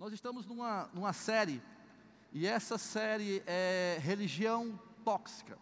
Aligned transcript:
Nós 0.00 0.14
estamos 0.14 0.46
numa, 0.46 0.88
numa 0.94 1.12
série, 1.12 1.62
e 2.32 2.46
essa 2.46 2.78
série 2.78 3.42
é 3.46 3.98
Religião 4.00 4.80
Tóxica. 5.04 5.58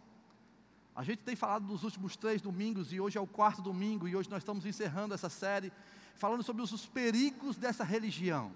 A 0.95 1.03
gente 1.03 1.25
tem 1.25 1.35
falado 1.35 1.67
nos 1.67 1.83
últimos 1.83 2.17
três 2.17 2.41
domingos, 2.41 2.93
e 2.93 3.01
hoje 3.01 3.19
é 3.19 3.21
o 3.21 3.27
quarto 3.27 3.61
domingo, 3.61 4.07
e 4.07 4.15
hoje 4.15 4.31
nós 4.31 4.43
estamos 4.43 4.65
encerrando 4.65 5.13
essa 5.13 5.29
série, 5.29 5.73
falando 6.15 6.45
sobre 6.45 6.63
os, 6.63 6.71
os 6.71 6.87
perigos 6.87 7.57
dessa 7.57 7.83
religião. 7.83 8.53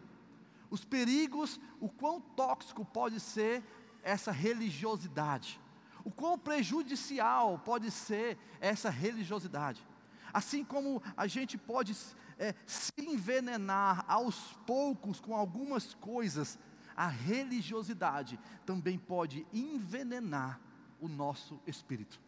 Os 0.70 0.84
perigos, 0.84 1.58
o 1.80 1.88
quão 1.88 2.20
tóxico 2.20 2.84
pode 2.84 3.18
ser 3.18 3.64
essa 4.04 4.30
religiosidade. 4.30 5.60
O 6.04 6.12
quão 6.12 6.38
prejudicial 6.38 7.58
pode 7.58 7.90
ser 7.90 8.38
essa 8.60 8.88
religiosidade. 8.88 9.84
Assim 10.32 10.64
como 10.64 11.02
a 11.16 11.26
gente 11.26 11.58
pode 11.58 11.96
é, 12.38 12.54
se 12.66 12.92
envenenar 12.98 14.04
aos 14.08 14.52
poucos 14.66 15.20
com 15.20 15.36
algumas 15.36 15.94
coisas, 15.94 16.58
a 16.96 17.06
religiosidade 17.06 18.38
também 18.64 18.98
pode 18.98 19.46
envenenar 19.52 20.60
o 21.00 21.08
nosso 21.08 21.60
espírito. 21.66 22.20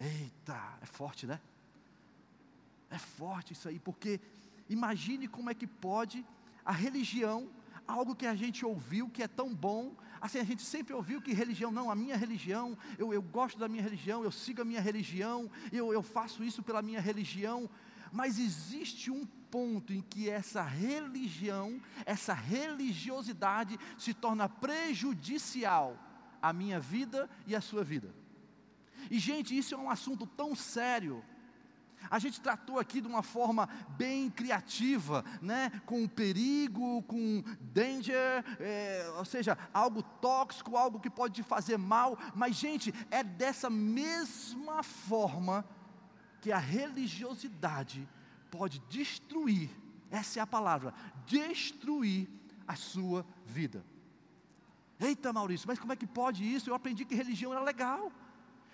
Eita, 0.00 0.78
é 0.80 0.86
forte, 0.86 1.26
né? 1.26 1.40
É 2.90 2.98
forte 2.98 3.52
isso 3.52 3.68
aí, 3.68 3.78
porque 3.78 4.20
imagine 4.68 5.26
como 5.28 5.50
é 5.50 5.54
que 5.54 5.66
pode 5.66 6.24
a 6.64 6.72
religião, 6.72 7.48
algo 7.88 8.14
que 8.14 8.26
a 8.26 8.34
gente 8.34 8.64
ouviu 8.66 9.08
que 9.08 9.22
é 9.22 9.26
tão 9.26 9.54
bom, 9.54 9.96
assim 10.20 10.38
a 10.38 10.44
gente 10.44 10.62
sempre 10.62 10.92
ouviu 10.92 11.22
que 11.22 11.32
religião, 11.32 11.70
não, 11.70 11.90
a 11.90 11.94
minha 11.94 12.16
religião, 12.16 12.76
eu, 12.98 13.14
eu 13.14 13.22
gosto 13.22 13.58
da 13.58 13.66
minha 13.66 13.82
religião, 13.82 14.22
eu 14.22 14.30
sigo 14.30 14.60
a 14.60 14.64
minha 14.64 14.80
religião, 14.80 15.50
eu, 15.72 15.90
eu 15.92 16.02
faço 16.02 16.44
isso 16.44 16.62
pela 16.62 16.82
minha 16.82 17.00
religião, 17.00 17.68
mas 18.12 18.38
existe 18.38 19.10
um 19.10 19.24
ponto 19.24 19.92
em 19.92 20.02
que 20.02 20.28
essa 20.28 20.62
religião, 20.62 21.80
essa 22.04 22.34
religiosidade 22.34 23.78
se 23.96 24.12
torna 24.12 24.48
prejudicial 24.48 25.96
à 26.42 26.52
minha 26.52 26.78
vida 26.78 27.28
e 27.46 27.56
à 27.56 27.60
sua 27.60 27.82
vida. 27.82 28.14
E, 29.10 29.18
gente, 29.18 29.56
isso 29.56 29.74
é 29.74 29.78
um 29.78 29.90
assunto 29.90 30.26
tão 30.26 30.54
sério. 30.54 31.24
A 32.10 32.18
gente 32.18 32.40
tratou 32.40 32.78
aqui 32.78 33.00
de 33.00 33.08
uma 33.08 33.22
forma 33.22 33.68
bem 33.96 34.30
criativa, 34.30 35.24
né? 35.42 35.70
com 35.84 36.06
perigo, 36.08 37.02
com 37.02 37.42
danger, 37.60 38.44
é, 38.60 39.12
ou 39.16 39.24
seja, 39.24 39.56
algo 39.72 40.02
tóxico, 40.02 40.76
algo 40.76 41.00
que 41.00 41.10
pode 41.10 41.34
te 41.34 41.42
fazer 41.42 41.76
mal. 41.76 42.18
Mas, 42.34 42.56
gente, 42.56 42.94
é 43.10 43.22
dessa 43.22 43.68
mesma 43.68 44.82
forma 44.82 45.64
que 46.40 46.52
a 46.52 46.58
religiosidade 46.58 48.08
pode 48.50 48.78
destruir, 48.88 49.70
essa 50.10 50.38
é 50.38 50.42
a 50.42 50.46
palavra, 50.46 50.94
destruir 51.26 52.28
a 52.66 52.74
sua 52.74 53.26
vida. 53.44 53.84
Eita 55.00 55.32
Maurício, 55.32 55.68
mas 55.68 55.78
como 55.78 55.92
é 55.92 55.96
que 55.96 56.06
pode 56.06 56.42
isso? 56.44 56.68
Eu 56.68 56.74
aprendi 56.74 57.04
que 57.04 57.14
religião 57.14 57.52
era 57.52 57.62
legal. 57.62 58.10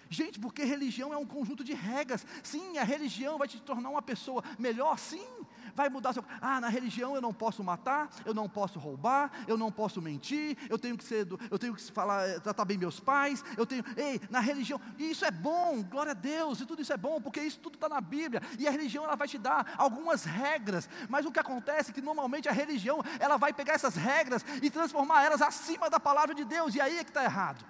Gente, 0.08 0.38
porque 0.38 0.64
religião 0.64 1.12
é 1.12 1.16
um 1.16 1.26
conjunto 1.26 1.64
de 1.64 1.74
regras. 1.74 2.26
Sim, 2.42 2.78
a 2.78 2.84
religião 2.84 3.38
vai 3.38 3.48
te 3.48 3.60
tornar 3.60 3.90
uma 3.90 4.02
pessoa 4.02 4.42
melhor, 4.58 4.98
sim. 4.98 5.26
Vai 5.74 5.88
mudar 5.88 6.12
seu. 6.12 6.24
Ah, 6.40 6.60
na 6.60 6.68
religião 6.68 7.14
eu 7.14 7.20
não 7.20 7.32
posso 7.32 7.64
matar, 7.64 8.08
eu 8.24 8.32
não 8.32 8.48
posso 8.48 8.78
roubar, 8.78 9.30
eu 9.48 9.56
não 9.56 9.72
posso 9.72 10.00
mentir, 10.00 10.56
eu 10.68 10.78
tenho 10.78 10.96
que 10.96 11.02
ser, 11.04 11.26
eu 11.50 11.58
tenho 11.58 11.74
que 11.74 11.82
falar, 11.90 12.28
eh, 12.28 12.38
tratar 12.38 12.64
bem 12.64 12.78
meus 12.78 13.00
pais, 13.00 13.44
eu 13.56 13.66
tenho. 13.66 13.84
Ei, 13.96 14.20
na 14.30 14.40
religião, 14.40 14.80
isso 14.98 15.24
é 15.24 15.30
bom, 15.30 15.82
glória 15.82 16.12
a 16.12 16.14
Deus, 16.14 16.60
e 16.60 16.66
tudo 16.66 16.82
isso 16.82 16.92
é 16.92 16.96
bom, 16.96 17.20
porque 17.20 17.40
isso 17.40 17.58
tudo 17.58 17.74
está 17.74 17.88
na 17.88 18.00
Bíblia. 18.00 18.40
E 18.58 18.68
a 18.68 18.70
religião 18.70 19.04
ela 19.04 19.16
vai 19.16 19.26
te 19.26 19.38
dar 19.38 19.74
algumas 19.76 20.24
regras, 20.24 20.88
mas 21.08 21.26
o 21.26 21.32
que 21.32 21.40
acontece 21.40 21.90
é 21.90 21.94
que 21.94 22.02
normalmente 22.02 22.48
a 22.48 22.52
religião 22.52 23.02
ela 23.18 23.36
vai 23.36 23.52
pegar 23.52 23.74
essas 23.74 23.96
regras 23.96 24.44
e 24.62 24.70
transformar 24.70 25.24
elas 25.24 25.42
acima 25.42 25.90
da 25.90 25.98
palavra 25.98 26.34
de 26.34 26.44
Deus, 26.44 26.74
e 26.74 26.80
aí 26.80 26.98
é 26.98 27.04
que 27.04 27.10
está 27.10 27.24
errado. 27.24 27.64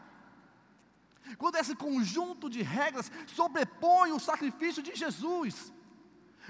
Quando 1.39 1.57
esse 1.57 1.75
conjunto 1.75 2.49
de 2.51 2.63
regras 2.63 3.11
sobrepõe 3.27 4.13
o 4.13 4.21
sacrifício 4.21 4.83
de 4.83 4.95
Jesus. 4.95 5.73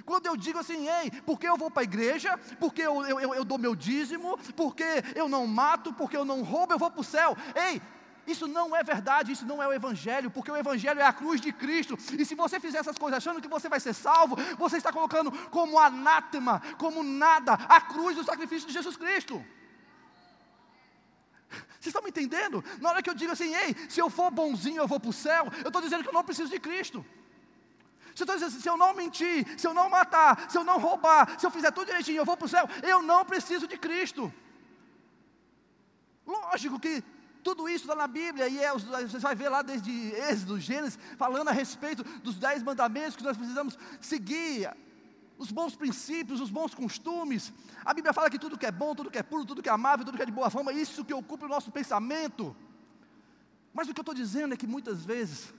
Quando 0.04 0.26
eu 0.26 0.36
digo 0.36 0.58
assim, 0.58 0.88
ei, 0.88 1.10
porque 1.22 1.48
eu 1.48 1.56
vou 1.56 1.70
para 1.70 1.82
a 1.82 1.84
igreja, 1.84 2.36
porque 2.58 2.82
eu, 2.82 3.04
eu, 3.06 3.34
eu 3.34 3.44
dou 3.44 3.58
meu 3.58 3.76
dízimo, 3.76 4.36
porque 4.56 5.04
eu 5.14 5.28
não 5.28 5.46
mato, 5.46 5.92
porque 5.92 6.16
eu 6.16 6.24
não 6.24 6.42
roubo, 6.42 6.72
eu 6.72 6.78
vou 6.78 6.90
para 6.90 7.00
o 7.00 7.04
céu. 7.04 7.36
Ei, 7.54 7.80
isso 8.26 8.48
não 8.48 8.74
é 8.74 8.82
verdade, 8.82 9.32
isso 9.32 9.46
não 9.46 9.62
é 9.62 9.68
o 9.68 9.72
Evangelho, 9.72 10.30
porque 10.30 10.50
o 10.50 10.56
Evangelho 10.56 11.00
é 11.00 11.04
a 11.04 11.12
cruz 11.12 11.40
de 11.40 11.52
Cristo. 11.52 11.96
E 12.18 12.24
se 12.24 12.34
você 12.34 12.58
fizer 12.58 12.78
essas 12.78 12.98
coisas 12.98 13.18
achando 13.18 13.40
que 13.40 13.48
você 13.48 13.68
vai 13.68 13.78
ser 13.78 13.92
salvo, 13.92 14.36
você 14.58 14.78
está 14.78 14.92
colocando 14.92 15.30
como 15.48 15.78
anátema, 15.78 16.60
como 16.78 17.02
nada, 17.02 17.52
a 17.52 17.80
cruz 17.80 18.16
do 18.16 18.24
sacrifício 18.24 18.66
de 18.66 18.72
Jesus 18.72 18.96
Cristo. 18.96 19.44
Vocês 21.80 21.86
estão 21.86 22.02
me 22.02 22.10
entendendo? 22.10 22.64
Na 22.80 22.90
hora 22.90 23.02
que 23.02 23.10
eu 23.10 23.14
digo 23.14 23.32
assim, 23.32 23.54
ei, 23.54 23.74
se 23.88 24.00
eu 24.00 24.08
for 24.10 24.30
bonzinho 24.30 24.78
eu 24.78 24.88
vou 24.88 25.00
para 25.00 25.10
o 25.10 25.12
céu, 25.12 25.46
eu 25.62 25.68
estou 25.68 25.82
dizendo 25.82 26.02
que 26.02 26.08
eu 26.08 26.12
não 26.12 26.24
preciso 26.24 26.50
de 26.50 26.58
Cristo. 26.58 27.04
Se 28.14 28.22
eu 28.22 28.26
dizendo 28.26 28.46
assim, 28.46 28.60
se 28.60 28.68
eu 28.68 28.76
não 28.76 28.94
mentir, 28.94 29.58
se 29.58 29.66
eu 29.66 29.74
não 29.74 29.88
matar, 29.88 30.50
se 30.50 30.56
eu 30.56 30.64
não 30.64 30.78
roubar, 30.78 31.38
se 31.38 31.44
eu 31.44 31.50
fizer 31.50 31.70
tudo 31.72 31.86
direitinho, 31.86 32.18
eu 32.18 32.24
vou 32.24 32.36
para 32.36 32.46
o 32.46 32.48
céu, 32.48 32.68
eu 32.82 33.02
não 33.02 33.24
preciso 33.24 33.66
de 33.66 33.76
Cristo. 33.76 34.32
Lógico 36.26 36.78
que 36.78 37.02
tudo 37.42 37.68
isso 37.68 37.84
está 37.84 37.94
na 37.94 38.06
Bíblia, 38.06 38.48
e 38.48 38.58
é, 38.58 38.72
você 38.72 39.18
vai 39.18 39.34
ver 39.34 39.48
lá 39.48 39.60
desde 39.60 39.90
Êxodo, 40.14 40.58
Gênesis, 40.58 40.98
falando 41.18 41.48
a 41.48 41.52
respeito 41.52 42.02
dos 42.20 42.36
dez 42.36 42.62
mandamentos 42.62 43.16
que 43.16 43.22
nós 43.22 43.36
precisamos 43.36 43.78
seguir 44.00 44.70
os 45.38 45.50
bons 45.50 45.74
princípios, 45.74 46.40
os 46.40 46.50
bons 46.50 46.74
costumes. 46.74 47.52
A 47.84 47.92
Bíblia 47.92 48.12
fala 48.12 48.30
que 48.30 48.38
tudo 48.38 48.58
que 48.58 48.66
é 48.66 48.72
bom, 48.72 48.94
tudo 48.94 49.10
que 49.10 49.18
é 49.18 49.22
puro, 49.22 49.44
tudo 49.44 49.62
que 49.62 49.68
é 49.68 49.72
amável, 49.72 50.04
tudo 50.04 50.16
que 50.16 50.22
é 50.22 50.26
de 50.26 50.32
boa 50.32 50.50
fama, 50.50 50.72
isso 50.72 51.04
que 51.04 51.12
ocupa 51.12 51.46
o 51.46 51.48
nosso 51.48 51.70
pensamento. 51.70 52.56
Mas 53.72 53.88
o 53.88 53.94
que 53.94 54.00
eu 54.00 54.02
estou 54.02 54.14
dizendo 54.14 54.54
é 54.54 54.56
que 54.56 54.66
muitas 54.66 55.04
vezes 55.04 55.52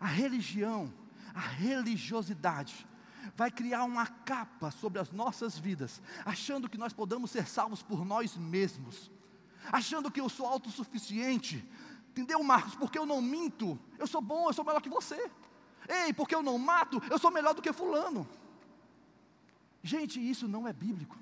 a 0.00 0.06
religião, 0.06 0.92
a 1.34 1.40
religiosidade, 1.40 2.86
vai 3.36 3.50
criar 3.50 3.84
uma 3.84 4.06
capa 4.06 4.70
sobre 4.70 4.98
as 4.98 5.10
nossas 5.10 5.58
vidas, 5.58 6.02
achando 6.24 6.68
que 6.68 6.76
nós 6.76 6.92
podemos 6.92 7.30
ser 7.30 7.46
salvos 7.46 7.82
por 7.82 8.04
nós 8.04 8.36
mesmos, 8.36 9.10
achando 9.72 10.10
que 10.10 10.20
eu 10.20 10.28
sou 10.28 10.46
autossuficiente. 10.46 11.66
Entendeu, 12.10 12.42
Marcos? 12.42 12.74
Porque 12.74 12.98
eu 12.98 13.06
não 13.06 13.22
minto, 13.22 13.78
eu 13.98 14.06
sou 14.06 14.20
bom, 14.20 14.48
eu 14.48 14.52
sou 14.52 14.64
melhor 14.64 14.82
que 14.82 14.90
você. 14.90 15.30
Ei, 15.88 16.12
porque 16.12 16.34
eu 16.34 16.42
não 16.42 16.58
mato, 16.58 17.02
eu 17.10 17.18
sou 17.18 17.30
melhor 17.30 17.54
do 17.54 17.62
que 17.62 17.72
Fulano. 17.72 18.26
Gente, 19.84 20.18
isso 20.18 20.48
não 20.48 20.66
é 20.66 20.72
bíblico. 20.72 21.14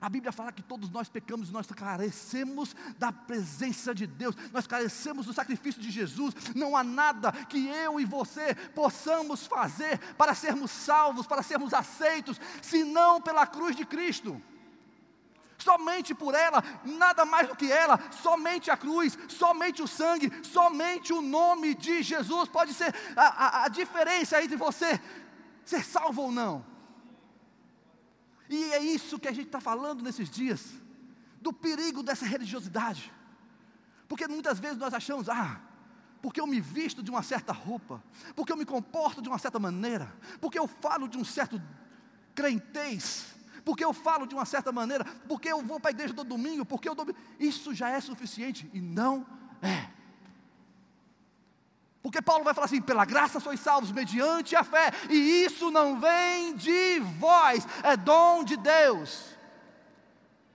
A 0.00 0.08
Bíblia 0.08 0.32
fala 0.32 0.50
que 0.50 0.62
todos 0.62 0.88
nós 0.88 1.10
pecamos 1.10 1.50
e 1.50 1.52
nós 1.52 1.66
carecemos 1.66 2.74
da 2.98 3.12
presença 3.12 3.94
de 3.94 4.06
Deus, 4.06 4.34
nós 4.50 4.66
carecemos 4.66 5.26
do 5.26 5.34
sacrifício 5.34 5.80
de 5.80 5.90
Jesus. 5.90 6.34
Não 6.56 6.74
há 6.74 6.82
nada 6.82 7.30
que 7.30 7.68
eu 7.68 8.00
e 8.00 8.06
você 8.06 8.54
possamos 8.74 9.46
fazer 9.46 9.98
para 10.14 10.34
sermos 10.34 10.70
salvos, 10.70 11.26
para 11.26 11.42
sermos 11.42 11.74
aceitos, 11.74 12.40
senão 12.62 13.20
pela 13.20 13.46
cruz 13.46 13.76
de 13.76 13.84
Cristo. 13.84 14.40
Somente 15.58 16.14
por 16.14 16.34
ela, 16.34 16.64
nada 16.84 17.26
mais 17.26 17.46
do 17.46 17.54
que 17.54 17.70
ela, 17.70 18.00
somente 18.22 18.70
a 18.70 18.76
cruz, 18.76 19.16
somente 19.28 19.82
o 19.82 19.86
sangue, 19.86 20.32
somente 20.42 21.12
o 21.12 21.20
nome 21.20 21.74
de 21.74 22.02
Jesus 22.02 22.48
pode 22.48 22.72
ser 22.72 22.92
a, 23.14 23.26
a, 23.26 23.64
a 23.66 23.68
diferença 23.68 24.42
entre 24.42 24.56
você 24.56 24.98
ser 25.64 25.84
salvo 25.84 26.22
ou 26.22 26.32
não. 26.32 26.71
E 28.52 28.64
é 28.74 28.80
isso 28.80 29.18
que 29.18 29.26
a 29.26 29.32
gente 29.32 29.46
está 29.46 29.62
falando 29.62 30.04
nesses 30.04 30.28
dias, 30.28 30.74
do 31.40 31.54
perigo 31.54 32.02
dessa 32.02 32.26
religiosidade. 32.26 33.10
Porque 34.06 34.28
muitas 34.28 34.60
vezes 34.60 34.76
nós 34.76 34.92
achamos, 34.92 35.26
ah, 35.30 35.58
porque 36.20 36.38
eu 36.38 36.46
me 36.46 36.60
visto 36.60 37.02
de 37.02 37.10
uma 37.10 37.22
certa 37.22 37.50
roupa, 37.50 38.04
porque 38.36 38.52
eu 38.52 38.56
me 38.58 38.66
comporto 38.66 39.22
de 39.22 39.28
uma 39.30 39.38
certa 39.38 39.58
maneira, 39.58 40.14
porque 40.38 40.58
eu 40.58 40.68
falo 40.68 41.08
de 41.08 41.16
um 41.16 41.24
certo 41.24 41.60
crentez, 42.34 43.34
porque 43.64 43.82
eu 43.82 43.94
falo 43.94 44.26
de 44.26 44.34
uma 44.34 44.44
certa 44.44 44.70
maneira, 44.70 45.06
porque 45.26 45.48
eu 45.48 45.62
vou 45.62 45.80
para 45.80 45.90
a 45.90 45.92
igreja 45.92 46.12
todo 46.12 46.28
domingo, 46.28 46.66
porque 46.66 46.86
eu 46.86 46.94
dou. 46.94 47.06
Isso 47.40 47.72
já 47.72 47.88
é 47.88 48.02
suficiente 48.02 48.70
e 48.74 48.82
não 48.82 49.26
é. 49.62 49.88
Porque 52.02 52.20
Paulo 52.20 52.42
vai 52.42 52.52
falar 52.52 52.64
assim: 52.64 52.80
pela 52.80 53.04
graça 53.04 53.38
sois 53.38 53.60
salvos 53.60 53.92
mediante 53.92 54.56
a 54.56 54.64
fé, 54.64 54.90
e 55.08 55.44
isso 55.44 55.70
não 55.70 56.00
vem 56.00 56.54
de 56.54 56.98
vós, 57.18 57.66
é 57.82 57.96
dom 57.96 58.42
de 58.42 58.56
Deus. 58.56 59.32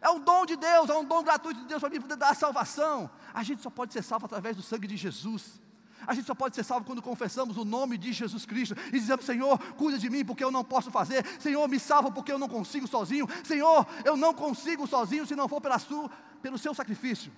É 0.02 0.10
um 0.10 0.20
dom 0.20 0.46
de 0.46 0.56
Deus, 0.56 0.90
é 0.90 0.94
um 0.94 1.06
dom 1.06 1.24
gratuito 1.24 1.62
de 1.62 1.68
Deus 1.68 1.80
para 1.80 1.90
mim 1.90 2.00
poder 2.02 2.18
dar 2.18 2.30
a 2.30 2.36
salvação. 2.36 3.10
A 3.34 3.42
gente 3.44 3.62
só 3.62 3.70
pode 3.70 3.94
ser 3.94 4.04
salvo 4.04 4.26
através 4.26 4.56
do 4.56 4.62
sangue 4.62 4.88
de 4.88 4.98
Jesus. 4.98 5.60
A 6.06 6.14
gente 6.14 6.26
só 6.26 6.36
pode 6.36 6.56
ser 6.56 6.64
salvo 6.64 6.86
quando 6.86 7.02
confessamos 7.02 7.58
o 7.58 7.66
nome 7.66 7.98
de 7.98 8.14
Jesus 8.14 8.46
Cristo 8.46 8.76
e 8.88 9.00
dizemos: 9.00 9.26
Senhor, 9.26 9.58
cuida 9.76 9.98
de 9.98 10.10
mim 10.10 10.24
porque 10.24 10.44
eu 10.44 10.52
não 10.52 10.64
posso 10.64 10.92
fazer. 10.92 11.26
Senhor, 11.40 11.68
me 11.68 11.80
salva 11.80 12.12
porque 12.12 12.32
eu 12.32 12.38
não 12.38 12.48
consigo 12.48 12.88
sozinho. 12.88 13.28
Senhor, 13.44 13.88
eu 14.06 14.16
não 14.16 14.34
consigo 14.34 14.86
sozinho 14.86 15.26
se 15.26 15.36
não 15.36 15.48
for 15.48 15.62
pela 15.62 15.80
sua, 15.80 16.10
pelo 16.42 16.58
seu 16.58 16.74
sacrifício. 16.74 17.32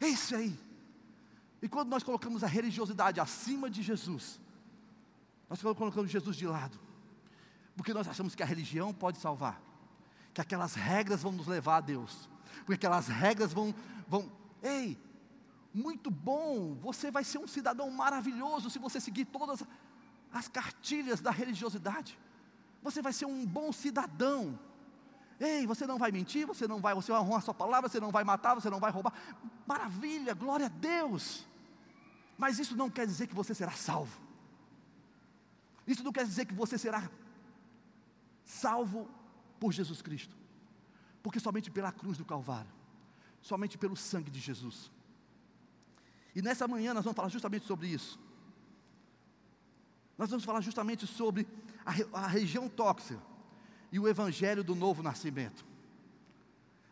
É 0.00 0.08
isso 0.08 0.34
aí. 0.34 0.67
E 1.60 1.68
quando 1.68 1.88
nós 1.88 2.02
colocamos 2.02 2.44
a 2.44 2.46
religiosidade 2.46 3.20
acima 3.20 3.68
de 3.68 3.82
Jesus, 3.82 4.40
nós 5.48 5.60
colocamos 5.60 6.10
Jesus 6.10 6.36
de 6.36 6.46
lado, 6.46 6.78
porque 7.76 7.94
nós 7.94 8.06
achamos 8.06 8.34
que 8.34 8.42
a 8.42 8.46
religião 8.46 8.92
pode 8.92 9.18
salvar, 9.18 9.60
que 10.32 10.40
aquelas 10.40 10.74
regras 10.74 11.22
vão 11.22 11.32
nos 11.32 11.46
levar 11.46 11.78
a 11.78 11.80
Deus, 11.80 12.28
porque 12.58 12.74
aquelas 12.74 13.08
regras 13.08 13.52
vão, 13.52 13.74
vão, 14.06 14.30
ei, 14.62 14.98
muito 15.72 16.10
bom, 16.10 16.74
você 16.74 17.10
vai 17.10 17.24
ser 17.24 17.38
um 17.38 17.46
cidadão 17.46 17.90
maravilhoso 17.90 18.70
se 18.70 18.78
você 18.78 19.00
seguir 19.00 19.24
todas 19.26 19.64
as 20.32 20.48
cartilhas 20.48 21.20
da 21.20 21.30
religiosidade. 21.30 22.18
Você 22.82 23.02
vai 23.02 23.12
ser 23.12 23.26
um 23.26 23.44
bom 23.44 23.72
cidadão. 23.72 24.58
Ei, 25.40 25.66
você 25.66 25.86
não 25.86 25.98
vai 25.98 26.10
mentir, 26.10 26.46
você 26.46 26.66
não 26.66 26.80
vai, 26.80 26.94
você 26.94 27.12
vai 27.12 27.20
honrar 27.20 27.38
a 27.38 27.42
sua 27.42 27.54
palavra, 27.54 27.88
você 27.88 28.00
não 28.00 28.10
vai 28.10 28.24
matar, 28.24 28.54
você 28.54 28.68
não 28.68 28.80
vai 28.80 28.90
roubar. 28.90 29.12
Maravilha, 29.66 30.34
glória 30.34 30.66
a 30.66 30.68
Deus. 30.68 31.46
Mas 32.36 32.58
isso 32.58 32.76
não 32.76 32.90
quer 32.90 33.06
dizer 33.06 33.28
que 33.28 33.34
você 33.34 33.54
será 33.54 33.70
salvo. 33.70 34.20
Isso 35.86 36.02
não 36.02 36.12
quer 36.12 36.24
dizer 36.24 36.44
que 36.44 36.54
você 36.54 36.76
será 36.76 37.08
salvo 38.44 39.08
por 39.60 39.72
Jesus 39.72 40.02
Cristo. 40.02 40.36
Porque 41.22 41.38
somente 41.38 41.70
pela 41.70 41.92
cruz 41.92 42.18
do 42.18 42.24
Calvário, 42.24 42.70
somente 43.40 43.78
pelo 43.78 43.96
sangue 43.96 44.30
de 44.30 44.40
Jesus. 44.40 44.90
E 46.34 46.42
nessa 46.42 46.66
manhã 46.66 46.92
nós 46.92 47.04
vamos 47.04 47.16
falar 47.16 47.28
justamente 47.28 47.64
sobre 47.64 47.86
isso. 47.86 48.18
Nós 50.16 50.30
vamos 50.30 50.44
falar 50.44 50.60
justamente 50.60 51.06
sobre 51.06 51.46
a, 51.86 52.24
a 52.24 52.26
região 52.26 52.68
tóxica 52.68 53.27
e 53.90 53.98
o 53.98 54.08
evangelho 54.08 54.62
do 54.62 54.74
novo 54.74 55.02
nascimento. 55.02 55.64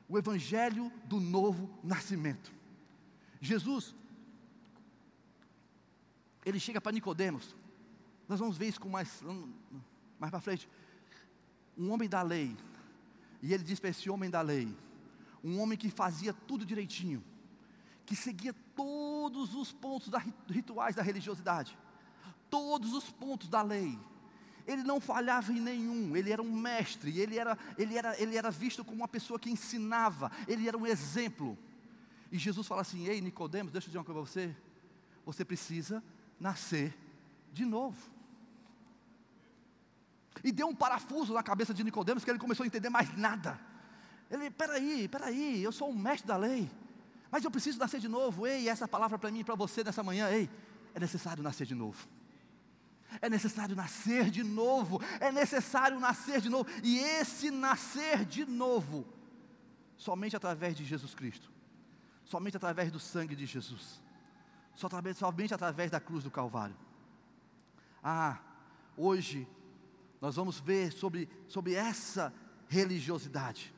O 0.08 0.16
evangelho 0.16 0.90
do 1.04 1.20
novo 1.20 1.68
nascimento. 1.82 2.52
Jesus 3.40 3.94
ele 6.44 6.60
chega 6.60 6.80
para 6.80 6.92
Nicodemos. 6.92 7.56
Nós 8.28 8.38
vamos 8.38 8.56
ver 8.56 8.68
isso 8.68 8.80
com 8.80 8.88
mais 8.88 9.22
mais 10.18 10.30
para 10.30 10.40
frente. 10.40 10.68
Um 11.76 11.90
homem 11.90 12.08
da 12.08 12.22
lei. 12.22 12.56
E 13.42 13.52
ele 13.52 13.62
diz 13.62 13.78
para 13.78 13.90
esse 13.90 14.08
homem 14.08 14.30
da 14.30 14.40
lei, 14.40 14.74
um 15.44 15.60
homem 15.60 15.76
que 15.76 15.90
fazia 15.90 16.32
tudo 16.32 16.64
direitinho, 16.64 17.22
que 18.06 18.16
seguia 18.16 18.54
todos 18.74 19.54
os 19.54 19.72
pontos 19.72 20.08
da, 20.08 20.22
rituais 20.48 20.96
da 20.96 21.02
religiosidade, 21.02 21.76
todos 22.48 22.94
os 22.94 23.10
pontos 23.10 23.48
da 23.48 23.60
lei 23.60 23.98
ele 24.66 24.82
não 24.82 25.00
falhava 25.00 25.52
em 25.52 25.60
nenhum, 25.60 26.16
ele 26.16 26.32
era 26.32 26.42
um 26.42 26.52
mestre, 26.52 27.18
ele 27.18 27.38
era, 27.38 27.56
ele, 27.78 27.96
era, 27.96 28.20
ele 28.20 28.36
era 28.36 28.50
visto 28.50 28.84
como 28.84 28.96
uma 28.96 29.08
pessoa 29.08 29.38
que 29.38 29.50
ensinava, 29.50 30.30
ele 30.48 30.66
era 30.66 30.76
um 30.76 30.86
exemplo. 30.86 31.56
E 32.32 32.38
Jesus 32.38 32.66
fala 32.66 32.80
assim: 32.80 33.06
Ei, 33.06 33.20
Nicodemos, 33.20 33.72
deixa 33.72 33.86
eu 33.86 33.90
dizer 33.90 33.98
uma 33.98 34.04
coisa 34.04 34.20
para 34.20 34.30
você. 34.30 34.56
Você 35.24 35.44
precisa 35.44 36.02
nascer 36.38 36.96
de 37.52 37.64
novo. 37.64 37.96
E 40.42 40.52
deu 40.52 40.66
um 40.66 40.74
parafuso 40.74 41.32
na 41.32 41.42
cabeça 41.42 41.72
de 41.72 41.82
Nicodemos 41.82 42.24
que 42.24 42.30
ele 42.30 42.38
começou 42.38 42.64
a 42.64 42.66
entender 42.66 42.90
mais 42.90 43.16
nada. 43.16 43.58
Ele, 44.30 44.50
peraí, 44.50 45.08
peraí, 45.08 45.62
eu 45.62 45.70
sou 45.70 45.88
um 45.88 45.96
mestre 45.96 46.26
da 46.26 46.36
lei, 46.36 46.68
mas 47.30 47.44
eu 47.44 47.50
preciso 47.50 47.78
nascer 47.78 48.00
de 48.00 48.08
novo. 48.08 48.46
Ei, 48.46 48.68
essa 48.68 48.88
palavra 48.88 49.18
para 49.18 49.30
mim 49.30 49.40
e 49.40 49.44
para 49.44 49.54
você 49.54 49.84
nessa 49.84 50.02
manhã, 50.02 50.28
ei, 50.28 50.50
é 50.94 51.00
necessário 51.00 51.42
nascer 51.42 51.66
de 51.66 51.74
novo. 51.74 52.06
É 53.20 53.28
necessário 53.28 53.74
nascer 53.74 54.30
de 54.30 54.42
novo, 54.42 55.00
é 55.20 55.30
necessário 55.32 55.98
nascer 55.98 56.40
de 56.40 56.48
novo, 56.48 56.68
e 56.82 56.98
esse 56.98 57.50
nascer 57.50 58.24
de 58.24 58.44
novo, 58.44 59.06
somente 59.96 60.36
através 60.36 60.76
de 60.76 60.84
Jesus 60.84 61.14
Cristo, 61.14 61.50
somente 62.24 62.56
através 62.56 62.90
do 62.90 63.00
sangue 63.00 63.36
de 63.36 63.46
Jesus, 63.46 64.02
somente 64.74 65.54
através 65.54 65.90
da 65.90 66.00
cruz 66.00 66.24
do 66.24 66.30
Calvário. 66.30 66.76
Ah, 68.02 68.38
hoje 68.96 69.48
nós 70.20 70.36
vamos 70.36 70.60
ver 70.60 70.92
sobre, 70.92 71.28
sobre 71.48 71.74
essa 71.74 72.32
religiosidade. 72.68 73.74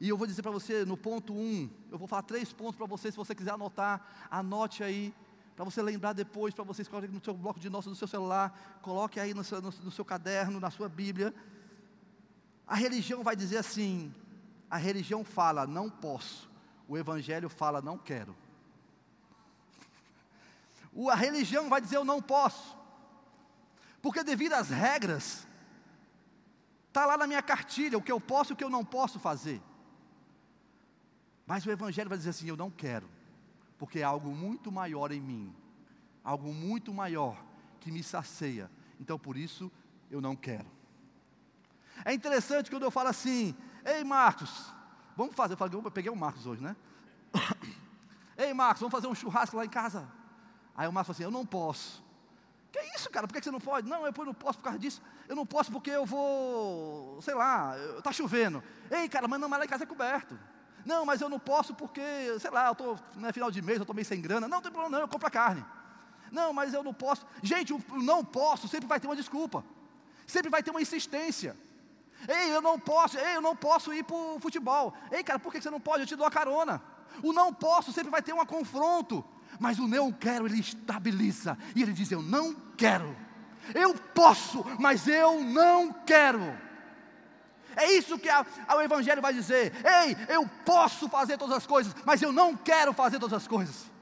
E 0.00 0.08
eu 0.08 0.16
vou 0.16 0.26
dizer 0.26 0.42
para 0.42 0.50
você, 0.50 0.84
no 0.84 0.96
ponto 0.96 1.32
1, 1.32 1.36
um, 1.36 1.70
eu 1.90 1.98
vou 1.98 2.06
falar 2.06 2.22
três 2.22 2.52
pontos 2.52 2.76
para 2.76 2.86
você, 2.86 3.10
se 3.10 3.16
você 3.16 3.34
quiser 3.34 3.52
anotar, 3.52 4.28
anote 4.30 4.82
aí 4.82 5.14
para 5.56 5.64
você 5.64 5.80
lembrar 5.80 6.12
depois, 6.12 6.52
para 6.52 6.64
você 6.64 6.82
escrever 6.82 7.10
no 7.10 7.24
seu 7.24 7.32
bloco 7.32 7.58
de 7.58 7.70
notas 7.70 7.90
do 7.90 7.96
seu 7.96 8.06
celular, 8.06 8.78
coloque 8.82 9.18
aí 9.18 9.32
no 9.32 9.42
seu, 9.42 9.62
no, 9.62 9.70
no 9.70 9.90
seu 9.90 10.04
caderno, 10.04 10.60
na 10.60 10.70
sua 10.70 10.86
Bíblia. 10.86 11.34
A 12.66 12.74
religião 12.74 13.24
vai 13.24 13.34
dizer 13.34 13.56
assim: 13.56 14.14
a 14.70 14.76
religião 14.76 15.24
fala, 15.24 15.66
não 15.66 15.88
posso, 15.88 16.50
o 16.86 16.98
Evangelho 16.98 17.48
fala, 17.48 17.80
não 17.80 17.96
quero. 17.96 18.36
A 21.10 21.14
religião 21.14 21.70
vai 21.70 21.80
dizer, 21.80 21.96
eu 21.96 22.04
não 22.04 22.20
posso, 22.20 22.76
porque 24.02 24.22
devido 24.22 24.52
às 24.52 24.68
regras, 24.68 25.46
está 26.88 27.06
lá 27.06 27.16
na 27.16 27.26
minha 27.26 27.42
cartilha 27.42 27.96
o 27.96 28.02
que 28.02 28.12
eu 28.12 28.20
posso 28.20 28.52
e 28.52 28.54
o 28.54 28.56
que 28.56 28.64
eu 28.64 28.70
não 28.70 28.84
posso 28.84 29.18
fazer. 29.18 29.62
Mas 31.46 31.64
o 31.64 31.70
Evangelho 31.70 32.10
vai 32.10 32.18
dizer 32.18 32.30
assim: 32.30 32.46
eu 32.46 32.58
não 32.58 32.70
quero 32.70 33.16
porque 33.78 34.00
é 34.00 34.02
algo 34.02 34.30
muito 34.30 34.72
maior 34.72 35.12
em 35.12 35.20
mim, 35.20 35.54
algo 36.24 36.52
muito 36.52 36.92
maior 36.92 37.36
que 37.80 37.90
me 37.90 38.02
sacia. 38.02 38.70
Então 39.00 39.18
por 39.18 39.36
isso 39.36 39.70
eu 40.10 40.20
não 40.20 40.34
quero. 40.34 40.66
É 42.04 42.12
interessante 42.12 42.70
quando 42.70 42.84
eu 42.84 42.90
falo 42.90 43.08
assim: 43.08 43.54
Ei 43.84 44.04
Marcos, 44.04 44.72
vamos 45.16 45.34
fazer. 45.34 45.54
Eu, 45.54 45.58
falei, 45.58 45.78
eu 45.78 45.90
peguei 45.90 46.10
o 46.10 46.16
Marcos 46.16 46.46
hoje, 46.46 46.62
né? 46.62 46.76
Ei 48.36 48.52
Marcos, 48.52 48.80
vamos 48.80 48.92
fazer 48.92 49.06
um 49.06 49.14
churrasco 49.14 49.56
lá 49.56 49.64
em 49.64 49.68
casa. 49.68 50.08
Aí 50.74 50.86
o 50.86 50.92
Marcos 50.92 51.16
falou 51.16 51.16
assim: 51.16 51.24
Eu 51.24 51.38
não 51.38 51.46
posso. 51.46 52.04
Que 52.72 52.80
isso, 52.94 53.08
cara? 53.08 53.26
Por 53.26 53.34
que 53.34 53.42
você 53.42 53.50
não 53.50 53.60
pode? 53.60 53.88
Não, 53.88 54.06
eu 54.06 54.12
não 54.24 54.34
posso 54.34 54.58
por 54.58 54.64
causa 54.64 54.78
disso. 54.78 55.00
Eu 55.26 55.34
não 55.34 55.46
posso 55.46 55.72
porque 55.72 55.90
eu 55.90 56.04
vou, 56.04 57.20
sei 57.22 57.34
lá, 57.34 57.74
está 57.96 58.12
chovendo. 58.12 58.62
Ei, 58.90 59.08
cara, 59.08 59.26
mas 59.26 59.40
não, 59.40 59.48
mas 59.48 59.60
lá 59.60 59.64
em 59.64 59.68
casa 59.68 59.84
é 59.84 59.86
coberto. 59.86 60.38
Não, 60.86 61.04
mas 61.04 61.20
eu 61.20 61.28
não 61.28 61.38
posso 61.38 61.74
porque, 61.74 62.00
sei 62.38 62.50
lá, 62.50 62.66
eu 62.66 62.72
estou 62.72 62.98
no 63.16 63.32
final 63.32 63.50
de 63.50 63.60
mês, 63.60 63.78
eu 63.78 63.82
estou 63.82 63.94
meio 63.94 64.06
sem 64.06 64.20
grana. 64.20 64.46
Não, 64.46 64.56
não 64.56 64.62
tem 64.62 64.70
problema 64.70 64.96
não, 64.96 65.04
eu 65.04 65.08
compro 65.08 65.26
a 65.26 65.30
carne. 65.30 65.66
Não, 66.30 66.52
mas 66.52 66.72
eu 66.72 66.82
não 66.82 66.94
posso. 66.94 67.26
Gente, 67.42 67.72
o 67.72 67.82
não 68.00 68.24
posso 68.24 68.68
sempre 68.68 68.86
vai 68.86 69.00
ter 69.00 69.08
uma 69.08 69.16
desculpa. 69.16 69.64
Sempre 70.28 70.48
vai 70.48 70.62
ter 70.62 70.70
uma 70.70 70.80
insistência. 70.80 71.56
Ei, 72.28 72.54
eu 72.54 72.62
não 72.62 72.78
posso, 72.78 73.18
ei, 73.18 73.34
eu 73.34 73.40
não 73.40 73.56
posso 73.56 73.92
ir 73.92 74.04
para 74.04 74.14
o 74.14 74.38
futebol. 74.38 74.94
Ei, 75.10 75.24
cara, 75.24 75.40
por 75.40 75.52
que 75.52 75.60
você 75.60 75.70
não 75.70 75.80
pode? 75.80 76.04
Eu 76.04 76.06
te 76.06 76.14
dou 76.14 76.24
a 76.24 76.30
carona. 76.30 76.80
O 77.20 77.32
não 77.32 77.52
posso 77.52 77.92
sempre 77.92 78.10
vai 78.10 78.22
ter 78.22 78.32
um 78.32 78.46
confronto. 78.46 79.24
Mas 79.58 79.80
o 79.80 79.88
não 79.88 80.12
quero, 80.12 80.46
ele 80.46 80.60
estabiliza. 80.60 81.58
E 81.74 81.82
ele 81.82 81.92
diz: 81.92 82.12
Eu 82.12 82.22
não 82.22 82.54
quero. 82.76 83.16
Eu 83.74 83.92
posso, 84.14 84.64
mas 84.78 85.08
eu 85.08 85.42
não 85.42 85.92
quero. 85.92 86.65
É 87.76 87.92
isso 87.92 88.18
que 88.18 88.28
a, 88.28 88.44
a, 88.66 88.76
o 88.76 88.82
Evangelho 88.82 89.20
vai 89.20 89.34
dizer. 89.34 89.72
Ei, 89.84 90.16
eu 90.28 90.48
posso 90.64 91.08
fazer 91.08 91.36
todas 91.36 91.56
as 91.56 91.66
coisas, 91.66 91.94
mas 92.04 92.22
eu 92.22 92.32
não 92.32 92.56
quero 92.56 92.92
fazer 92.94 93.18
todas 93.18 93.36
as 93.36 93.46
coisas. 93.46 93.94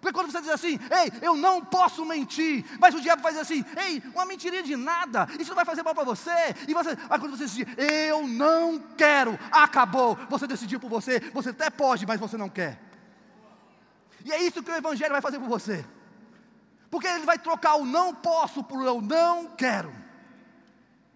Porque 0.00 0.14
quando 0.14 0.32
você 0.32 0.40
diz 0.40 0.50
assim, 0.50 0.80
ei, 0.90 1.12
eu 1.22 1.36
não 1.36 1.64
posso 1.64 2.04
mentir, 2.04 2.64
mas 2.80 2.92
o 2.92 3.00
diabo 3.00 3.22
dizer 3.22 3.42
assim, 3.42 3.64
ei, 3.76 4.02
uma 4.12 4.24
mentirinha 4.24 4.62
de 4.62 4.74
nada, 4.74 5.28
isso 5.38 5.50
não 5.50 5.54
vai 5.54 5.64
fazer 5.64 5.84
mal 5.84 5.94
para 5.94 6.02
você. 6.02 6.30
E 6.66 6.74
você, 6.74 6.96
quando 6.96 7.36
você 7.36 7.46
diz, 7.46 7.66
eu 8.08 8.26
não 8.26 8.80
quero, 8.96 9.38
acabou, 9.52 10.18
você 10.28 10.44
decidiu 10.44 10.80
por 10.80 10.90
você, 10.90 11.20
você 11.32 11.50
até 11.50 11.70
pode, 11.70 12.04
mas 12.04 12.18
você 12.18 12.36
não 12.36 12.48
quer. 12.48 12.80
E 14.24 14.32
é 14.32 14.42
isso 14.42 14.60
que 14.60 14.72
o 14.72 14.74
Evangelho 14.74 15.12
vai 15.12 15.22
fazer 15.22 15.38
por 15.38 15.48
você. 15.48 15.84
Porque 16.90 17.06
ele 17.06 17.24
vai 17.24 17.38
trocar 17.38 17.76
o 17.76 17.84
não 17.84 18.12
posso 18.12 18.64
por 18.64 18.84
eu 18.84 19.00
não 19.00 19.46
quero. 19.46 20.01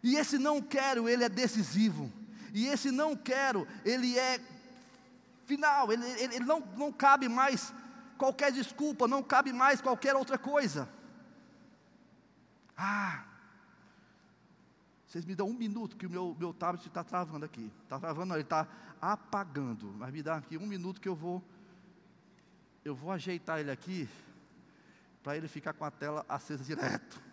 E 0.07 0.15
esse 0.15 0.39
não 0.39 0.63
quero, 0.63 1.09
ele 1.09 1.25
é 1.25 1.29
decisivo. 1.29 2.13
E 2.55 2.69
esse 2.69 2.93
não 2.93 3.17
quero, 3.17 3.67
ele 3.85 4.17
é 4.17 4.41
final, 5.47 5.93
ele, 5.93 6.07
ele, 6.21 6.37
ele 6.37 6.45
não, 6.45 6.61
não 6.77 6.93
cabe 6.93 7.29
mais 7.29 7.75
qualquer 8.17 8.53
desculpa, 8.53 9.09
não 9.09 9.21
cabe 9.21 9.53
mais 9.53 9.81
qualquer 9.81 10.15
outra 10.15 10.39
coisa. 10.39 10.89
Ah, 12.79 13.25
vocês 15.09 15.25
me 15.25 15.35
dão 15.35 15.49
um 15.49 15.55
minuto 15.55 15.97
que 15.97 16.07
o 16.07 16.11
meu, 16.11 16.37
meu 16.39 16.55
tablet 16.55 16.87
está 16.87 17.03
travando 17.03 17.45
aqui. 17.45 17.69
Está 17.83 17.99
travando, 17.99 18.27
não, 18.27 18.37
ele 18.37 18.45
está 18.45 18.69
apagando. 19.03 19.93
Mas 19.99 20.13
me 20.13 20.23
dá 20.23 20.37
aqui 20.37 20.57
um 20.57 20.67
minuto 20.67 21.01
que 21.01 21.09
eu 21.09 21.17
vou. 21.17 21.43
Eu 22.85 22.95
vou 22.95 23.11
ajeitar 23.11 23.59
ele 23.59 23.73
aqui. 23.73 24.09
Para 25.25 25.37
ele 25.37 25.49
ficar 25.49 25.73
com 25.73 25.85
a 25.85 25.91
tela 25.91 26.25
acesa 26.29 26.63
direto. 26.63 27.26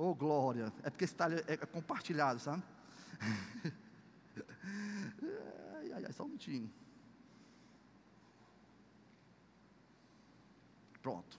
Oh, 0.00 0.14
glória. 0.14 0.72
É 0.84 0.90
porque 0.90 1.04
esse 1.04 1.14
talho 1.16 1.42
é 1.48 1.56
compartilhado, 1.56 2.38
sabe? 2.38 2.62
ai, 5.74 5.92
ai, 5.92 6.04
ai, 6.06 6.12
só 6.12 6.22
um 6.22 6.28
minutinho. 6.28 6.70
Pronto. 11.02 11.36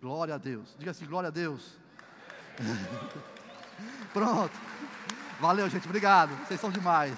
Glória 0.00 0.34
a 0.34 0.38
Deus. 0.38 0.74
Diga 0.76 0.90
assim, 0.90 1.06
glória 1.06 1.28
a 1.28 1.30
Deus. 1.30 1.78
Pronto. 4.12 4.58
Valeu, 5.38 5.70
gente. 5.70 5.86
Obrigado. 5.86 6.34
Vocês 6.48 6.60
são 6.60 6.72
demais. 6.72 7.16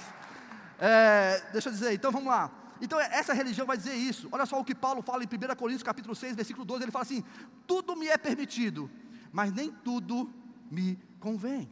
É, 0.79 1.41
deixa 1.53 1.71
eu 1.71 1.73
dizer, 1.73 1.95
então 1.95 2.13
vamos 2.13 2.29
lá. 2.29 2.51
Então 2.83 3.01
essa 3.01 3.33
religião 3.33 3.67
vai 3.67 3.79
dizer 3.79 3.95
isso. 3.95 4.29
Olha 4.31 4.45
só 4.45 4.61
o 4.61 4.65
que 4.65 4.75
Paulo 4.75 5.01
fala 5.01 5.25
em 5.25 5.27
1 5.27 5.57
Coríntios 5.57 5.83
capítulo 5.83 6.15
6, 6.15 6.37
versículo 6.37 6.67
12, 6.67 6.85
ele 6.85 6.93
fala 6.93 7.05
assim: 7.05 7.25
"Tudo 7.67 7.97
me 7.97 8.09
é 8.09 8.19
permitido, 8.19 8.91
mas 9.33 9.51
nem 9.51 9.73
tudo 9.73 10.31
me 10.71 10.99
convém. 11.21 11.71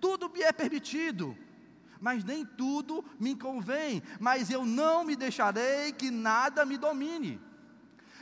Tudo 0.00 0.28
me 0.28 0.42
é 0.42 0.52
permitido, 0.52 1.36
mas 2.00 2.24
nem 2.24 2.44
tudo 2.44 3.04
me 3.18 3.34
convém, 3.34 4.02
mas 4.20 4.50
eu 4.50 4.64
não 4.66 5.04
me 5.04 5.16
deixarei 5.16 5.92
que 5.92 6.10
nada 6.10 6.64
me 6.64 6.76
domine. 6.76 7.40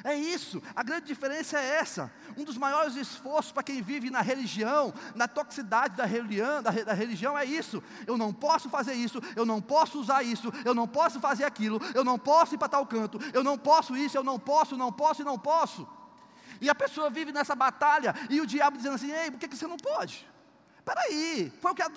É 0.04 0.16
isso, 0.16 0.60
a 0.74 0.82
grande 0.82 1.06
diferença 1.06 1.58
é 1.58 1.78
essa. 1.78 2.12
Um 2.36 2.44
dos 2.44 2.58
maiores 2.58 2.96
esforços 2.96 3.52
para 3.52 3.62
quem 3.62 3.80
vive 3.80 4.10
na 4.10 4.20
religião, 4.20 4.92
na 5.14 5.28
toxicidade 5.28 5.96
da 5.96 6.04
religião, 6.04 6.62
da, 6.62 6.70
da, 6.70 6.92
religião 6.92 7.38
é 7.38 7.44
isso. 7.44 7.82
Eu 8.06 8.18
não 8.18 8.32
posso 8.32 8.68
fazer 8.68 8.94
isso, 8.94 9.20
eu 9.36 9.46
não 9.46 9.60
posso 9.60 10.00
usar 10.00 10.22
isso, 10.24 10.52
eu 10.64 10.74
não 10.74 10.88
posso 10.88 11.20
fazer 11.20 11.44
aquilo, 11.44 11.80
eu 11.94 12.02
não 12.02 12.18
posso 12.18 12.54
ir 12.54 12.58
para 12.58 12.68
tal 12.68 12.84
canto, 12.84 13.18
eu 13.32 13.44
não 13.44 13.56
posso 13.56 13.96
isso, 13.96 14.16
eu 14.16 14.24
não 14.24 14.38
posso, 14.38 14.76
não 14.76 14.92
posso 14.92 15.22
e 15.22 15.24
não 15.24 15.38
posso. 15.38 15.86
E 16.62 16.70
a 16.70 16.74
pessoa 16.76 17.10
vive 17.10 17.32
nessa 17.32 17.56
batalha 17.56 18.14
e 18.30 18.40
o 18.40 18.46
diabo 18.46 18.76
dizendo 18.76 18.94
assim: 18.94 19.10
ei, 19.10 19.32
por 19.32 19.40
que, 19.40 19.48
você 19.48 19.66
não 19.66 19.76
pode? 19.76 20.26
Peraí, 20.84 21.52
foi 21.60 21.72
o 21.72 21.74
que 21.74 21.82
a, 21.82 21.90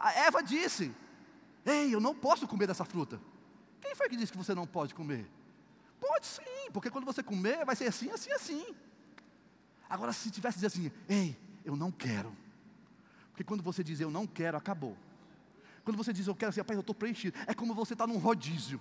a 0.00 0.12
Eva 0.24 0.40
disse. 0.40 0.94
Ei, 1.66 1.92
eu 1.92 2.00
não 2.00 2.14
posso 2.14 2.46
comer 2.46 2.68
dessa 2.68 2.84
fruta. 2.84 3.20
Quem 3.80 3.94
foi 3.96 4.08
que 4.08 4.16
disse 4.16 4.30
que 4.30 4.38
você 4.38 4.54
não 4.54 4.68
pode 4.68 4.94
comer? 4.94 5.28
Pode 6.00 6.26
sim, 6.26 6.70
porque 6.72 6.90
quando 6.90 7.04
você 7.04 7.24
comer, 7.24 7.64
vai 7.64 7.74
ser 7.74 7.86
assim, 7.86 8.08
assim, 8.10 8.30
assim. 8.32 8.64
Agora, 9.90 10.12
se 10.12 10.30
tivesse 10.30 10.56
dizer 10.58 10.68
assim, 10.68 10.92
ei, 11.08 11.36
eu 11.64 11.74
não 11.74 11.90
quero. 11.90 12.36
Porque 13.30 13.42
quando 13.42 13.64
você 13.64 13.82
diz 13.82 13.98
eu 14.00 14.10
não 14.10 14.28
quero, 14.28 14.56
acabou. 14.56 14.96
Quando 15.84 15.96
você 15.96 16.12
diz 16.12 16.28
eu 16.28 16.36
quero, 16.36 16.50
assim, 16.50 16.60
rapaz, 16.60 16.76
eu 16.76 16.82
estou 16.82 16.94
preenchido. 16.94 17.36
É 17.48 17.54
como 17.54 17.74
você 17.74 17.94
está 17.94 18.06
num 18.06 18.18
rodízio. 18.18 18.80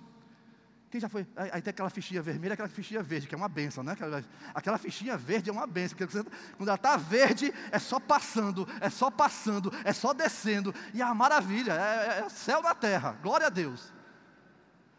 Quem 0.92 1.00
já 1.00 1.08
foi? 1.08 1.26
Aí 1.38 1.62
tem 1.62 1.72
aquela 1.72 1.90
fichinha 1.90 2.22
vermelha, 2.22 2.54
aquela 2.54 2.68
fichinha 2.68 3.02
verde, 3.02 3.26
que 3.26 3.34
é 3.34 3.38
uma 3.38 3.48
benção, 3.48 3.82
né? 3.82 3.94
Aquela, 3.94 4.26
aquela 4.54 4.78
fichinha 4.78 5.18
verde 5.18 5.50
é 5.50 5.54
uma 5.54 5.66
benção, 5.66 5.98
porque 5.98 6.12
você, 6.12 6.22
quando 6.58 6.68
ela 6.68 6.76
está 6.76 6.98
verde, 6.98 7.54
é 7.72 7.80
só 7.80 7.98
passando, 7.98 8.68
é 8.82 8.90
só 8.90 9.10
passando, 9.10 9.72
é 9.86 9.94
só 9.94 10.14
descendo, 10.14 10.76
e 10.94 11.02
é 11.02 11.06
uma 11.06 11.16
maravilha, 11.16 11.72
é, 11.72 12.20
é, 12.20 12.26
é 12.26 12.30
céu 12.30 12.62
da 12.62 12.76
terra, 12.76 13.14
glória 13.24 13.48
a 13.48 13.50
Deus. 13.50 13.94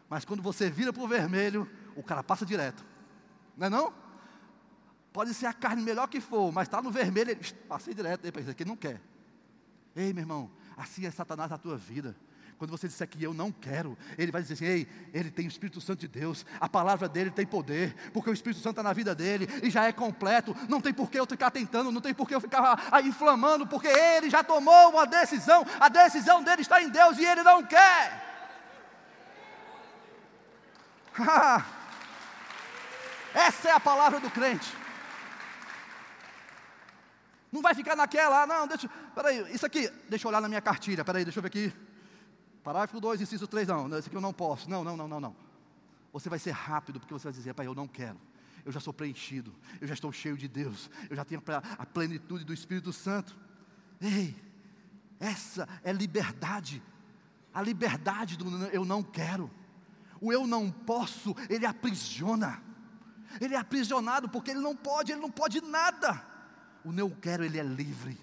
Mas 0.09 0.25
quando 0.25 0.41
você 0.41 0.67
vira 0.67 0.91
para 0.91 1.03
o 1.03 1.07
vermelho, 1.07 1.69
o 1.95 2.01
cara 2.01 2.23
passa 2.23 2.43
direto. 2.43 2.83
Não 3.55 3.67
é 3.67 3.69
não? 3.69 3.93
Pode 5.13 5.31
ser 5.35 5.45
a 5.45 5.53
carne 5.53 5.83
melhor 5.83 6.07
que 6.07 6.19
for, 6.19 6.51
mas 6.51 6.67
está 6.67 6.81
no 6.81 6.89
vermelho, 6.89 7.29
ele 7.29 7.53
passei 7.69 7.93
direto, 7.93 8.25
isso 8.39 8.49
aqui 8.49 8.65
não 8.65 8.75
quer. 8.75 8.99
Ei, 9.95 10.11
meu 10.11 10.23
irmão, 10.23 10.51
assim 10.75 11.05
é 11.05 11.11
Satanás 11.11 11.51
na 11.51 11.57
tua 11.59 11.77
vida. 11.77 12.15
Quando 12.63 12.71
você 12.71 12.87
disser 12.87 13.05
que 13.09 13.21
eu 13.21 13.33
não 13.33 13.51
quero, 13.51 13.97
ele 14.17 14.31
vai 14.31 14.41
dizer 14.41 14.53
assim: 14.53 14.63
ei, 14.63 14.87
ele 15.13 15.29
tem 15.29 15.45
o 15.45 15.49
Espírito 15.49 15.81
Santo 15.81 15.99
de 15.99 16.07
Deus, 16.07 16.45
a 16.61 16.69
palavra 16.69 17.09
dele 17.09 17.29
tem 17.29 17.45
poder, 17.45 17.93
porque 18.13 18.29
o 18.29 18.33
Espírito 18.33 18.61
Santo 18.61 18.79
está 18.79 18.83
na 18.83 18.93
vida 18.93 19.13
dele 19.13 19.49
e 19.61 19.69
já 19.69 19.83
é 19.83 19.91
completo. 19.91 20.55
Não 20.69 20.79
tem 20.79 20.93
por 20.93 21.11
que 21.11 21.19
eu 21.19 21.25
ficar 21.25 21.51
tentando, 21.51 21.91
não 21.91 21.99
tem 21.99 22.13
por 22.13 22.25
que 22.25 22.33
eu 22.33 22.39
ficar 22.39 22.87
aí 22.89 23.09
inflamando, 23.09 23.67
porque 23.67 23.89
ele 23.89 24.29
já 24.29 24.45
tomou 24.45 24.91
uma 24.91 25.05
decisão, 25.05 25.65
a 25.77 25.89
decisão 25.89 26.41
dele 26.41 26.61
está 26.61 26.81
em 26.81 26.87
Deus 26.87 27.17
e 27.17 27.25
ele 27.25 27.43
não 27.43 27.61
quer. 27.65 28.23
Essa 33.35 33.67
é 33.67 33.71
a 33.73 33.79
palavra 33.81 34.21
do 34.21 34.31
crente. 34.31 34.73
Não 37.51 37.61
vai 37.61 37.75
ficar 37.75 37.97
naquela, 37.97 38.43
ah, 38.43 38.47
não, 38.47 38.67
deixa, 38.67 38.89
peraí, 39.13 39.53
isso 39.53 39.65
aqui, 39.65 39.91
deixa 40.07 40.25
eu 40.25 40.29
olhar 40.29 40.39
na 40.39 40.47
minha 40.47 40.61
cartilha, 40.61 41.03
peraí, 41.03 41.25
deixa 41.25 41.39
eu 41.39 41.41
ver 41.41 41.49
aqui. 41.49 41.73
Parágrafo 42.63 42.99
2, 42.99 43.21
inciso 43.21 43.45
3, 43.45 43.67
não, 43.67 43.97
esse 43.97 44.07
aqui 44.07 44.15
eu 44.15 44.21
não 44.21 44.33
posso, 44.33 44.69
não, 44.69 44.83
não, 44.83 44.95
não, 44.95 45.07
não, 45.07 45.19
não. 45.19 45.35
Você 46.13 46.29
vai 46.29 46.39
ser 46.39 46.51
rápido, 46.51 46.99
porque 46.99 47.13
você 47.13 47.25
vai 47.25 47.33
dizer, 47.33 47.53
pai, 47.53 47.67
eu 47.67 47.75
não 47.75 47.87
quero. 47.87 48.19
Eu 48.63 48.71
já 48.71 48.79
sou 48.79 48.93
preenchido, 48.93 49.53
eu 49.81 49.87
já 49.87 49.93
estou 49.93 50.11
cheio 50.11 50.37
de 50.37 50.47
Deus, 50.47 50.89
eu 51.09 51.15
já 51.15 51.25
tenho 51.25 51.43
a 51.77 51.85
plenitude 51.85 52.45
do 52.45 52.53
Espírito 52.53 52.93
Santo. 52.93 53.35
Ei, 53.99 54.33
essa 55.19 55.67
é 55.83 55.91
liberdade, 55.91 56.81
a 57.53 57.61
liberdade 57.61 58.37
do 58.37 58.65
eu 58.67 58.85
não 58.85 59.03
quero. 59.03 59.51
O 60.21 60.31
eu 60.31 60.47
não 60.47 60.71
posso, 60.71 61.35
ele 61.49 61.65
aprisiona. 61.65 62.61
Ele 63.41 63.55
é 63.55 63.57
aprisionado 63.57 64.29
porque 64.29 64.51
ele 64.51 64.61
não 64.61 64.75
pode, 64.75 65.11
ele 65.11 65.19
não 65.19 65.29
pode 65.29 65.59
nada. 65.59 66.25
O 66.85 66.91
não 66.93 67.09
quero, 67.09 67.43
ele 67.43 67.59
é 67.59 67.63
livre. 67.63 68.17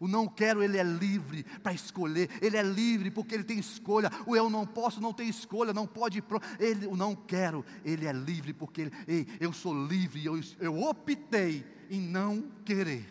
O 0.00 0.08
não 0.08 0.26
quero, 0.26 0.62
ele 0.62 0.78
é 0.78 0.82
livre 0.82 1.44
para 1.62 1.74
escolher, 1.74 2.30
ele 2.40 2.56
é 2.56 2.62
livre 2.62 3.10
porque 3.10 3.34
ele 3.34 3.44
tem 3.44 3.58
escolha. 3.58 4.10
O 4.26 4.34
eu 4.34 4.48
não 4.48 4.66
posso, 4.66 4.98
não 4.98 5.12
tem 5.12 5.28
escolha, 5.28 5.74
não 5.74 5.86
pode. 5.86 6.24
Ele, 6.58 6.86
o 6.86 6.96
não 6.96 7.14
quero, 7.14 7.62
ele 7.84 8.06
é 8.06 8.12
livre 8.12 8.54
porque 8.54 8.80
ele, 8.80 8.92
ei, 9.06 9.26
eu 9.38 9.52
sou 9.52 9.74
livre, 9.86 10.24
eu, 10.24 10.40
eu 10.58 10.82
optei 10.82 11.66
em 11.90 12.00
não 12.00 12.42
querer. 12.64 13.06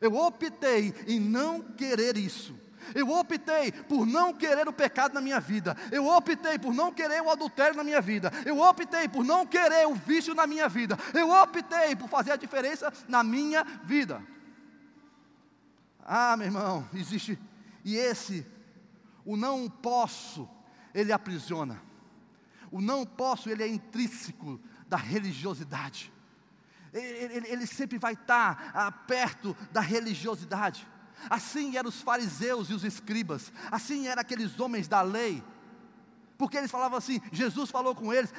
Eu 0.00 0.14
optei 0.14 0.94
em 1.08 1.18
não 1.18 1.60
querer 1.60 2.16
isso. 2.16 2.54
Eu 2.94 3.10
optei 3.10 3.72
por 3.72 4.06
não 4.06 4.32
querer 4.32 4.68
o 4.68 4.72
pecado 4.72 5.12
na 5.12 5.20
minha 5.20 5.40
vida. 5.40 5.76
Eu 5.90 6.06
optei 6.06 6.56
por 6.56 6.72
não 6.72 6.92
querer 6.92 7.20
o 7.20 7.30
adultério 7.30 7.76
na 7.76 7.82
minha 7.82 8.00
vida. 8.00 8.32
Eu 8.46 8.60
optei 8.60 9.08
por 9.08 9.24
não 9.24 9.44
querer 9.44 9.88
o 9.88 9.94
vício 9.94 10.34
na 10.36 10.46
minha 10.46 10.68
vida. 10.68 10.96
Eu 11.12 11.30
optei 11.30 11.96
por 11.96 12.08
fazer 12.08 12.30
a 12.30 12.36
diferença 12.36 12.92
na 13.08 13.24
minha 13.24 13.64
vida. 13.82 14.22
Ah, 16.04 16.36
meu 16.36 16.46
irmão, 16.46 16.88
existe. 16.94 17.38
E 17.84 17.96
esse, 17.96 18.46
o 19.24 19.36
não 19.36 19.68
posso, 19.68 20.48
ele 20.94 21.12
aprisiona. 21.12 21.80
O 22.70 22.80
não 22.80 23.04
posso, 23.04 23.50
ele 23.50 23.62
é 23.62 23.68
intrínseco 23.68 24.60
da 24.86 24.96
religiosidade. 24.96 26.12
Ele, 26.92 27.34
ele, 27.34 27.48
ele 27.48 27.66
sempre 27.66 27.98
vai 27.98 28.14
estar 28.14 28.72
ah, 28.74 28.90
perto 28.90 29.56
da 29.72 29.80
religiosidade. 29.80 30.86
Assim 31.28 31.76
eram 31.76 31.88
os 31.88 32.00
fariseus 32.00 32.70
e 32.70 32.74
os 32.74 32.84
escribas, 32.84 33.52
assim 33.70 34.06
eram 34.06 34.20
aqueles 34.20 34.58
homens 34.58 34.88
da 34.88 35.02
lei, 35.02 35.42
porque 36.38 36.56
eles 36.56 36.70
falavam 36.70 36.96
assim, 36.96 37.20
Jesus 37.30 37.70
falou 37.70 37.94
com 37.94 38.12
eles. 38.12 38.32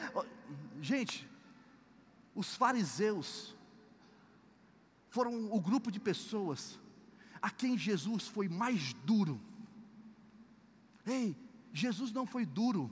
Gente, 0.82 1.30
os 2.34 2.56
fariseus 2.56 3.56
foram 5.10 5.54
o 5.54 5.62
grupo 5.62 5.92
de 5.92 6.00
pessoas 6.00 6.80
a 7.42 7.50
quem 7.50 7.78
Jesus 7.78 8.28
foi 8.28 8.48
mais 8.48 8.94
duro. 9.06 9.40
Ei, 11.06 11.36
Jesus 11.74 12.12
não 12.12 12.26
foi 12.26 12.46
duro 12.46 12.92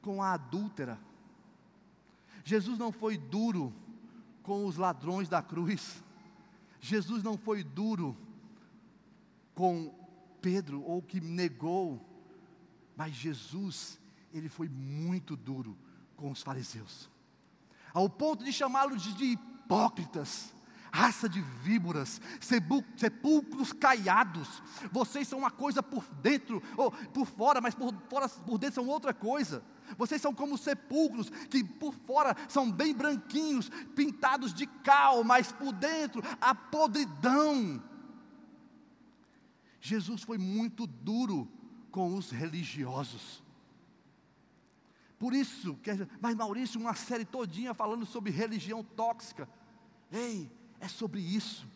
com 0.00 0.22
a 0.22 0.32
adúltera, 0.32 1.00
Jesus 2.44 2.78
não 2.78 2.92
foi 2.92 3.16
duro 3.16 3.72
com 4.42 4.66
os 4.66 4.76
ladrões 4.76 5.28
da 5.28 5.42
cruz, 5.42 6.02
Jesus 6.80 7.22
não 7.22 7.36
foi 7.36 7.62
duro 7.62 8.16
com 9.54 9.94
Pedro, 10.40 10.82
ou 10.82 11.00
que 11.00 11.20
negou, 11.20 12.04
mas 12.96 13.14
Jesus, 13.14 13.98
ele 14.32 14.48
foi 14.48 14.68
muito 14.68 15.36
duro 15.36 15.78
com 16.16 16.30
os 16.30 16.42
fariseus, 16.42 17.08
ao 17.94 18.08
ponto 18.08 18.44
de 18.44 18.52
chamá-los 18.52 19.02
de 19.02 19.24
hipócritas, 19.24 20.52
raça 20.92 21.26
de 21.26 21.40
víboras, 21.40 22.20
sepulcros 22.96 23.72
caiados. 23.72 24.62
Vocês 24.92 25.26
são 25.26 25.38
uma 25.38 25.50
coisa 25.50 25.82
por 25.82 26.04
dentro, 26.22 26.62
ou 26.76 26.92
por 26.92 27.26
fora, 27.26 27.60
mas 27.60 27.74
por, 27.74 27.94
fora, 28.10 28.28
por 28.28 28.58
dentro 28.58 28.74
são 28.74 28.86
outra 28.86 29.14
coisa. 29.14 29.64
Vocês 29.96 30.20
são 30.20 30.34
como 30.34 30.58
sepulcros 30.58 31.30
que 31.48 31.64
por 31.64 31.94
fora 31.94 32.36
são 32.46 32.70
bem 32.70 32.94
branquinhos, 32.94 33.70
pintados 33.96 34.52
de 34.52 34.66
cal, 34.66 35.24
mas 35.24 35.50
por 35.50 35.72
dentro 35.72 36.22
a 36.40 36.54
podridão. 36.54 37.82
Jesus 39.80 40.22
foi 40.22 40.36
muito 40.38 40.86
duro 40.86 41.50
com 41.90 42.14
os 42.14 42.30
religiosos. 42.30 43.42
Por 45.18 45.32
isso, 45.32 45.78
mas 46.20 46.34
Maurício, 46.34 46.80
uma 46.80 46.94
série 46.94 47.24
todinha 47.24 47.72
falando 47.72 48.04
sobre 48.04 48.30
religião 48.30 48.82
tóxica. 48.82 49.48
Ei, 50.10 50.50
é 50.82 50.88
sobre 50.88 51.20
isso. 51.20 51.66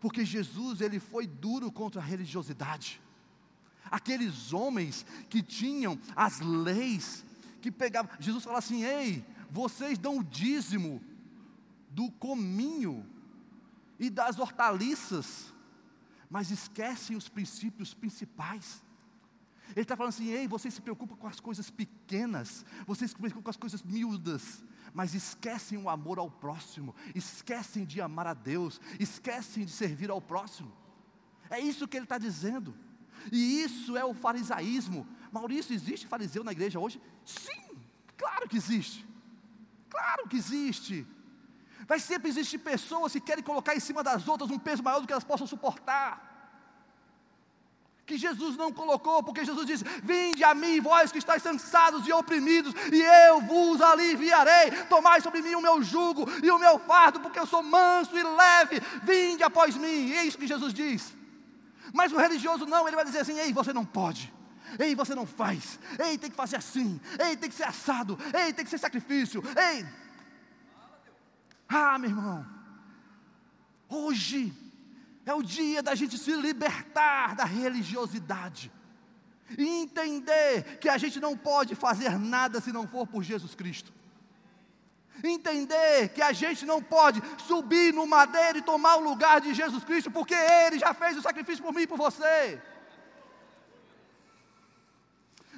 Porque 0.00 0.24
Jesus, 0.24 0.80
ele 0.80 1.00
foi 1.00 1.26
duro 1.26 1.72
contra 1.72 2.00
a 2.00 2.04
religiosidade. 2.04 3.00
Aqueles 3.90 4.52
homens 4.52 5.06
que 5.30 5.42
tinham 5.42 5.98
as 6.14 6.40
leis, 6.40 7.24
que 7.62 7.70
pegavam, 7.70 8.10
Jesus 8.20 8.44
fala 8.44 8.58
assim: 8.58 8.84
"Ei, 8.84 9.24
vocês 9.50 9.98
dão 9.98 10.18
o 10.18 10.24
dízimo 10.24 11.00
do 11.90 12.10
cominho 12.10 13.06
e 13.98 14.10
das 14.10 14.38
hortaliças, 14.38 15.52
mas 16.28 16.50
esquecem 16.50 17.16
os 17.16 17.28
princípios 17.28 17.94
principais. 17.94 18.84
Ele 19.70 19.82
está 19.82 19.96
falando 19.96 20.10
assim: 20.10 20.28
ei, 20.28 20.46
vocês 20.46 20.74
se 20.74 20.80
preocupam 20.80 21.16
com 21.16 21.26
as 21.26 21.40
coisas 21.40 21.70
pequenas, 21.70 22.64
vocês 22.86 23.10
se 23.10 23.16
preocupam 23.16 23.42
com 23.42 23.50
as 23.50 23.56
coisas 23.56 23.82
miúdas, 23.82 24.62
mas 24.92 25.14
esquecem 25.14 25.78
o 25.78 25.88
amor 25.88 26.18
ao 26.18 26.30
próximo, 26.30 26.94
esquecem 27.14 27.84
de 27.84 28.00
amar 28.00 28.26
a 28.26 28.34
Deus, 28.34 28.80
esquecem 28.98 29.64
de 29.64 29.70
servir 29.70 30.10
ao 30.10 30.20
próximo. 30.20 30.72
É 31.50 31.58
isso 31.58 31.88
que 31.88 31.96
ele 31.96 32.04
está 32.04 32.18
dizendo, 32.18 32.74
e 33.32 33.62
isso 33.62 33.96
é 33.96 34.04
o 34.04 34.14
farisaísmo. 34.14 35.06
Maurício, 35.32 35.74
existe 35.74 36.06
fariseu 36.06 36.44
na 36.44 36.52
igreja 36.52 36.78
hoje? 36.78 37.00
Sim, 37.24 37.76
claro 38.16 38.48
que 38.48 38.56
existe, 38.56 39.06
claro 39.88 40.28
que 40.28 40.36
existe. 40.36 41.06
Vai 41.86 41.98
sempre 41.98 42.28
existir 42.28 42.58
pessoas 42.58 43.12
que 43.12 43.20
querem 43.20 43.42
colocar 43.42 43.74
em 43.74 43.80
cima 43.80 44.02
das 44.02 44.28
outras 44.28 44.50
um 44.50 44.58
peso 44.58 44.82
maior 44.82 45.00
do 45.00 45.06
que 45.06 45.12
elas 45.12 45.24
possam 45.24 45.46
suportar. 45.46 46.27
Que 48.08 48.16
Jesus 48.16 48.56
não 48.56 48.72
colocou, 48.72 49.22
porque 49.22 49.44
Jesus 49.44 49.66
disse: 49.66 49.84
Vinde 50.02 50.42
a 50.42 50.54
mim, 50.54 50.80
vós 50.80 51.12
que 51.12 51.18
estáis 51.18 51.42
cansados 51.42 52.08
e 52.08 52.12
oprimidos, 52.12 52.72
e 52.90 53.02
eu 53.28 53.42
vos 53.42 53.82
aliviarei. 53.82 54.70
Tomai 54.88 55.20
sobre 55.20 55.42
mim 55.42 55.54
o 55.54 55.60
meu 55.60 55.82
jugo 55.82 56.26
e 56.42 56.50
o 56.50 56.58
meu 56.58 56.78
fardo, 56.78 57.20
porque 57.20 57.38
eu 57.38 57.46
sou 57.46 57.62
manso 57.62 58.18
e 58.18 58.22
leve. 58.22 58.80
Vinde 59.02 59.42
após 59.42 59.76
mim. 59.76 60.06
E 60.08 60.14
é 60.14 60.24
isso 60.24 60.38
que 60.38 60.46
Jesus 60.46 60.72
diz. 60.72 61.14
Mas 61.92 62.10
o 62.10 62.16
religioso 62.16 62.64
não, 62.64 62.88
ele 62.88 62.96
vai 62.96 63.04
dizer 63.04 63.18
assim: 63.18 63.38
Ei, 63.38 63.52
você 63.52 63.74
não 63.74 63.84
pode. 63.84 64.32
Ei, 64.78 64.94
você 64.94 65.14
não 65.14 65.26
faz. 65.26 65.78
Ei, 65.98 66.16
tem 66.16 66.30
que 66.30 66.36
fazer 66.36 66.56
assim. 66.56 66.98
Ei, 67.18 67.36
tem 67.36 67.50
que 67.50 67.54
ser 67.54 67.64
assado. 67.64 68.18
Ei, 68.32 68.54
tem 68.54 68.64
que 68.64 68.70
ser 68.70 68.78
sacrifício. 68.78 69.42
Ei. 69.54 69.86
Ah, 71.68 71.98
meu 71.98 72.08
irmão. 72.08 72.46
Hoje 73.86 74.54
é 75.30 75.34
o 75.34 75.42
dia 75.42 75.82
da 75.82 75.94
gente 75.94 76.16
se 76.16 76.32
libertar 76.32 77.34
da 77.34 77.44
religiosidade. 77.44 78.72
E 79.56 79.66
entender 79.82 80.78
que 80.78 80.88
a 80.88 80.96
gente 80.96 81.20
não 81.20 81.36
pode 81.36 81.74
fazer 81.74 82.18
nada 82.18 82.60
se 82.60 82.72
não 82.72 82.88
for 82.88 83.06
por 83.06 83.22
Jesus 83.22 83.54
Cristo. 83.54 83.92
Entender 85.22 86.10
que 86.10 86.22
a 86.22 86.32
gente 86.32 86.64
não 86.64 86.82
pode 86.82 87.20
subir 87.46 87.92
no 87.92 88.06
madeiro 88.06 88.58
e 88.58 88.62
tomar 88.62 88.96
o 88.96 89.00
lugar 89.00 89.40
de 89.40 89.52
Jesus 89.52 89.84
Cristo, 89.84 90.10
porque 90.10 90.34
Ele 90.34 90.78
já 90.78 90.94
fez 90.94 91.16
o 91.18 91.22
sacrifício 91.22 91.62
por 91.62 91.74
mim 91.74 91.82
e 91.82 91.86
por 91.86 91.98
você. 91.98 92.60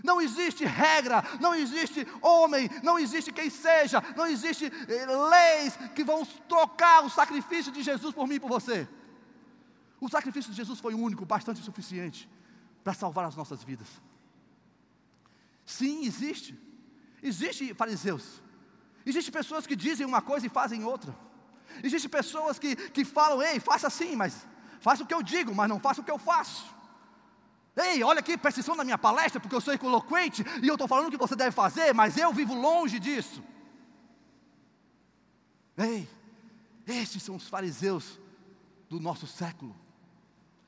Não 0.02 0.20
existe 0.20 0.64
regra, 0.64 1.22
não 1.40 1.54
existe 1.54 2.08
homem, 2.22 2.70
não 2.82 2.98
existe 2.98 3.30
quem 3.30 3.50
seja, 3.50 4.02
não 4.16 4.26
existe 4.26 4.72
eh, 4.88 5.06
leis 5.06 5.76
que 5.94 6.02
vão 6.02 6.24
trocar 6.48 7.04
o 7.04 7.10
sacrifício 7.10 7.70
de 7.70 7.82
Jesus 7.82 8.14
por 8.14 8.26
mim 8.26 8.36
e 8.36 8.40
por 8.40 8.48
você. 8.48 8.88
O 10.00 10.08
sacrifício 10.08 10.50
de 10.50 10.56
Jesus 10.56 10.80
foi 10.80 10.94
único, 10.94 11.26
bastante 11.26 11.60
suficiente 11.60 12.28
para 12.82 12.94
salvar 12.94 13.26
as 13.26 13.36
nossas 13.36 13.62
vidas. 13.62 13.88
Sim, 15.64 16.04
existe. 16.04 16.58
Existe 17.22 17.74
fariseus. 17.74 18.42
Existem 19.04 19.32
pessoas 19.32 19.66
que 19.66 19.76
dizem 19.76 20.06
uma 20.06 20.22
coisa 20.22 20.46
e 20.46 20.48
fazem 20.48 20.84
outra. 20.84 21.14
Existem 21.82 22.10
pessoas 22.10 22.58
que, 22.58 22.74
que 22.74 23.04
falam, 23.04 23.42
ei, 23.42 23.60
faça 23.60 23.86
assim, 23.86 24.16
mas 24.16 24.46
faça 24.80 25.02
o 25.02 25.06
que 25.06 25.14
eu 25.14 25.22
digo, 25.22 25.54
mas 25.54 25.68
não 25.68 25.78
faça 25.78 26.00
o 26.00 26.04
que 26.04 26.10
eu 26.10 26.18
faço. 26.18 26.74
Ei, 27.76 28.02
olha 28.02 28.20
aqui, 28.20 28.36
presta 28.36 28.60
atenção 28.60 28.74
na 28.74 28.84
minha 28.84 28.98
palestra, 28.98 29.40
porque 29.40 29.54
eu 29.54 29.60
sou 29.60 29.72
eloquente 29.72 30.44
e 30.62 30.66
eu 30.66 30.74
estou 30.74 30.88
falando 30.88 31.08
o 31.08 31.10
que 31.10 31.16
você 31.16 31.36
deve 31.36 31.52
fazer, 31.52 31.94
mas 31.94 32.16
eu 32.16 32.32
vivo 32.32 32.54
longe 32.54 32.98
disso. 32.98 33.42
Ei, 35.76 36.08
esses 36.86 37.22
são 37.22 37.36
os 37.36 37.48
fariseus 37.48 38.18
do 38.88 38.98
nosso 38.98 39.26
século. 39.26 39.74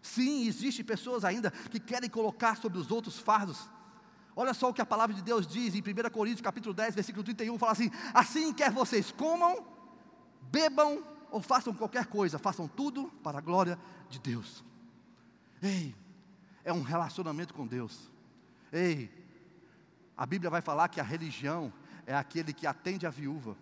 Sim, 0.02 0.46
existem 0.48 0.84
pessoas 0.84 1.24
ainda 1.24 1.50
que 1.50 1.78
querem 1.78 2.10
colocar 2.10 2.56
sobre 2.56 2.78
os 2.78 2.90
outros 2.90 3.18
fardos. 3.18 3.70
Olha 4.34 4.52
só 4.52 4.70
o 4.70 4.74
que 4.74 4.82
a 4.82 4.86
palavra 4.86 5.14
de 5.14 5.22
Deus 5.22 5.46
diz 5.46 5.74
em 5.74 5.80
1 5.80 6.10
Coríntios 6.10 6.40
capítulo 6.40 6.74
10, 6.74 6.94
versículo 6.94 7.22
31, 7.22 7.56
fala 7.56 7.72
assim: 7.72 7.90
assim 8.12 8.52
quer 8.52 8.70
vocês 8.72 9.12
comam, 9.12 9.64
bebam 10.50 11.04
ou 11.30 11.40
façam 11.40 11.72
qualquer 11.72 12.06
coisa, 12.06 12.38
façam 12.38 12.66
tudo 12.66 13.06
para 13.22 13.38
a 13.38 13.40
glória 13.40 13.78
de 14.08 14.18
Deus. 14.18 14.64
Ei, 15.62 15.94
é 16.64 16.72
um 16.72 16.82
relacionamento 16.82 17.54
com 17.54 17.66
Deus. 17.66 18.10
Ei, 18.72 19.10
a 20.16 20.26
Bíblia 20.26 20.50
vai 20.50 20.60
falar 20.60 20.88
que 20.88 21.00
a 21.00 21.04
religião 21.04 21.72
é 22.06 22.14
aquele 22.14 22.52
que 22.52 22.66
atende 22.66 23.06
a 23.06 23.10
viúva, 23.10 23.56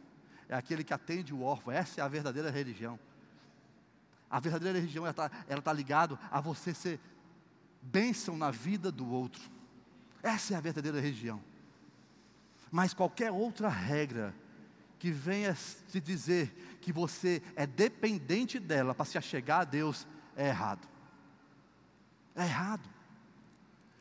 é 0.48 0.54
aquele 0.54 0.82
que 0.82 0.94
atende 0.94 1.34
o 1.34 1.42
órfão, 1.42 1.72
essa 1.72 2.00
é 2.00 2.04
a 2.04 2.08
verdadeira 2.08 2.50
religião. 2.50 2.98
A 4.30 4.38
verdadeira 4.38 4.78
religião 4.78 5.06
está 5.06 5.28
tá 5.28 5.72
ligada 5.72 6.16
a 6.30 6.40
você 6.40 6.72
ser 6.72 7.00
bênção 7.82 8.36
na 8.36 8.50
vida 8.50 8.92
do 8.92 9.10
outro. 9.10 9.42
Essa 10.22 10.54
é 10.54 10.56
a 10.56 10.60
verdadeira 10.60 11.00
religião. 11.00 11.42
Mas 12.70 12.94
qualquer 12.94 13.32
outra 13.32 13.68
regra 13.68 14.32
que 14.98 15.10
venha 15.10 15.56
te 15.88 16.00
dizer 16.00 16.78
que 16.80 16.92
você 16.92 17.42
é 17.56 17.66
dependente 17.66 18.60
dela 18.60 18.94
para 18.94 19.06
se 19.06 19.18
achegar 19.18 19.62
a 19.62 19.64
Deus 19.64 20.06
é 20.36 20.48
errado. 20.48 20.86
É 22.36 22.44
errado. 22.44 22.88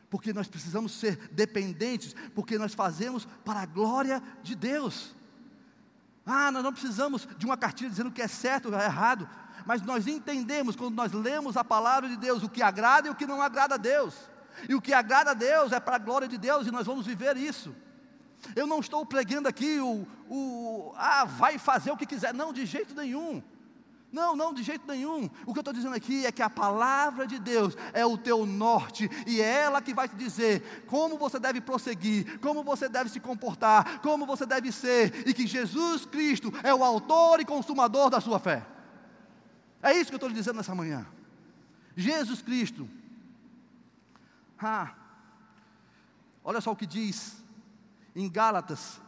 Porque 0.08 0.32
nós 0.32 0.46
precisamos 0.46 0.92
ser 0.92 1.16
dependentes, 1.32 2.14
porque 2.34 2.58
nós 2.58 2.74
fazemos 2.74 3.26
para 3.44 3.60
a 3.60 3.66
glória 3.66 4.22
de 4.42 4.54
Deus. 4.54 5.16
Ah, 6.24 6.52
nós 6.52 6.62
não 6.62 6.72
precisamos 6.72 7.26
de 7.38 7.46
uma 7.46 7.56
cartilha 7.56 7.90
dizendo 7.90 8.10
o 8.10 8.12
que 8.12 8.22
é 8.22 8.28
certo 8.28 8.68
ou 8.68 8.78
é 8.78 8.84
errado 8.84 9.28
mas 9.66 9.82
nós 9.82 10.06
entendemos 10.06 10.76
quando 10.76 10.94
nós 10.94 11.12
lemos 11.12 11.56
a 11.56 11.64
palavra 11.64 12.08
de 12.08 12.16
Deus 12.16 12.42
o 12.42 12.48
que 12.48 12.62
agrada 12.62 13.08
e 13.08 13.10
o 13.10 13.14
que 13.14 13.26
não 13.26 13.42
agrada 13.42 13.74
a 13.74 13.78
Deus. 13.78 14.14
E 14.68 14.74
o 14.74 14.80
que 14.80 14.92
agrada 14.92 15.30
a 15.30 15.34
Deus 15.34 15.72
é 15.72 15.80
para 15.80 15.96
a 15.96 15.98
glória 15.98 16.28
de 16.28 16.38
Deus 16.38 16.66
e 16.66 16.70
nós 16.70 16.86
vamos 16.86 17.06
viver 17.06 17.36
isso. 17.36 17.74
Eu 18.56 18.66
não 18.66 18.80
estou 18.80 19.04
pregando 19.04 19.48
aqui 19.48 19.78
o, 19.80 20.06
o 20.28 20.92
ah, 20.96 21.24
vai 21.24 21.58
fazer 21.58 21.90
o 21.90 21.96
que 21.96 22.06
quiser, 22.06 22.32
não, 22.32 22.52
de 22.52 22.64
jeito 22.66 22.94
nenhum. 22.94 23.42
Não, 24.12 24.34
não, 24.34 24.52
de 24.52 24.62
jeito 24.62 24.84
nenhum. 24.88 25.30
O 25.46 25.52
que 25.52 25.58
eu 25.58 25.60
estou 25.60 25.72
dizendo 25.72 25.94
aqui 25.94 26.26
é 26.26 26.32
que 26.32 26.42
a 26.42 26.50
palavra 26.50 27.26
de 27.26 27.38
Deus 27.38 27.76
é 27.92 28.04
o 28.04 28.18
teu 28.18 28.44
norte 28.44 29.08
e 29.24 29.40
é 29.40 29.62
ela 29.62 29.80
que 29.80 29.94
vai 29.94 30.08
te 30.08 30.16
dizer 30.16 30.84
como 30.88 31.16
você 31.16 31.38
deve 31.38 31.60
prosseguir, 31.60 32.40
como 32.40 32.64
você 32.64 32.88
deve 32.88 33.08
se 33.08 33.20
comportar, 33.20 34.00
como 34.00 34.26
você 34.26 34.44
deve 34.44 34.72
ser, 34.72 35.28
e 35.28 35.32
que 35.32 35.46
Jesus 35.46 36.04
Cristo 36.06 36.52
é 36.64 36.74
o 36.74 36.82
autor 36.82 37.40
e 37.40 37.44
consumador 37.44 38.10
da 38.10 38.20
sua 38.20 38.40
fé. 38.40 38.66
É 39.82 39.92
isso 39.92 40.06
que 40.06 40.14
eu 40.14 40.16
estou 40.16 40.28
lhe 40.28 40.34
dizendo 40.34 40.56
nessa 40.56 40.74
manhã. 40.74 41.06
Jesus 41.96 42.42
Cristo. 42.42 42.88
Ah, 44.58 44.94
olha 46.44 46.60
só 46.60 46.70
o 46.70 46.76
que 46.76 46.86
diz 46.86 47.42
em 48.14 48.28
Gálatas. 48.28 49.00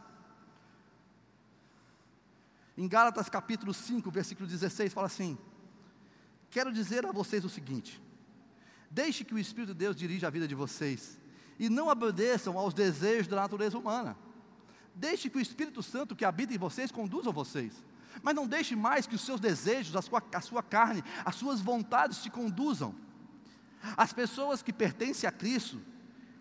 Em 2.75 2.87
Gálatas 2.87 3.29
capítulo 3.29 3.73
5, 3.73 4.09
versículo 4.09 4.47
16, 4.47 4.91
fala 4.93 5.07
assim: 5.07 5.37
Quero 6.49 6.73
dizer 6.73 7.05
a 7.05 7.11
vocês 7.11 7.45
o 7.45 7.49
seguinte: 7.49 8.01
Deixe 8.89 9.23
que 9.23 9.33
o 9.33 9.39
Espírito 9.39 9.73
de 9.73 9.79
Deus 9.79 9.95
dirija 9.95 10.27
a 10.27 10.31
vida 10.31 10.47
de 10.47 10.55
vocês 10.55 11.19
e 11.59 11.69
não 11.69 11.87
obedeçam 11.87 12.57
aos 12.57 12.73
desejos 12.73 13.27
da 13.27 13.35
natureza 13.35 13.77
humana. 13.77 14.17
Deixe 14.95 15.29
que 15.29 15.37
o 15.37 15.41
Espírito 15.41 15.81
Santo 15.81 16.15
que 16.15 16.25
habita 16.25 16.53
em 16.53 16.57
vocês 16.57 16.91
conduza 16.91 17.31
vocês. 17.31 17.83
Mas 18.21 18.35
não 18.35 18.47
deixe 18.47 18.75
mais 18.75 19.07
que 19.07 19.15
os 19.15 19.21
seus 19.21 19.39
desejos, 19.39 19.95
a 19.95 20.01
sua, 20.01 20.23
a 20.33 20.41
sua 20.41 20.61
carne, 20.63 21.03
as 21.25 21.35
suas 21.35 21.59
vontades 21.59 22.21
te 22.21 22.29
conduzam. 22.29 22.95
As 23.97 24.13
pessoas 24.13 24.61
que 24.61 24.71
pertencem 24.71 25.27
a 25.27 25.31
Cristo, 25.31 25.81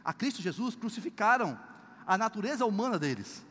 a 0.04 0.12
Cristo 0.12 0.42
Jesus, 0.42 0.74
crucificaram 0.74 1.58
a 2.06 2.18
natureza 2.18 2.66
humana 2.66 2.98
deles, 2.98 3.44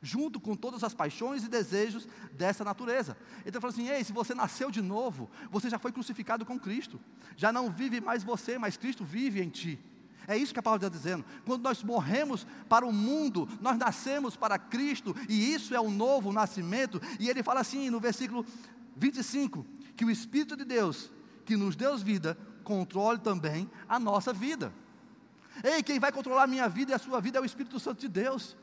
junto 0.00 0.40
com 0.40 0.54
todas 0.54 0.84
as 0.84 0.94
paixões 0.94 1.44
e 1.44 1.48
desejos 1.48 2.08
dessa 2.32 2.64
natureza. 2.64 3.16
Então 3.40 3.52
ele 3.58 3.60
falou 3.60 3.72
assim: 3.72 3.88
ei, 3.88 4.04
se 4.04 4.12
você 4.12 4.34
nasceu 4.34 4.70
de 4.70 4.80
novo, 4.80 5.30
você 5.50 5.68
já 5.68 5.78
foi 5.78 5.92
crucificado 5.92 6.44
com 6.44 6.58
Cristo, 6.58 7.00
já 7.36 7.52
não 7.52 7.70
vive 7.70 8.00
mais 8.00 8.24
você, 8.24 8.58
mas 8.58 8.76
Cristo 8.76 9.04
vive 9.04 9.42
em 9.42 9.48
ti. 9.48 9.78
É 10.28 10.36
isso 10.36 10.52
que 10.52 10.58
a 10.58 10.62
palavra 10.62 10.86
está 10.86 10.96
dizendo. 10.96 11.24
Quando 11.44 11.62
nós 11.62 11.82
morremos 11.82 12.46
para 12.68 12.84
o 12.84 12.92
mundo, 12.92 13.48
nós 13.60 13.78
nascemos 13.78 14.36
para 14.36 14.58
Cristo, 14.58 15.14
e 15.28 15.52
isso 15.54 15.74
é 15.74 15.80
o 15.80 15.90
novo 15.90 16.32
nascimento. 16.32 17.00
E 17.20 17.28
ele 17.28 17.42
fala 17.42 17.60
assim 17.60 17.90
no 17.90 18.00
versículo 18.00 18.44
25: 18.96 19.64
que 19.96 20.04
o 20.04 20.10
Espírito 20.10 20.56
de 20.56 20.64
Deus, 20.64 21.10
que 21.44 21.56
nos 21.56 21.76
deu 21.76 21.96
vida, 21.96 22.36
controle 22.64 23.20
também 23.20 23.70
a 23.88 24.00
nossa 24.00 24.32
vida. 24.32 24.72
Ei, 25.62 25.82
quem 25.82 26.00
vai 26.00 26.10
controlar 26.10 26.42
a 26.42 26.48
minha 26.48 26.68
vida 26.68 26.92
e 26.92 26.94
a 26.94 26.98
sua 26.98 27.20
vida 27.20 27.38
é 27.38 27.40
o 27.40 27.44
Espírito 27.44 27.78
Santo 27.78 28.00
de 28.00 28.08
Deus. 28.08 28.56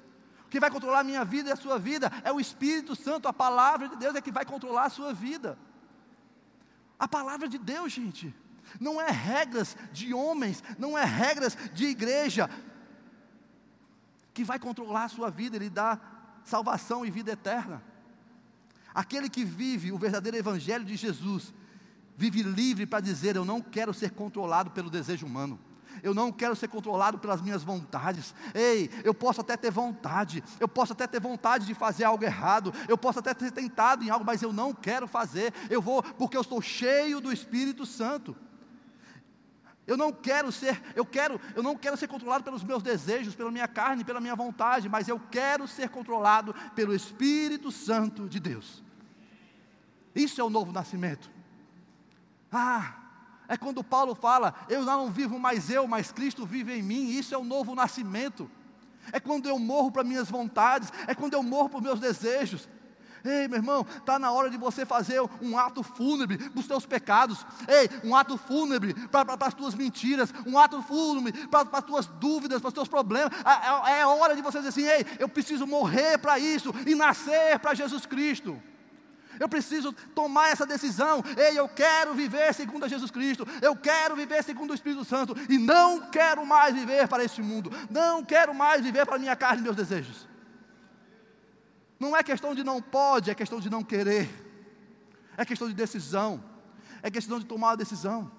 Quem 0.49 0.59
vai 0.59 0.69
controlar 0.69 0.99
a 0.99 1.03
minha 1.03 1.23
vida 1.23 1.49
e 1.49 1.51
a 1.51 1.55
sua 1.55 1.79
vida 1.79 2.11
é 2.23 2.31
o 2.31 2.39
Espírito 2.39 2.95
Santo, 2.95 3.27
a 3.27 3.33
palavra 3.33 3.87
de 3.87 3.95
Deus 3.95 4.15
é 4.15 4.21
que 4.21 4.31
vai 4.31 4.45
controlar 4.45 4.85
a 4.85 4.89
sua 4.89 5.13
vida. 5.13 5.57
A 6.99 7.07
palavra 7.07 7.47
de 7.47 7.57
Deus, 7.57 7.91
gente 7.91 8.35
não 8.79 9.01
é 9.01 9.09
regras 9.09 9.75
de 9.91 10.13
homens, 10.13 10.63
não 10.77 10.97
é 10.97 11.03
regras 11.03 11.57
de 11.73 11.85
igreja 11.85 12.49
que 14.33 14.43
vai 14.43 14.57
controlar 14.57 15.05
a 15.05 15.09
sua 15.09 15.29
vida 15.29 15.55
e 15.55 15.59
lhe 15.59 15.69
dar 15.69 16.41
salvação 16.43 17.05
e 17.05 17.11
vida 17.11 17.31
eterna. 17.31 17.83
Aquele 18.93 19.29
que 19.29 19.43
vive 19.43 19.91
o 19.91 19.97
verdadeiro 19.97 20.37
evangelho 20.37 20.85
de 20.85 20.95
Jesus, 20.95 21.53
vive 22.15 22.43
livre 22.43 22.85
para 22.85 22.99
dizer: 22.99 23.35
Eu 23.35 23.45
não 23.45 23.61
quero 23.61 23.93
ser 23.93 24.11
controlado 24.11 24.71
pelo 24.71 24.89
desejo 24.89 25.25
humano. 25.25 25.59
Eu 26.01 26.13
não 26.13 26.31
quero 26.31 26.55
ser 26.55 26.67
controlado 26.67 27.19
pelas 27.19 27.41
minhas 27.41 27.63
vontades. 27.63 28.33
Ei, 28.53 28.89
eu 29.03 29.13
posso 29.13 29.41
até 29.41 29.55
ter 29.55 29.69
vontade, 29.69 30.43
eu 30.59 30.67
posso 30.67 30.93
até 30.93 31.05
ter 31.05 31.19
vontade 31.19 31.67
de 31.67 31.73
fazer 31.75 32.03
algo 32.03 32.23
errado, 32.23 32.73
eu 32.87 32.97
posso 32.97 33.19
até 33.19 33.33
ter 33.33 33.51
tentado 33.51 34.03
em 34.03 34.09
algo, 34.09 34.25
mas 34.25 34.41
eu 34.41 34.51
não 34.51 34.73
quero 34.73 35.07
fazer. 35.07 35.53
Eu 35.69 35.81
vou 35.81 36.01
porque 36.01 36.35
eu 36.35 36.41
estou 36.41 36.61
cheio 36.61 37.21
do 37.21 37.31
Espírito 37.31 37.85
Santo. 37.85 38.35
Eu 39.85 39.97
não 39.97 40.13
quero 40.13 40.51
ser, 40.51 40.81
eu 40.95 41.05
quero, 41.05 41.39
eu 41.55 41.61
não 41.61 41.75
quero 41.75 41.97
ser 41.97 42.07
controlado 42.07 42.43
pelos 42.43 42.63
meus 42.63 42.81
desejos, 42.81 43.35
pela 43.35 43.51
minha 43.51 43.67
carne, 43.67 44.05
pela 44.05 44.21
minha 44.21 44.35
vontade, 44.35 44.87
mas 44.87 45.09
eu 45.09 45.19
quero 45.19 45.67
ser 45.67 45.89
controlado 45.89 46.55
pelo 46.73 46.95
Espírito 46.95 47.69
Santo 47.71 48.29
de 48.29 48.39
Deus. 48.39 48.81
Isso 50.15 50.39
é 50.39 50.43
o 50.43 50.49
novo 50.49 50.71
nascimento. 50.71 51.29
Ah, 52.51 52.99
É 53.47 53.57
quando 53.57 53.83
Paulo 53.83 54.15
fala: 54.15 54.55
Eu 54.69 54.83
não 54.83 55.11
vivo 55.11 55.37
mais 55.37 55.69
eu, 55.69 55.85
mas 55.85 56.11
Cristo 56.11 56.45
vive 56.45 56.73
em 56.73 56.81
mim. 56.81 57.09
Isso 57.09 57.35
é 57.35 57.37
o 57.37 57.43
novo 57.43 57.75
nascimento. 57.75 58.49
É 59.11 59.19
quando 59.19 59.49
eu 59.49 59.59
morro 59.59 59.91
para 59.91 60.03
minhas 60.03 60.29
vontades, 60.29 60.91
é 61.07 61.13
quando 61.13 61.33
eu 61.33 61.43
morro 61.43 61.69
para 61.69 61.81
meus 61.81 61.99
desejos. 61.99 62.69
Ei, 63.23 63.47
meu 63.47 63.57
irmão, 63.57 63.85
está 63.97 64.19
na 64.19 64.31
hora 64.31 64.49
de 64.49 64.57
você 64.57 64.85
fazer 64.85 65.21
um 65.41 65.57
ato 65.57 65.81
fúnebre 65.81 66.37
para 66.37 66.59
os 66.59 66.67
teus 66.67 66.85
pecados. 66.85 67.45
Ei, 67.67 67.89
um 68.03 68.13
ato 68.13 68.37
fúnebre 68.37 68.93
para 69.07 69.47
as 69.47 69.53
tuas 69.53 69.73
mentiras. 69.73 70.33
Um 70.45 70.59
ato 70.59 70.81
fúnebre 70.81 71.31
para 71.47 71.67
as 71.71 71.83
tuas 71.85 72.05
dúvidas, 72.05 72.59
para 72.59 72.67
os 72.67 72.73
teus 72.73 72.87
problemas. 72.87 73.31
É, 73.85 73.99
é, 73.99 74.05
hora 74.05 74.35
de 74.35 74.41
você 74.41 74.57
dizer 74.57 74.69
assim: 74.69 74.85
ei, 74.85 75.05
eu 75.19 75.29
preciso 75.29 75.65
morrer 75.65 76.17
para 76.17 76.37
isso 76.37 76.73
e 76.85 76.95
nascer 76.95 77.57
para 77.59 77.73
Jesus 77.73 78.05
Cristo. 78.05 78.61
Eu 79.39 79.49
preciso 79.49 79.93
tomar 80.13 80.49
essa 80.49 80.65
decisão. 80.65 81.23
Ei, 81.37 81.57
eu 81.57 81.67
quero 81.67 82.13
viver 82.13 82.53
segundo 82.53 82.83
a 82.83 82.87
Jesus 82.87 83.09
Cristo. 83.09 83.47
Eu 83.61 83.75
quero 83.75 84.15
viver 84.15 84.43
segundo 84.43 84.71
o 84.71 84.75
Espírito 84.75 85.03
Santo. 85.05 85.35
E 85.49 85.57
não 85.57 86.11
quero 86.11 86.45
mais 86.45 86.75
viver 86.75 87.07
para 87.07 87.23
este 87.23 87.41
mundo. 87.41 87.71
Não 87.89 88.23
quero 88.23 88.53
mais 88.53 88.81
viver 88.81 89.05
para 89.05 89.15
a 89.15 89.19
minha 89.19 89.35
carne 89.35 89.61
e 89.61 89.63
meus 89.63 89.75
desejos. 89.75 90.32
Não 92.03 92.17
é 92.17 92.21
questão 92.21 92.53
de 92.53 92.65
não 92.65 92.81
pode, 92.81 93.31
é 93.31 93.35
questão 93.35 93.61
de 93.61 93.69
não 93.69 93.81
querer. 93.81 94.27
É 95.37 95.45
questão 95.45 95.69
de 95.69 95.73
decisão. 95.73 96.43
É 97.01 97.09
questão 97.09 97.39
de 97.39 97.45
tomar 97.45 97.71
a 97.71 97.75
decisão. 97.77 98.29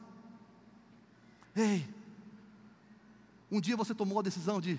Ei, 1.56 1.88
um 3.50 3.60
dia 3.62 3.74
você 3.74 3.94
tomou 3.94 4.18
a 4.18 4.22
decisão 4.22 4.60
de 4.60 4.78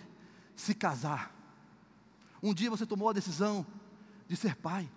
se 0.55 0.75
casar. 0.75 1.33
Um 2.43 2.53
dia 2.53 2.69
você 2.69 2.85
tomou 2.85 3.09
a 3.09 3.13
decisão 3.13 3.65
de 4.27 4.35
ser 4.35 4.55
pai. 4.55 4.87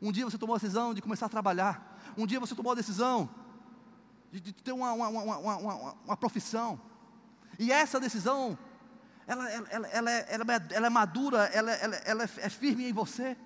Um 0.00 0.12
dia 0.12 0.24
você 0.24 0.38
tomou 0.38 0.54
a 0.54 0.58
decisão 0.60 0.94
de 0.94 1.02
começar 1.02 1.26
a 1.26 1.28
trabalhar. 1.36 1.74
Um 2.16 2.26
dia 2.26 2.38
você 2.38 2.54
tomou 2.54 2.70
a 2.70 2.76
decisão 2.76 3.28
de, 4.30 4.38
de 4.38 4.52
ter 4.52 4.70
uma, 4.70 4.92
uma, 4.92 5.08
uma, 5.08 5.96
uma, 6.04 6.16
profissão. 6.16 6.80
E 7.58 7.72
essa 7.72 7.98
decisão 7.98 8.56
ela, 9.26 9.50
ela, 9.50 9.88
ela, 9.88 10.10
ela, 10.10 10.52
é, 10.52 10.56
é, 10.70 10.76
é 10.76 10.90
madura, 10.90 11.44
ela, 11.46 11.72
ela, 11.72 11.96
ela 11.96 12.24
é 12.24 12.48
firme 12.48 12.88
em 12.88 12.92
você. 12.92 13.36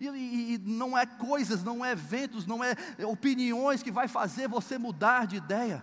E, 0.00 0.60
não 0.64 0.98
é 0.98 1.06
coisas, 1.06 1.62
não 1.62 1.84
é 1.84 1.92
eventos, 1.92 2.46
não 2.46 2.62
é 2.62 2.74
opiniões 3.06 3.82
que 3.82 3.90
vai 3.90 4.08
fazer 4.08 4.48
você 4.48 4.76
mudar 4.76 5.26
de 5.26 5.36
ideia. 5.36 5.82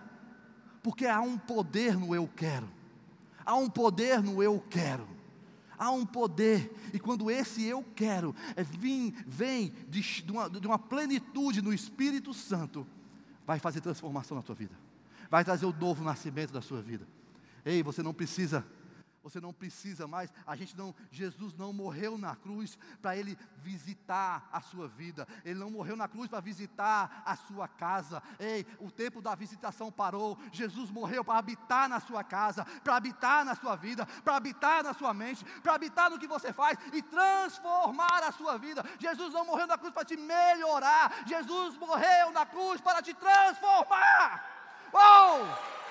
Porque 0.82 1.06
há 1.06 1.20
um 1.20 1.38
poder 1.38 1.96
no 1.96 2.14
eu 2.14 2.28
quero. 2.28 2.68
Há 3.44 3.56
um 3.56 3.68
poder 3.68 4.22
no 4.22 4.42
eu 4.42 4.62
quero. 4.70 5.08
Há 5.78 5.90
um 5.90 6.06
poder, 6.06 6.72
e 6.92 7.00
quando 7.00 7.28
esse 7.28 7.64
eu 7.64 7.82
quero 7.96 8.36
é, 8.54 8.62
vem, 8.62 9.12
vem 9.26 9.74
de, 9.88 10.00
de, 10.00 10.30
uma, 10.30 10.48
de 10.48 10.64
uma 10.64 10.78
plenitude 10.78 11.60
no 11.60 11.74
Espírito 11.74 12.32
Santo, 12.32 12.86
vai 13.44 13.58
fazer 13.58 13.80
transformação 13.80 14.36
na 14.36 14.44
tua 14.44 14.54
vida, 14.54 14.76
vai 15.28 15.44
trazer 15.44 15.66
o 15.66 15.72
novo 15.72 16.04
nascimento 16.04 16.52
da 16.52 16.62
sua 16.62 16.80
vida. 16.80 17.04
Ei, 17.64 17.82
você 17.82 18.00
não 18.00 18.14
precisa 18.14 18.64
você 19.22 19.40
não 19.40 19.52
precisa 19.52 20.06
mais, 20.06 20.32
a 20.46 20.56
gente 20.56 20.76
não, 20.76 20.94
Jesus 21.10 21.54
não 21.54 21.72
morreu 21.72 22.18
na 22.18 22.34
cruz 22.34 22.76
para 23.00 23.16
ele 23.16 23.38
visitar 23.58 24.48
a 24.52 24.60
sua 24.60 24.88
vida. 24.88 25.26
Ele 25.44 25.58
não 25.58 25.70
morreu 25.70 25.96
na 25.96 26.08
cruz 26.08 26.28
para 26.28 26.40
visitar 26.40 27.22
a 27.24 27.36
sua 27.36 27.68
casa. 27.68 28.22
Ei, 28.38 28.66
o 28.78 28.90
tempo 28.90 29.22
da 29.22 29.34
visitação 29.34 29.92
parou. 29.92 30.38
Jesus 30.50 30.90
morreu 30.90 31.24
para 31.24 31.38
habitar 31.38 31.88
na 31.88 32.00
sua 32.00 32.24
casa, 32.24 32.64
para 32.82 32.96
habitar 32.96 33.44
na 33.44 33.54
sua 33.54 33.76
vida, 33.76 34.06
para 34.24 34.36
habitar 34.36 34.82
na 34.82 34.92
sua 34.92 35.14
mente, 35.14 35.44
para 35.62 35.74
habitar 35.74 36.10
no 36.10 36.18
que 36.18 36.26
você 36.26 36.52
faz 36.52 36.78
e 36.92 37.02
transformar 37.02 38.24
a 38.24 38.32
sua 38.32 38.58
vida. 38.58 38.84
Jesus 38.98 39.32
não 39.32 39.46
morreu 39.46 39.66
na 39.66 39.78
cruz 39.78 39.92
para 39.92 40.04
te 40.04 40.16
melhorar. 40.16 41.24
Jesus 41.26 41.76
morreu 41.76 42.32
na 42.32 42.44
cruz 42.44 42.80
para 42.80 43.00
te 43.00 43.14
transformar. 43.14 44.44
Oh! 44.92 45.81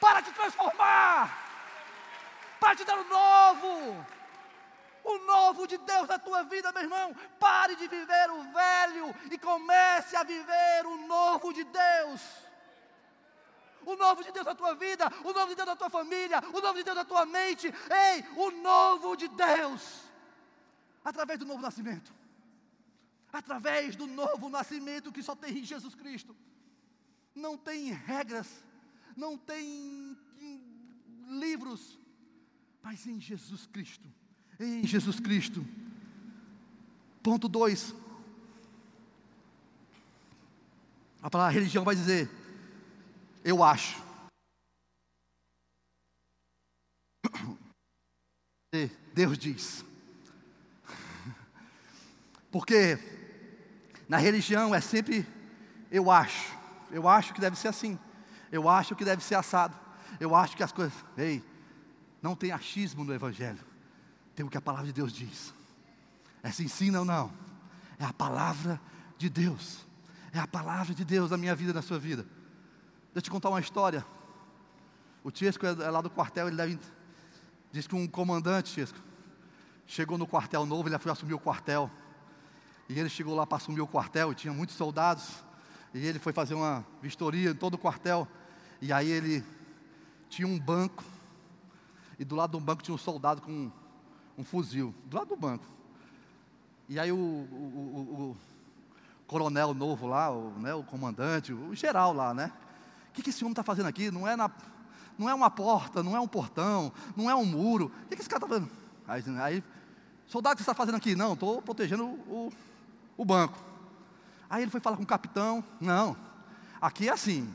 Para 0.00 0.22
te 0.22 0.32
transformar, 0.32 1.36
para 2.58 2.74
te 2.74 2.84
dar 2.84 2.98
o 2.98 3.04
novo, 3.04 4.06
o 5.04 5.18
novo 5.18 5.66
de 5.66 5.78
Deus 5.78 6.08
na 6.08 6.18
tua 6.18 6.42
vida, 6.44 6.72
meu 6.72 6.82
irmão. 6.82 7.14
Pare 7.38 7.76
de 7.76 7.86
viver 7.86 8.30
o 8.30 8.42
velho 8.52 9.14
e 9.30 9.38
comece 9.38 10.16
a 10.16 10.22
viver 10.22 10.86
o 10.86 11.06
novo 11.06 11.52
de 11.52 11.64
Deus. 11.64 12.20
O 13.84 13.96
novo 13.96 14.22
de 14.22 14.30
Deus 14.30 14.44
na 14.44 14.54
tua 14.54 14.74
vida, 14.74 15.10
o 15.24 15.32
novo 15.32 15.48
de 15.48 15.54
Deus 15.54 15.68
na 15.68 15.76
tua 15.76 15.88
família, 15.88 16.42
o 16.52 16.60
novo 16.60 16.74
de 16.74 16.84
Deus 16.84 16.96
na 16.96 17.04
tua 17.04 17.24
mente. 17.24 17.66
Ei, 17.90 18.24
o 18.36 18.50
novo 18.50 19.16
de 19.16 19.26
Deus, 19.28 20.02
através 21.02 21.38
do 21.38 21.46
novo 21.46 21.62
nascimento, 21.62 22.12
através 23.32 23.96
do 23.96 24.06
novo 24.06 24.50
nascimento 24.50 25.12
que 25.12 25.22
só 25.22 25.34
tem 25.34 25.58
em 25.58 25.64
Jesus 25.64 25.94
Cristo. 25.94 26.36
Não 27.34 27.56
tem 27.56 27.90
regras, 27.90 28.62
não 29.16 29.36
tem 29.36 30.16
livros, 31.28 31.98
mas 32.82 33.06
em 33.06 33.20
Jesus 33.20 33.66
Cristo. 33.66 34.08
Em 34.58 34.86
Jesus 34.86 35.20
Cristo. 35.20 35.64
Ponto 37.22 37.48
2. 37.48 37.94
A 41.22 41.30
palavra 41.30 41.52
religião 41.52 41.84
vai 41.84 41.94
dizer: 41.94 42.30
Eu 43.44 43.62
acho. 43.62 44.02
Deus 49.12 49.36
diz. 49.36 49.84
Porque 52.50 52.98
na 54.08 54.16
religião 54.16 54.74
é 54.74 54.80
sempre 54.80 55.26
eu 55.90 56.10
acho. 56.10 56.56
Eu 56.90 57.08
acho 57.08 57.34
que 57.34 57.40
deve 57.40 57.56
ser 57.56 57.68
assim. 57.68 57.98
Eu 58.50 58.68
acho 58.68 58.94
que 58.94 59.04
deve 59.04 59.22
ser 59.22 59.34
assado. 59.34 59.76
Eu 60.18 60.34
acho 60.34 60.56
que 60.56 60.62
as 60.62 60.72
coisas. 60.72 60.94
Ei, 61.16 61.44
não 62.22 62.34
tem 62.34 62.52
achismo 62.52 63.04
no 63.04 63.14
Evangelho. 63.14 63.60
Tem 64.34 64.44
o 64.44 64.48
que 64.48 64.56
a 64.56 64.60
palavra 64.60 64.86
de 64.86 64.92
Deus 64.92 65.12
diz. 65.12 65.54
É 66.42 66.50
se 66.50 66.64
ensina 66.64 67.00
ou 67.00 67.04
não? 67.04 67.32
É 67.98 68.04
a 68.04 68.12
palavra 68.12 68.80
de 69.18 69.28
Deus. 69.28 69.86
É 70.32 70.38
a 70.38 70.46
palavra 70.46 70.94
de 70.94 71.04
Deus 71.04 71.30
na 71.30 71.36
minha 71.36 71.54
vida 71.54 71.72
e 71.72 71.74
na 71.74 71.82
sua 71.82 71.98
vida. 71.98 72.22
Deixa 72.22 73.16
eu 73.16 73.22
te 73.22 73.30
contar 73.30 73.48
uma 73.48 73.60
história. 73.60 74.04
O 75.22 75.30
Tiesco 75.30 75.66
é 75.66 75.90
lá 75.90 76.00
do 76.00 76.08
quartel, 76.08 76.46
ele 76.46 76.56
deve, 76.56 76.78
diz 77.70 77.86
que 77.86 77.94
um 77.94 78.06
comandante, 78.06 78.72
Tiesco, 78.72 78.98
chegou 79.86 80.16
no 80.16 80.26
quartel 80.26 80.64
novo, 80.64 80.88
ele 80.88 80.98
foi 80.98 81.12
assumir 81.12 81.34
o 81.34 81.38
quartel. 81.38 81.90
E 82.88 82.98
ele 82.98 83.08
chegou 83.08 83.34
lá 83.34 83.46
para 83.46 83.58
assumir 83.58 83.80
o 83.80 83.86
quartel, 83.86 84.32
e 84.32 84.34
tinha 84.34 84.52
muitos 84.52 84.76
soldados. 84.76 85.44
E 85.92 86.06
ele 86.06 86.18
foi 86.18 86.32
fazer 86.32 86.54
uma 86.54 86.86
vistoria 87.02 87.50
em 87.50 87.54
todo 87.54 87.74
o 87.74 87.78
quartel. 87.78 88.26
E 88.80 88.92
aí 88.92 89.08
ele 89.10 89.44
tinha 90.28 90.48
um 90.48 90.58
banco, 90.58 91.04
e 92.18 92.24
do 92.24 92.34
lado 92.34 92.52
do 92.52 92.60
banco 92.60 92.82
tinha 92.82 92.94
um 92.94 92.98
soldado 92.98 93.42
com 93.42 93.50
um, 93.50 93.72
um 94.38 94.44
fuzil, 94.44 94.94
do 95.04 95.16
lado 95.16 95.28
do 95.28 95.36
banco. 95.36 95.64
E 96.88 96.98
aí 96.98 97.12
o, 97.12 97.16
o, 97.16 97.18
o, 97.18 98.30
o 98.30 98.36
coronel 99.26 99.74
novo 99.74 100.06
lá, 100.06 100.30
o, 100.30 100.50
né, 100.58 100.74
o 100.74 100.82
comandante, 100.82 101.52
o 101.52 101.74
geral 101.74 102.12
lá, 102.12 102.32
né? 102.32 102.52
O 103.10 103.12
que, 103.12 103.22
que 103.22 103.30
esse 103.30 103.44
homem 103.44 103.52
está 103.52 103.62
fazendo 103.62 103.86
aqui? 103.86 104.10
Não 104.10 104.26
é, 104.26 104.34
na, 104.34 104.50
não 105.18 105.28
é 105.28 105.34
uma 105.34 105.50
porta, 105.50 106.02
não 106.02 106.16
é 106.16 106.20
um 106.20 106.28
portão, 106.28 106.92
não 107.16 107.30
é 107.30 107.34
um 107.34 107.44
muro. 107.44 107.92
O 108.04 108.08
que, 108.08 108.16
que 108.16 108.22
esse 108.22 108.28
cara 108.28 108.44
está 108.44 108.48
fazendo? 108.48 108.70
Aí, 109.06 109.22
aí, 109.40 109.64
soldado, 110.26 110.54
o 110.54 110.56
que 110.56 110.62
você 110.62 110.70
está 110.70 110.74
fazendo 110.74 110.96
aqui? 110.96 111.14
Não, 111.14 111.34
estou 111.34 111.60
protegendo 111.60 112.04
o, 112.04 112.52
o 113.16 113.24
banco. 113.24 113.58
Aí 114.48 114.62
ele 114.62 114.70
foi 114.70 114.80
falar 114.80 114.96
com 114.96 115.02
o 115.02 115.06
capitão. 115.06 115.62
Não, 115.80 116.16
aqui 116.80 117.08
é 117.08 117.12
assim. 117.12 117.52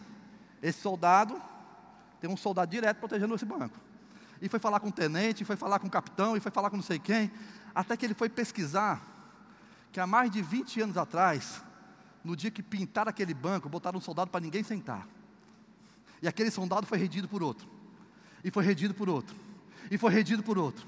Esse 0.66 0.82
soldado 0.82 1.40
tem 2.20 2.28
um 2.28 2.36
soldado 2.36 2.72
direto 2.72 2.98
protegendo 2.98 3.36
esse 3.36 3.46
banco. 3.46 3.80
E 4.42 4.50
foi 4.50 4.60
falar 4.60 4.80
com 4.80 4.88
o 4.88 4.92
tenente, 4.92 5.46
foi 5.46 5.56
falar 5.56 5.78
com 5.78 5.86
o 5.86 5.92
capitão, 5.92 6.36
e 6.36 6.40
foi 6.40 6.52
falar 6.52 6.72
com 6.72 6.76
não 6.76 6.84
sei 6.84 6.98
quem, 6.98 7.32
até 7.76 7.96
que 7.96 8.04
ele 8.04 8.16
foi 8.16 8.30
pesquisar 8.30 9.00
que 9.92 10.00
há 10.00 10.08
mais 10.08 10.32
de 10.32 10.42
20 10.42 10.82
anos 10.82 10.98
atrás, 10.98 11.62
no 12.24 12.36
dia 12.36 12.50
que 12.50 12.64
pintaram 12.64 13.12
aquele 13.12 13.32
banco, 13.32 13.70
botaram 13.70 14.00
um 14.00 14.02
soldado 14.02 14.32
para 14.32 14.42
ninguém 14.42 14.64
sentar. 14.64 15.08
E 16.20 16.28
aquele 16.28 16.50
soldado 16.50 16.88
foi 16.88 16.98
redido 16.98 17.28
por 17.28 17.44
outro. 17.44 17.70
E 18.44 18.50
foi 18.50 18.64
redido 18.66 18.96
por 18.96 19.08
outro. 19.08 19.36
E 19.92 20.00
foi 20.00 20.12
redido 20.12 20.42
por 20.42 20.58
outro. 20.58 20.84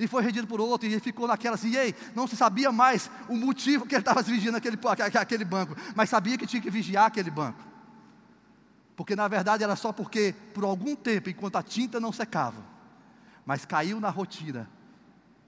E 0.00 0.06
foi 0.06 0.22
redido 0.22 0.46
por 0.46 0.58
outro, 0.58 0.88
e 0.88 0.92
ele 0.92 1.00
ficou 1.02 1.28
naquela 1.28 1.56
assim, 1.56 1.76
ei, 1.76 1.94
não 2.14 2.26
se 2.26 2.34
sabia 2.34 2.72
mais 2.72 3.10
o 3.28 3.36
motivo 3.36 3.84
que 3.84 3.94
ele 3.94 4.00
estava 4.00 4.22
vigiando 4.22 4.56
aquele, 4.56 4.78
aquele 5.20 5.44
banco, 5.44 5.76
mas 5.94 6.08
sabia 6.08 6.38
que 6.38 6.46
tinha 6.46 6.62
que 6.62 6.70
vigiar 6.70 7.04
aquele 7.04 7.30
banco 7.30 7.77
porque 8.98 9.14
na 9.14 9.28
verdade 9.28 9.62
era 9.62 9.76
só 9.76 9.92
porque, 9.92 10.34
por 10.52 10.64
algum 10.64 10.96
tempo, 10.96 11.30
enquanto 11.30 11.54
a 11.54 11.62
tinta 11.62 12.00
não 12.00 12.12
secava, 12.12 12.64
mas 13.46 13.64
caiu 13.64 14.00
na 14.00 14.10
rotina, 14.10 14.68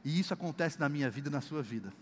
e 0.04 0.20
isso 0.20 0.32
acontece 0.32 0.78
na 0.78 0.88
minha 0.88 1.10
vida 1.10 1.28
e 1.28 1.32
na 1.32 1.40
sua 1.40 1.60
vida. 1.60 1.92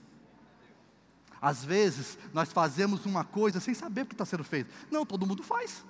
Às 1.41 1.65
vezes, 1.65 2.19
nós 2.35 2.53
fazemos 2.53 3.07
uma 3.07 3.25
coisa 3.25 3.61
sem 3.61 3.73
saber 3.73 4.03
o 4.03 4.07
que 4.07 4.13
está 4.13 4.27
sendo 4.27 4.45
feito. 4.45 4.71
Não, 4.91 5.07
todo 5.07 5.27
mundo 5.27 5.43
faz. 5.43 5.83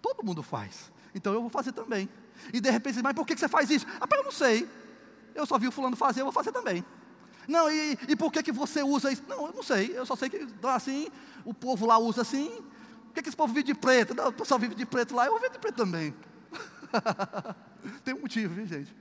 Todo 0.00 0.24
mundo 0.24 0.40
faz. 0.40 0.92
Então 1.12 1.34
eu 1.34 1.40
vou 1.40 1.50
fazer 1.50 1.72
também. 1.72 2.08
E 2.52 2.60
de 2.60 2.70
repente, 2.70 3.02
mas 3.02 3.12
por 3.12 3.26
que 3.26 3.36
você 3.36 3.48
faz 3.48 3.68
isso? 3.68 3.86
Ah, 4.00 4.06
eu 4.08 4.22
não 4.22 4.30
sei. 4.30 4.68
Eu 5.34 5.46
só 5.46 5.58
vi 5.58 5.66
o 5.66 5.72
fulano 5.72 5.96
fazer, 5.96 6.20
eu 6.20 6.26
vou 6.26 6.32
fazer 6.32 6.52
também. 6.52 6.84
Não, 7.48 7.68
e, 7.68 7.98
e 8.06 8.14
por 8.14 8.30
que, 8.30 8.40
que 8.40 8.52
você 8.52 8.84
usa 8.84 9.10
isso? 9.10 9.24
Não, 9.26 9.48
eu 9.48 9.52
não 9.52 9.64
sei. 9.64 9.98
Eu 9.98 10.06
só 10.06 10.14
sei 10.14 10.30
que 10.30 10.46
assim, 10.62 11.08
o 11.44 11.52
povo 11.52 11.86
lá 11.86 11.98
usa 11.98 12.22
assim, 12.22 12.64
que, 13.16 13.22
que 13.22 13.28
esse 13.28 13.36
povo 13.36 13.52
vive 13.52 13.64
de 13.64 13.74
preto? 13.74 14.14
Não, 14.14 14.28
o 14.28 14.32
pessoal 14.32 14.60
vive 14.60 14.74
de 14.74 14.84
preto 14.84 15.14
lá, 15.14 15.24
eu 15.24 15.32
vou 15.32 15.40
viver 15.40 15.52
de 15.52 15.58
preto 15.58 15.76
também. 15.76 16.14
Tem 18.04 18.14
um 18.14 18.20
motivo, 18.20 18.54
viu 18.54 18.66
gente? 18.66 18.94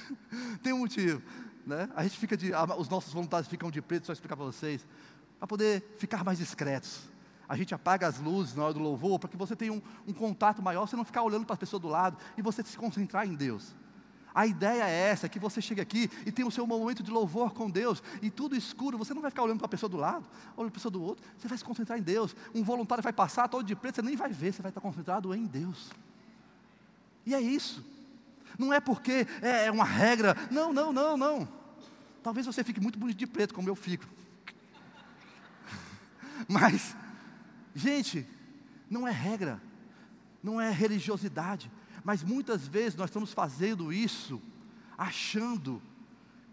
Tem 0.62 0.72
um 0.72 0.78
motivo. 0.78 1.22
Né? 1.66 1.88
A 1.96 2.02
gente 2.02 2.18
fica 2.18 2.36
de. 2.36 2.52
Os 2.78 2.88
nossos 2.88 3.12
voluntários 3.12 3.48
ficam 3.48 3.70
de 3.70 3.80
preto, 3.80 4.06
só 4.06 4.12
explicar 4.12 4.36
para 4.36 4.44
vocês. 4.44 4.86
Para 5.38 5.48
poder 5.48 5.94
ficar 5.98 6.22
mais 6.24 6.38
discretos. 6.38 7.08
A 7.48 7.56
gente 7.56 7.74
apaga 7.74 8.06
as 8.06 8.18
luzes 8.18 8.54
na 8.54 8.64
hora 8.64 8.74
do 8.74 8.80
louvor 8.80 9.18
para 9.18 9.28
que 9.28 9.36
você 9.36 9.54
tenha 9.54 9.72
um, 9.72 9.82
um 10.06 10.12
contato 10.12 10.62
maior, 10.62 10.86
você 10.86 10.96
não 10.96 11.04
ficar 11.04 11.22
olhando 11.22 11.44
para 11.44 11.54
a 11.54 11.58
pessoa 11.58 11.78
do 11.78 11.88
lado 11.88 12.16
e 12.36 12.42
você 12.42 12.62
se 12.62 12.76
concentrar 12.76 13.26
em 13.26 13.34
Deus. 13.34 13.74
A 14.34 14.46
ideia 14.46 14.82
é 14.82 15.10
essa, 15.10 15.28
que 15.28 15.38
você 15.38 15.62
chegue 15.62 15.80
aqui 15.80 16.10
e 16.26 16.32
tenha 16.32 16.48
o 16.48 16.50
seu 16.50 16.66
momento 16.66 17.04
de 17.04 17.10
louvor 17.10 17.52
com 17.52 17.70
Deus, 17.70 18.02
e 18.20 18.28
tudo 18.28 18.56
escuro, 18.56 18.98
você 18.98 19.14
não 19.14 19.22
vai 19.22 19.30
ficar 19.30 19.44
olhando 19.44 19.58
para 19.58 19.66
a 19.66 19.68
pessoa 19.68 19.88
do 19.88 19.96
lado, 19.96 20.26
olhando 20.56 20.72
para 20.72 20.78
a 20.78 20.80
pessoa 20.80 20.90
do 20.90 21.00
outro, 21.00 21.24
você 21.38 21.46
vai 21.46 21.56
se 21.56 21.62
concentrar 21.62 21.96
em 21.96 22.02
Deus. 22.02 22.34
Um 22.52 22.64
voluntário 22.64 23.02
vai 23.02 23.12
passar 23.12 23.48
todo 23.48 23.64
de 23.64 23.76
preto, 23.76 23.96
você 23.96 24.02
nem 24.02 24.16
vai 24.16 24.32
ver, 24.32 24.52
você 24.52 24.60
vai 24.60 24.70
estar 24.70 24.80
concentrado 24.80 25.32
em 25.32 25.46
Deus. 25.46 25.90
E 27.24 27.32
é 27.32 27.40
isso. 27.40 27.84
Não 28.58 28.72
é 28.72 28.80
porque 28.80 29.26
é, 29.40 29.66
é 29.66 29.70
uma 29.70 29.84
regra. 29.84 30.36
Não, 30.50 30.72
não, 30.72 30.92
não, 30.92 31.16
não. 31.16 31.48
Talvez 32.22 32.46
você 32.46 32.64
fique 32.64 32.80
muito 32.80 32.98
bonito 32.98 33.18
de 33.18 33.26
preto, 33.26 33.54
como 33.54 33.68
eu 33.68 33.76
fico. 33.76 34.04
Mas, 36.48 36.96
gente, 37.74 38.26
não 38.90 39.06
é 39.06 39.12
regra, 39.12 39.60
não 40.42 40.60
é 40.60 40.70
religiosidade. 40.70 41.70
Mas 42.04 42.22
muitas 42.22 42.68
vezes 42.68 42.94
nós 42.94 43.08
estamos 43.08 43.32
fazendo 43.32 43.92
isso 43.92 44.40
achando 44.96 45.82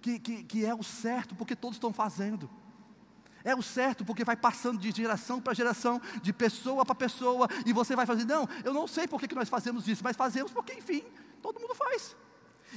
que, 0.02 0.18
que, 0.18 0.44
que 0.44 0.66
é 0.66 0.74
o 0.74 0.82
certo, 0.82 1.36
porque 1.36 1.56
todos 1.56 1.76
estão 1.76 1.94
fazendo. 1.94 2.50
É 3.44 3.56
o 3.56 3.62
certo, 3.62 4.06
porque 4.06 4.24
vai 4.24 4.36
passando 4.36 4.80
de 4.80 4.92
geração 4.92 5.42
para 5.42 5.54
geração, 5.54 6.02
de 6.22 6.32
pessoa 6.32 6.86
para 6.86 6.96
pessoa, 6.96 7.48
e 7.66 7.74
você 7.74 7.96
vai 7.96 8.06
fazer, 8.06 8.24
não, 8.26 8.48
eu 8.64 8.74
não 8.74 8.88
sei 8.88 9.08
por 9.08 9.20
que, 9.20 9.34
nós 9.36 9.50
fazemos 9.50 9.88
isso, 9.88 10.04
mas 10.04 10.16
fazemos 10.16 10.52
porque, 10.52 10.74
enfim, 10.74 11.04
todo 11.42 11.60
mundo 11.60 11.76
faz. 11.76 12.16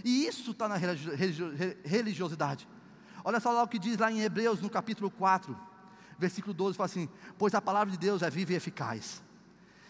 E 0.05 0.27
isso 0.27 0.51
está 0.51 0.67
na 0.67 0.77
religiosidade. 0.77 2.67
Olha 3.23 3.41
só 3.41 3.53
lá 3.53 3.63
o 3.63 3.69
que 3.69 3.79
diz 3.79 3.97
lá 3.99 4.11
em 4.11 4.21
Hebreus, 4.21 4.61
no 4.61 4.69
capítulo 4.69 5.11
4, 5.11 5.57
versículo 6.19 6.53
12, 6.53 6.77
fala 6.77 6.87
assim: 6.87 7.09
Pois 7.39 7.55
a 7.55 7.63
palavra 7.63 7.91
de 7.91 7.99
Deus 7.99 8.23
é 8.23 8.29
viva 8.29 8.53
e 8.53 8.57
eficaz. 8.57 9.23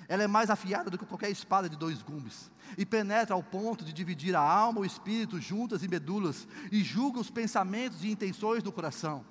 Ela 0.08 0.24
é 0.24 0.26
mais 0.26 0.50
afiada 0.50 0.90
do 0.90 0.98
que 0.98 1.06
qualquer 1.06 1.30
espada 1.30 1.68
de 1.68 1.76
dois 1.76 2.02
gumes, 2.02 2.50
e 2.76 2.84
penetra 2.84 3.34
ao 3.34 3.42
ponto 3.42 3.84
de 3.84 3.92
dividir 3.92 4.34
a 4.34 4.40
alma, 4.40 4.80
o 4.80 4.84
espírito, 4.84 5.40
juntas 5.40 5.82
e 5.82 5.88
medulas, 5.88 6.46
e 6.70 6.82
julga 6.82 7.20
os 7.20 7.30
pensamentos 7.30 8.04
e 8.04 8.10
intenções 8.10 8.62
do 8.62 8.72
coração. 8.72 9.24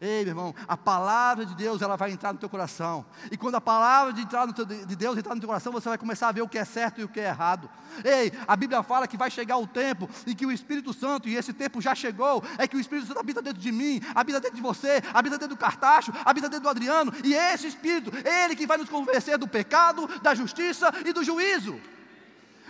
Ei, 0.00 0.24
meu 0.24 0.32
irmão, 0.32 0.54
a 0.68 0.76
palavra 0.76 1.46
de 1.46 1.54
Deus 1.54 1.80
ela 1.82 1.96
vai 1.96 2.10
entrar 2.10 2.32
no 2.32 2.38
teu 2.38 2.48
coração. 2.48 3.04
E 3.30 3.36
quando 3.36 3.54
a 3.54 3.60
palavra 3.60 4.12
de, 4.12 4.22
entrar 4.22 4.46
no 4.46 4.52
teu, 4.52 4.64
de 4.64 4.96
Deus 4.96 5.16
entrar 5.16 5.34
no 5.34 5.40
teu 5.40 5.48
coração, 5.48 5.72
você 5.72 5.88
vai 5.88 5.98
começar 5.98 6.28
a 6.28 6.32
ver 6.32 6.42
o 6.42 6.48
que 6.48 6.58
é 6.58 6.64
certo 6.64 7.00
e 7.00 7.04
o 7.04 7.08
que 7.08 7.20
é 7.20 7.26
errado. 7.26 7.68
Ei, 8.04 8.32
a 8.46 8.56
Bíblia 8.56 8.82
fala 8.82 9.06
que 9.06 9.16
vai 9.16 9.30
chegar 9.30 9.56
o 9.56 9.66
tempo 9.66 10.08
em 10.26 10.34
que 10.34 10.44
o 10.44 10.52
Espírito 10.52 10.92
Santo, 10.92 11.28
e 11.28 11.36
esse 11.36 11.52
tempo 11.52 11.80
já 11.80 11.94
chegou, 11.94 12.42
é 12.58 12.66
que 12.66 12.76
o 12.76 12.80
Espírito 12.80 13.08
Santo 13.08 13.20
habita 13.20 13.40
dentro 13.40 13.60
de 13.60 13.72
mim, 13.72 14.00
habita 14.14 14.40
dentro 14.40 14.56
de 14.56 14.62
você, 14.62 15.02
habita 15.14 15.38
dentro 15.38 15.56
do 15.56 15.58
Cartacho, 15.58 16.12
habita 16.24 16.48
dentro 16.48 16.64
do 16.64 16.68
Adriano, 16.68 17.12
e 17.24 17.34
esse 17.34 17.66
Espírito, 17.66 18.12
ele 18.26 18.54
que 18.54 18.66
vai 18.66 18.76
nos 18.76 18.88
convencer 18.88 19.38
do 19.38 19.48
pecado, 19.48 20.06
da 20.20 20.34
justiça 20.34 20.92
e 21.04 21.12
do 21.12 21.24
juízo. 21.24 21.80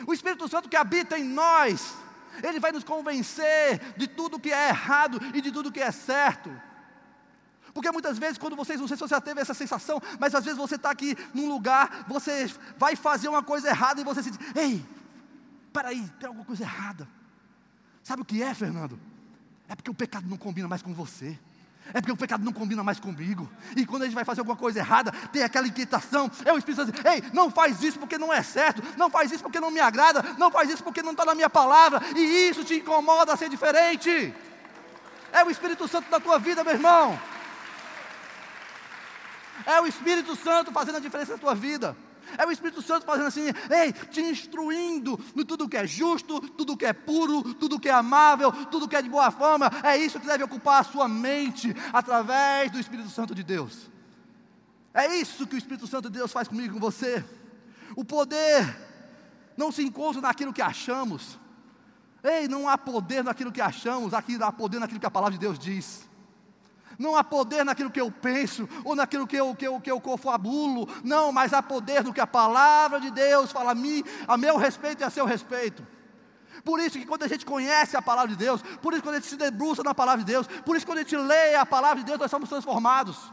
O 0.07 0.12
Espírito 0.12 0.49
Santo 0.49 0.69
que 0.69 0.77
habita 0.77 1.19
em 1.19 1.25
nós, 1.25 1.95
ele 2.43 2.61
vai 2.61 2.73
nos 2.73 2.85
convencer 2.85 3.95
de 3.97 4.07
tudo 4.07 4.39
que 4.39 4.53
é 4.53 4.69
errado 4.69 5.21
e 5.35 5.41
de 5.41 5.51
tudo 5.51 5.73
que 5.73 5.81
é 5.81 5.91
certo. 5.91 6.51
Porque 7.77 7.93
muitas 7.93 8.19
vezes, 8.19 8.39
quando 8.39 8.57
vocês, 8.57 8.81
não 8.81 8.89
sei 8.89 8.97
se 8.97 9.03
você 9.03 9.15
já 9.15 9.21
teve 9.21 9.39
essa 9.39 9.53
sensação, 9.53 10.01
mas 10.19 10.35
às 10.35 10.43
vezes 10.43 10.59
você 10.59 10.77
está 10.77 10.91
aqui 10.91 11.15
num 11.35 11.47
lugar, 11.47 12.07
você 12.09 12.51
vai 12.79 12.97
fazer 12.97 13.29
uma 13.29 13.43
coisa 13.43 13.69
errada 13.69 14.01
e 14.01 14.05
você 14.05 14.23
se 14.23 14.31
diz: 14.31 14.41
Ei, 14.55 14.83
peraí, 15.75 16.03
tem 16.19 16.27
alguma 16.27 16.47
coisa 16.47 16.62
errada. 16.62 17.07
Sabe 18.03 18.23
o 18.23 18.25
que 18.25 18.43
é, 18.43 18.55
Fernando? 18.55 18.99
É 19.69 19.75
porque 19.75 19.91
o 19.91 19.95
pecado 19.95 20.27
não 20.27 20.39
combina 20.39 20.67
mais 20.67 20.81
com 20.81 20.95
você. 20.95 21.39
É 21.93 22.01
porque 22.01 22.12
o 22.12 22.17
pecado 22.17 22.43
não 22.43 22.51
combina 22.51 22.83
mais 22.83 22.99
comigo. 22.99 23.47
E 23.77 23.85
quando 23.85 24.05
a 24.05 24.05
gente 24.07 24.15
vai 24.15 24.25
fazer 24.25 24.41
alguma 24.41 24.57
coisa 24.57 24.79
errada, 24.79 25.12
tem 25.31 25.43
aquela 25.43 25.69
inquietação. 25.69 26.31
É 26.47 26.55
o 26.55 26.57
Espírito 26.57 26.87
Santo 26.87 27.07
Ei, 27.07 27.23
não 27.35 27.51
faz 27.51 27.83
isso 27.83 27.99
porque 27.99 28.17
não 28.17 28.33
é 28.33 28.43
certo. 28.43 28.83
Não 28.97 29.11
faz 29.11 29.31
isso 29.31 29.43
porque 29.43 29.61
não 29.61 29.71
me 29.71 29.81
agrada. 29.81 30.23
Não 30.39 30.51
faz 30.51 30.71
isso 30.71 30.83
porque 30.83 31.03
não 31.03 31.12
está 31.12 31.27
na 31.27 31.35
minha 31.35 31.51
palavra. 31.51 32.01
E 32.17 32.49
isso 32.49 32.65
te 32.65 32.77
incomoda 32.77 33.35
a 33.35 33.37
ser 33.37 33.51
diferente. 33.51 34.35
É 35.31 35.45
o 35.45 35.51
Espírito 35.51 35.87
Santo 35.87 36.11
da 36.11 36.19
tua 36.19 36.39
vida, 36.39 36.65
meu 36.65 36.73
irmão. 36.73 37.36
É 39.67 39.81
o 39.81 39.87
Espírito 39.87 40.37
Santo 40.37 40.71
fazendo 40.71 40.97
a 40.97 41.01
diferença 41.01 41.33
na 41.33 41.39
tua 41.39 41.55
vida. 41.55 41.97
É 42.39 42.47
o 42.47 42.51
Espírito 42.51 42.83
Santo 42.83 43.05
fazendo 43.05 43.27
assim, 43.27 43.47
ei, 43.71 43.93
te 43.93 44.21
instruindo 44.21 45.19
no 45.35 45.45
tudo 45.45 45.69
que 45.69 45.77
é 45.77 45.87
justo, 45.87 46.41
tudo 46.41 46.77
que 46.77 46.87
é 46.87 46.93
puro, 46.93 47.55
tudo 47.55 47.79
que 47.79 47.89
é 47.89 47.93
amável, 47.93 48.53
tudo 48.67 48.89
que 48.89 48.97
é 48.97 49.03
de 49.03 49.09
boa 49.09 49.31
forma. 49.31 49.71
É 49.83 49.97
isso 49.97 50.19
que 50.19 50.27
deve 50.27 50.45
ocupar 50.45 50.81
a 50.81 50.85
sua 50.85 51.09
mente 51.09 51.75
através 51.93 52.71
do 52.71 52.79
Espírito 52.79 53.11
Santo 53.11 53.35
de 53.35 53.43
Deus. 53.43 53.91
É 54.95 55.15
isso 55.17 55.47
que 55.47 55.55
o 55.55 55.59
Espírito 55.59 55.87
Santo 55.87 56.09
de 56.09 56.19
Deus 56.19 56.33
faz 56.33 56.49
comigo 56.49 56.69
e 56.69 56.73
com 56.75 56.81
você. 56.81 57.25
O 57.95 58.05
poder 58.05 58.77
não 59.57 59.71
se 59.73 59.83
encontra 59.83 60.21
naquilo 60.21 60.53
que 60.53 60.63
achamos. 60.63 61.39
Ei, 62.23 62.49
não 62.49 62.69
há 62.69 62.77
poder 62.77 63.23
naquilo 63.23 63.53
que 63.53 63.61
achamos, 63.61 64.13
aqui 64.13 64.37
há 64.41 64.51
poder 64.51 64.81
naquilo 64.81 64.99
que 64.99 65.07
a 65.07 65.11
palavra 65.11 65.35
de 65.35 65.39
Deus 65.39 65.59
diz. 65.59 66.06
Não 66.99 67.17
há 67.17 67.23
poder 67.23 67.65
naquilo 67.65 67.91
que 67.91 68.01
eu 68.01 68.11
penso, 68.11 68.69
ou 68.85 68.95
naquilo 68.95 69.27
que 69.27 69.37
eu, 69.37 69.55
que 69.55 69.67
eu, 69.67 69.81
que 69.81 69.91
eu 69.91 70.01
confabulo. 70.01 70.89
Não, 71.05 71.33
mas 71.33 71.53
há 71.53 71.63
poder 71.63 72.05
no 72.05 72.13
que 72.13 72.21
a 72.21 72.27
palavra 72.27 73.01
de 73.01 73.11
Deus 73.11 73.53
fala 73.53 73.73
a 73.73 73.75
mim, 73.75 74.03
a 74.27 74.37
meu 74.37 74.57
respeito 74.57 75.03
e 75.03 75.05
a 75.05 75.11
seu 75.11 75.27
respeito. 75.27 75.87
Por 76.65 76.81
isso 76.81 76.99
que 76.99 77.07
quando 77.07 77.23
a 77.23 77.29
gente 77.29 77.47
conhece 77.47 77.97
a 77.97 78.03
palavra 78.03 78.31
de 78.31 78.37
Deus, 78.37 78.63
por 78.83 78.93
isso 78.93 79.03
que 79.03 79.09
quando 79.09 79.17
a 79.17 79.21
gente 79.21 79.29
se 79.29 79.37
debruça 79.37 79.83
na 79.83 79.95
palavra 79.95 80.25
de 80.25 80.33
Deus, 80.33 80.47
por 80.65 80.77
isso 80.77 80.85
que 80.85 80.91
quando 80.91 80.99
a 80.99 81.03
gente 81.03 81.17
lê 81.17 81.55
a 81.55 81.67
palavra 81.67 81.99
de 81.99 82.05
Deus, 82.05 82.19
nós 82.19 82.31
somos 82.31 82.49
transformados. 82.49 83.33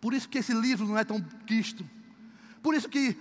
Por 0.00 0.14
isso 0.14 0.28
que 0.28 0.38
esse 0.38 0.52
livro 0.52 0.86
não 0.86 0.98
é 0.98 1.04
tão 1.04 1.20
quisto. 1.46 1.88
Por 2.62 2.74
isso 2.74 2.88
que 2.88 3.16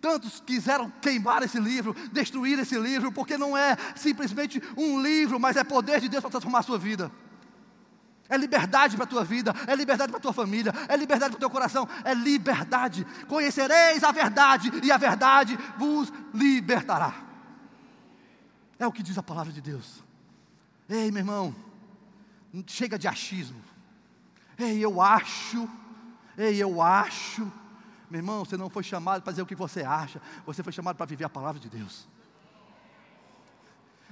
tantos 0.00 0.40
quiseram 0.40 0.90
queimar 1.00 1.42
esse 1.42 1.58
livro, 1.58 1.94
destruir 2.12 2.58
esse 2.58 2.78
livro, 2.78 3.10
porque 3.12 3.36
não 3.36 3.56
é 3.56 3.76
simplesmente 3.94 4.62
um 4.76 5.00
livro, 5.00 5.38
mas 5.40 5.56
é 5.56 5.64
poder 5.64 6.00
de 6.00 6.08
Deus 6.08 6.20
para 6.20 6.30
transformar 6.30 6.60
a 6.60 6.62
sua 6.62 6.78
vida. 6.78 7.10
É 8.28 8.36
liberdade 8.36 8.94
para 8.94 9.04
a 9.04 9.08
tua 9.08 9.24
vida, 9.24 9.54
é 9.66 9.74
liberdade 9.74 10.10
para 10.10 10.18
a 10.18 10.22
tua 10.22 10.32
família, 10.34 10.72
é 10.86 10.96
liberdade 10.96 11.30
para 11.30 11.38
o 11.38 11.40
teu 11.40 11.50
coração, 11.50 11.88
é 12.04 12.12
liberdade. 12.12 13.06
Conhecereis 13.26 14.04
a 14.04 14.12
verdade 14.12 14.70
e 14.82 14.92
a 14.92 14.98
verdade 14.98 15.58
vos 15.78 16.12
libertará. 16.34 17.14
É 18.78 18.86
o 18.86 18.92
que 18.92 19.02
diz 19.02 19.16
a 19.16 19.22
palavra 19.22 19.52
de 19.52 19.60
Deus. 19.60 20.04
Ei, 20.88 21.10
meu 21.10 21.20
irmão, 21.20 21.54
chega 22.66 22.98
de 22.98 23.08
achismo. 23.08 23.62
Ei, 24.58 24.78
eu 24.78 25.00
acho, 25.00 25.68
ei, 26.36 26.62
eu 26.62 26.82
acho. 26.82 27.50
Meu 28.10 28.18
irmão, 28.18 28.44
você 28.44 28.56
não 28.56 28.68
foi 28.68 28.82
chamado 28.82 29.22
para 29.22 29.32
dizer 29.32 29.42
o 29.42 29.46
que 29.46 29.54
você 29.54 29.82
acha, 29.82 30.20
você 30.44 30.62
foi 30.62 30.72
chamado 30.72 30.96
para 30.96 31.06
viver 31.06 31.24
a 31.24 31.28
palavra 31.28 31.60
de 31.60 31.68
Deus. 31.68 32.08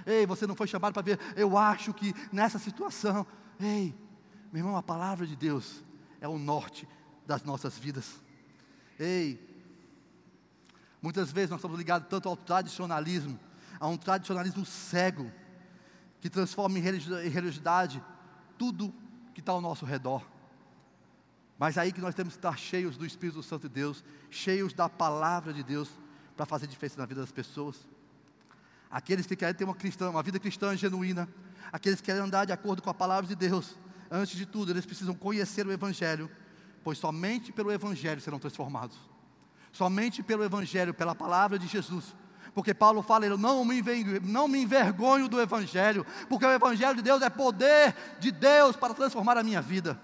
Ei, 0.07 0.27
você 0.27 0.47
não 0.47 0.55
foi 0.55 0.67
chamado 0.67 0.93
para 0.93 1.03
ver, 1.03 1.19
eu 1.35 1.57
acho 1.57 1.93
que 1.93 2.15
nessa 2.33 2.59
situação, 2.59 3.27
ei, 3.59 3.95
meu 4.53 4.61
irmão, 4.61 4.77
a 4.77 4.83
palavra 4.83 5.27
de 5.27 5.37
Deus 5.37 5.83
é 6.21 6.29
o 6.29 6.39
norte 6.39 6.89
das 7.27 7.43
nossas 7.43 7.79
vidas. 7.79 8.23
Ei, 8.99 9.41
muitas 11.03 11.31
vezes 11.33 11.51
nós 11.51 11.59
estamos 11.59 11.79
ligados 11.79 12.09
tanto 12.09 12.29
ao 12.29 12.37
tradicionalismo, 12.37 13.39
a 13.79 13.87
um 13.89 13.97
tradicionalismo 13.97 14.65
cego, 14.65 15.31
que 16.21 16.31
transforma 16.31 16.79
em 16.79 16.83
religiosidade 16.83 18.03
tudo 18.57 18.95
que 19.35 19.41
está 19.41 19.53
ao 19.53 19.61
nosso 19.61 19.85
redor. 19.85 20.27
Mas 21.59 21.79
aí 21.79 21.93
que 21.93 22.01
nós 22.01 22.15
temos 22.15 22.35
que 22.35 22.39
estar 22.39 22.57
cheios 22.59 22.97
do 22.97 23.07
Espírito 23.07 23.43
Santo 23.43 23.69
de 23.69 23.75
Deus, 23.75 24.05
cheios 24.31 24.73
da 24.73 24.89
palavra 24.89 25.53
de 25.53 25.63
Deus, 25.63 25.91
para 26.37 26.45
fazer 26.45 26.67
diferença 26.67 26.99
na 26.99 27.07
vida 27.07 27.21
das 27.21 27.33
pessoas. 27.33 27.77
Aqueles 28.91 29.27
que 29.27 29.35
querem 29.35 29.55
ter 29.55 29.65
uma, 29.65 29.75
cristã, 29.75 30.11
uma 30.11 30.23
vida 30.23 30.39
cristã 30.39 30.77
genuína, 30.77 31.29
aqueles 31.73 32.01
que 32.01 32.07
querem 32.07 32.23
andar 32.23 32.45
de 32.45 32.53
acordo 32.53 32.83
com 32.83 32.91
a 32.91 32.95
palavra 32.95 33.27
de 33.27 33.35
Deus, 33.35 33.77
antes 34.11 34.37
de 34.37 34.47
tudo, 34.47 34.71
eles 34.73 34.87
precisam 34.87 35.15
conhecer 35.15 35.67
o 35.67 35.73
Evangelho, 35.73 36.31
pois 36.83 36.99
somente 36.99 37.53
pelo 37.53 37.73
Evangelho 37.73 38.21
serão 38.21 38.39
transformados. 38.39 38.97
Somente 39.73 40.23
pelo 40.23 40.45
Evangelho, 40.45 40.95
pela 40.95 41.15
palavra 41.15 41.59
de 41.59 41.67
Jesus. 41.67 42.15
Porque 42.55 42.73
Paulo 42.73 43.03
fala, 43.03 43.27
ele 43.27 43.37
não 43.37 43.65
me, 43.65 43.83
não 44.23 44.49
me 44.49 44.63
envergonho 44.63 45.29
do 45.29 45.41
Evangelho, 45.41 46.07
porque 46.29 46.47
o 46.47 46.53
Evangelho 46.53 46.97
de 46.97 47.03
Deus 47.03 47.21
é 47.21 47.29
poder 47.29 47.95
de 48.19 48.31
Deus 48.31 48.77
para 48.77 48.95
transformar 48.95 49.37
a 49.37 49.43
minha 49.43 49.61
vida. 49.61 50.01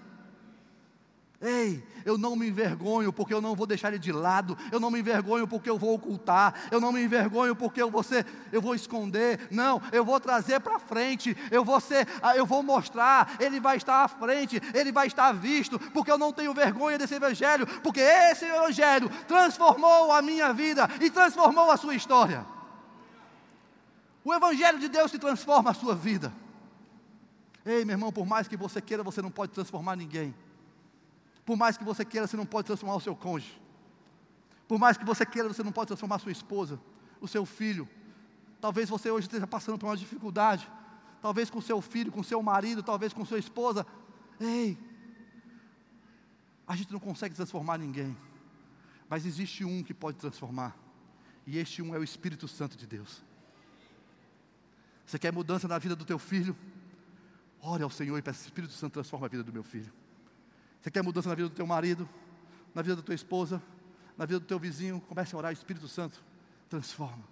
Ei, 1.43 1.83
eu 2.05 2.17
não 2.17 2.37
me 2.37 2.47
envergonho 2.47 3.11
porque 3.11 3.33
eu 3.33 3.41
não 3.41 3.53
vou 3.53 3.67
deixar 3.67 3.89
ele 3.89 3.99
de 3.99 4.13
lado, 4.13 4.57
eu 4.71 4.79
não 4.79 4.89
me 4.89 4.99
envergonho 4.99 5.45
porque 5.45 5.69
eu 5.69 5.77
vou 5.77 5.93
ocultar, 5.93 6.53
eu 6.71 6.79
não 6.79 6.93
me 6.93 7.03
envergonho 7.03 7.53
porque 7.53 7.81
eu 7.81 7.91
vou, 7.91 8.01
ser, 8.01 8.25
eu 8.49 8.61
vou 8.61 8.73
esconder, 8.73 9.49
não, 9.51 9.81
eu 9.91 10.05
vou 10.05 10.21
trazer 10.21 10.61
para 10.61 10.79
frente, 10.79 11.35
eu 11.51 11.65
vou 11.65 11.81
ser, 11.81 12.07
ah, 12.21 12.33
eu 12.37 12.45
vou 12.45 12.63
mostrar, 12.63 13.35
ele 13.41 13.59
vai 13.59 13.75
estar 13.75 14.05
à 14.05 14.07
frente, 14.07 14.61
ele 14.73 14.89
vai 14.89 15.07
estar 15.07 15.33
visto, 15.33 15.77
porque 15.77 16.09
eu 16.09 16.17
não 16.17 16.31
tenho 16.31 16.53
vergonha 16.53 16.97
desse 16.97 17.15
evangelho, 17.15 17.67
porque 17.81 17.99
esse 17.99 18.45
evangelho 18.45 19.09
transformou 19.27 20.13
a 20.13 20.21
minha 20.21 20.53
vida 20.53 20.89
e 21.01 21.09
transformou 21.09 21.69
a 21.69 21.75
sua 21.75 21.93
história. 21.93 22.45
O 24.23 24.33
evangelho 24.33 24.79
de 24.79 24.87
Deus 24.87 25.11
que 25.11 25.19
transforma 25.19 25.71
a 25.71 25.73
sua 25.73 25.93
vida. 25.93 26.31
Ei, 27.65 27.83
meu 27.83 27.95
irmão, 27.95 28.13
por 28.13 28.25
mais 28.25 28.47
que 28.47 28.55
você 28.55 28.81
queira, 28.81 29.03
você 29.03 29.21
não 29.21 29.29
pode 29.29 29.51
transformar 29.51 29.97
ninguém. 29.97 30.33
Por 31.45 31.57
mais 31.57 31.77
que 31.77 31.83
você 31.83 32.05
queira, 32.05 32.27
você 32.27 32.37
não 32.37 32.45
pode 32.45 32.67
transformar 32.67 32.95
o 32.95 33.01
seu 33.01 33.15
cônjuge. 33.15 33.61
Por 34.67 34.79
mais 34.79 34.97
que 34.97 35.05
você 35.05 35.25
queira, 35.25 35.47
você 35.47 35.63
não 35.63 35.71
pode 35.71 35.87
transformar 35.87 36.15
a 36.15 36.19
sua 36.19 36.31
esposa, 36.31 36.79
o 37.19 37.27
seu 37.27 37.45
filho. 37.45 37.87
Talvez 38.61 38.89
você 38.89 39.11
hoje 39.11 39.27
esteja 39.27 39.45
passando 39.45 39.77
por 39.77 39.87
uma 39.87 39.97
dificuldade. 39.97 40.69
Talvez 41.21 41.49
com 41.49 41.61
seu 41.61 41.81
filho, 41.81 42.11
com 42.11 42.23
seu 42.23 42.41
marido, 42.41 42.81
talvez 42.81 43.13
com 43.13 43.25
sua 43.25 43.39
esposa. 43.39 43.85
Ei, 44.39 44.77
a 46.67 46.75
gente 46.75 46.91
não 46.91 46.99
consegue 46.99 47.35
transformar 47.35 47.77
ninguém. 47.77 48.15
Mas 49.09 49.25
existe 49.25 49.63
um 49.63 49.83
que 49.83 49.93
pode 49.93 50.17
transformar. 50.17 50.75
E 51.45 51.57
este 51.57 51.81
um 51.81 51.93
é 51.93 51.99
o 51.99 52.03
Espírito 52.03 52.47
Santo 52.47 52.77
de 52.77 52.87
Deus. 52.87 53.21
Você 55.05 55.19
quer 55.19 55.31
mudança 55.31 55.67
na 55.67 55.77
vida 55.77 55.95
do 55.95 56.05
teu 56.05 56.17
filho? 56.17 56.55
Ore 57.61 57.83
ao 57.83 57.89
Senhor 57.89 58.17
e 58.17 58.21
peça, 58.21 58.43
Espírito 58.43 58.73
Santo 58.73 58.93
transforma 58.93 59.25
a 59.25 59.29
vida 59.29 59.43
do 59.43 59.53
meu 59.53 59.63
filho. 59.63 59.91
Você 60.83 60.91
quer 60.91 61.01
mudança 61.01 61.29
na 61.29 61.35
vida 61.35 61.47
do 61.47 61.55
teu 61.55 61.65
marido, 61.65 62.09
na 62.75 62.81
vida 62.81 62.97
da 62.97 63.01
tua 63.01 63.15
esposa, 63.15 63.63
na 64.17 64.25
vida 64.25 64.41
do 64.41 64.45
teu 64.45 64.59
vizinho? 64.59 64.99
Comece 65.07 65.33
a 65.33 65.37
orar, 65.37 65.53
Espírito 65.53 65.87
Santo, 65.87 66.21
transforma. 66.69 67.23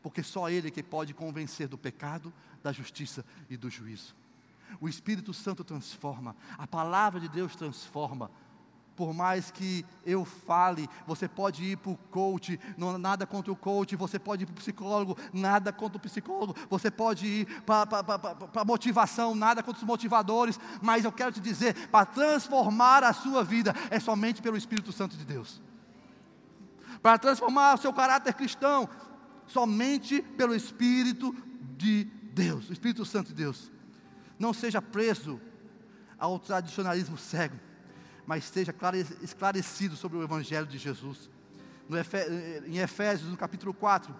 Porque 0.00 0.22
só 0.22 0.48
Ele 0.48 0.68
é 0.68 0.70
que 0.70 0.80
pode 0.80 1.12
convencer 1.12 1.66
do 1.66 1.76
pecado, 1.76 2.32
da 2.62 2.70
justiça 2.70 3.24
e 3.50 3.56
do 3.56 3.68
juízo. 3.68 4.14
O 4.80 4.88
Espírito 4.88 5.34
Santo 5.34 5.64
transforma, 5.64 6.36
a 6.56 6.68
palavra 6.68 7.18
de 7.18 7.28
Deus 7.28 7.56
transforma, 7.56 8.30
por 8.96 9.12
mais 9.12 9.50
que 9.50 9.84
eu 10.04 10.24
fale, 10.24 10.88
você 11.06 11.26
pode 11.26 11.64
ir 11.64 11.76
para 11.76 11.90
o 11.90 11.96
coach, 11.96 12.58
não, 12.76 12.96
nada 12.96 13.26
contra 13.26 13.52
o 13.52 13.56
coach, 13.56 13.96
você 13.96 14.18
pode 14.18 14.44
ir 14.44 14.46
para 14.46 14.52
o 14.52 14.56
psicólogo, 14.56 15.16
nada 15.32 15.72
contra 15.72 15.98
o 15.98 16.00
psicólogo, 16.00 16.54
você 16.70 16.90
pode 16.90 17.26
ir 17.26 17.62
para 17.62 17.88
a 18.54 18.64
motivação, 18.64 19.34
nada 19.34 19.62
contra 19.62 19.80
os 19.80 19.86
motivadores, 19.86 20.58
mas 20.80 21.04
eu 21.04 21.12
quero 21.12 21.32
te 21.32 21.40
dizer, 21.40 21.88
para 21.88 22.06
transformar 22.06 23.02
a 23.02 23.12
sua 23.12 23.42
vida, 23.42 23.74
é 23.90 23.98
somente 23.98 24.40
pelo 24.40 24.56
Espírito 24.56 24.92
Santo 24.92 25.16
de 25.16 25.24
Deus. 25.24 25.60
Para 27.02 27.18
transformar 27.18 27.74
o 27.74 27.78
seu 27.78 27.92
caráter 27.92 28.32
cristão, 28.34 28.88
somente 29.46 30.22
pelo 30.22 30.54
Espírito 30.54 31.34
de 31.76 32.04
Deus, 32.32 32.70
o 32.70 32.72
Espírito 32.72 33.04
Santo 33.04 33.28
de 33.28 33.34
Deus. 33.34 33.70
Não 34.38 34.54
seja 34.54 34.80
preso 34.80 35.40
ao 36.18 36.38
tradicionalismo 36.38 37.18
cego 37.18 37.56
mas 38.26 38.44
esteja 38.44 38.74
esclarecido 39.22 39.96
sobre 39.96 40.18
o 40.18 40.22
Evangelho 40.22 40.66
de 40.66 40.78
Jesus. 40.78 41.30
em 42.66 42.78
Efésios, 42.78 43.30
no 43.30 43.36
capítulo 43.36 43.74
4, 43.74 44.14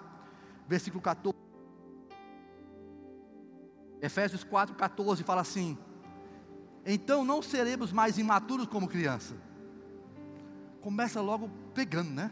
versículo 0.69 1.03
14. 1.03 1.37
Efésios 4.03 4.45
4, 4.45 4.75
14 4.75 5.23
fala 5.23 5.41
assim: 5.41 5.79
Então 6.85 7.25
não 7.25 7.41
seremos 7.41 7.91
mais 7.93 8.19
imaturos 8.19 8.67
como 8.67 8.87
criança. 8.87 9.35
Começa 10.83 11.21
logo 11.23 11.49
pegando, 11.73 12.11
né? 12.11 12.31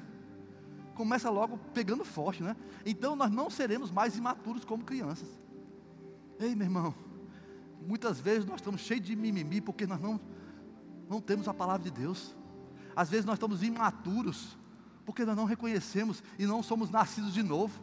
Começa 0.94 1.30
logo 1.30 1.56
pegando 1.72 2.04
forte, 2.04 2.42
né? 2.42 2.54
Então 2.84 3.16
nós 3.16 3.30
não 3.30 3.48
seremos 3.48 3.90
mais 3.90 4.18
imaturos 4.18 4.64
como 4.64 4.84
crianças. 4.84 5.28
Ei, 6.38 6.54
meu 6.54 6.66
irmão, 6.66 6.94
muitas 7.80 8.20
vezes 8.20 8.44
nós 8.44 8.56
estamos 8.56 8.82
cheios 8.82 9.06
de 9.06 9.16
mimimi 9.16 9.62
porque 9.62 9.86
nós 9.86 10.00
não 10.00 10.20
não 11.12 11.20
temos 11.20 11.46
a 11.46 11.52
palavra 11.52 11.82
de 11.82 11.90
Deus. 11.90 12.34
Às 12.96 13.10
vezes 13.10 13.26
nós 13.26 13.34
estamos 13.34 13.62
imaturos, 13.62 14.56
porque 15.04 15.26
nós 15.26 15.36
não 15.36 15.44
reconhecemos 15.44 16.22
e 16.38 16.46
não 16.46 16.62
somos 16.62 16.88
nascidos 16.90 17.34
de 17.34 17.42
novo. 17.42 17.78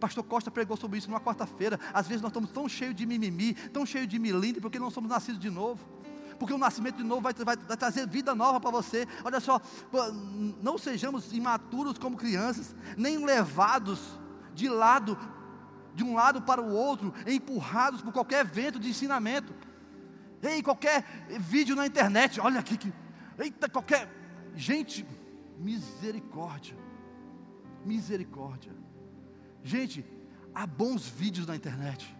Pastor 0.00 0.24
Costa 0.24 0.50
pregou 0.50 0.76
sobre 0.76 0.98
isso 0.98 1.08
numa 1.10 1.20
quarta-feira. 1.20 1.78
Às 1.92 2.08
vezes 2.08 2.22
nós 2.22 2.30
estamos 2.30 2.50
tão 2.50 2.66
cheios 2.66 2.94
de 2.94 3.04
mimimi, 3.04 3.52
tão 3.70 3.84
cheios 3.84 4.08
de 4.08 4.18
milindre, 4.18 4.62
porque 4.62 4.78
não 4.78 4.90
somos 4.90 5.10
nascidos 5.10 5.38
de 5.38 5.50
novo. 5.50 5.86
Porque 6.38 6.54
o 6.54 6.58
nascimento 6.58 6.96
de 6.96 7.04
novo 7.04 7.20
vai, 7.20 7.34
vai, 7.34 7.56
vai 7.56 7.76
trazer 7.76 8.08
vida 8.08 8.34
nova 8.34 8.58
para 8.58 8.70
você. 8.70 9.06
Olha 9.22 9.40
só, 9.40 9.60
não 10.62 10.78
sejamos 10.78 11.32
imaturos 11.34 11.98
como 11.98 12.16
crianças, 12.16 12.74
nem 12.96 13.24
levados 13.24 14.00
de 14.54 14.68
lado, 14.68 15.18
de 15.94 16.02
um 16.02 16.14
lado 16.14 16.40
para 16.40 16.62
o 16.62 16.72
outro, 16.72 17.12
empurrados 17.26 18.00
por 18.00 18.12
qualquer 18.12 18.44
vento 18.44 18.78
de 18.78 18.88
ensinamento. 18.88 19.54
Ei, 20.44 20.62
qualquer 20.62 21.02
vídeo 21.40 21.74
na 21.74 21.86
internet, 21.86 22.38
olha 22.38 22.60
aqui 22.60 22.76
que. 22.76 22.92
Eita, 23.38 23.68
qualquer. 23.68 24.08
Gente, 24.54 25.06
misericórdia. 25.58 26.76
Misericórdia. 27.84 28.72
Gente, 29.62 30.04
há 30.54 30.66
bons 30.66 31.08
vídeos 31.08 31.46
na 31.46 31.56
internet. 31.56 32.14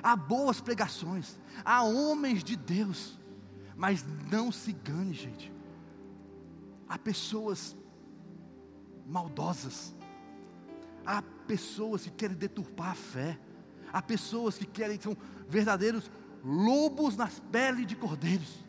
Há 0.00 0.14
boas 0.14 0.60
pregações. 0.60 1.38
Há 1.64 1.82
homens 1.82 2.44
de 2.44 2.54
Deus. 2.54 3.18
Mas 3.76 4.04
não 4.30 4.52
se 4.52 4.70
engane, 4.70 5.12
gente. 5.12 5.52
Há 6.88 6.96
pessoas 6.96 7.76
maldosas. 9.04 9.94
Há 11.04 11.22
pessoas 11.46 12.04
que 12.04 12.10
querem 12.10 12.36
deturpar 12.36 12.92
a 12.92 12.94
fé. 12.94 13.38
Há 13.92 14.00
pessoas 14.00 14.56
que 14.56 14.66
querem, 14.66 15.00
são 15.00 15.16
verdadeiros 15.48 16.10
lobos 16.44 17.16
nas 17.16 17.40
peles 17.40 17.86
de 17.86 17.96
cordeiros. 17.96 18.62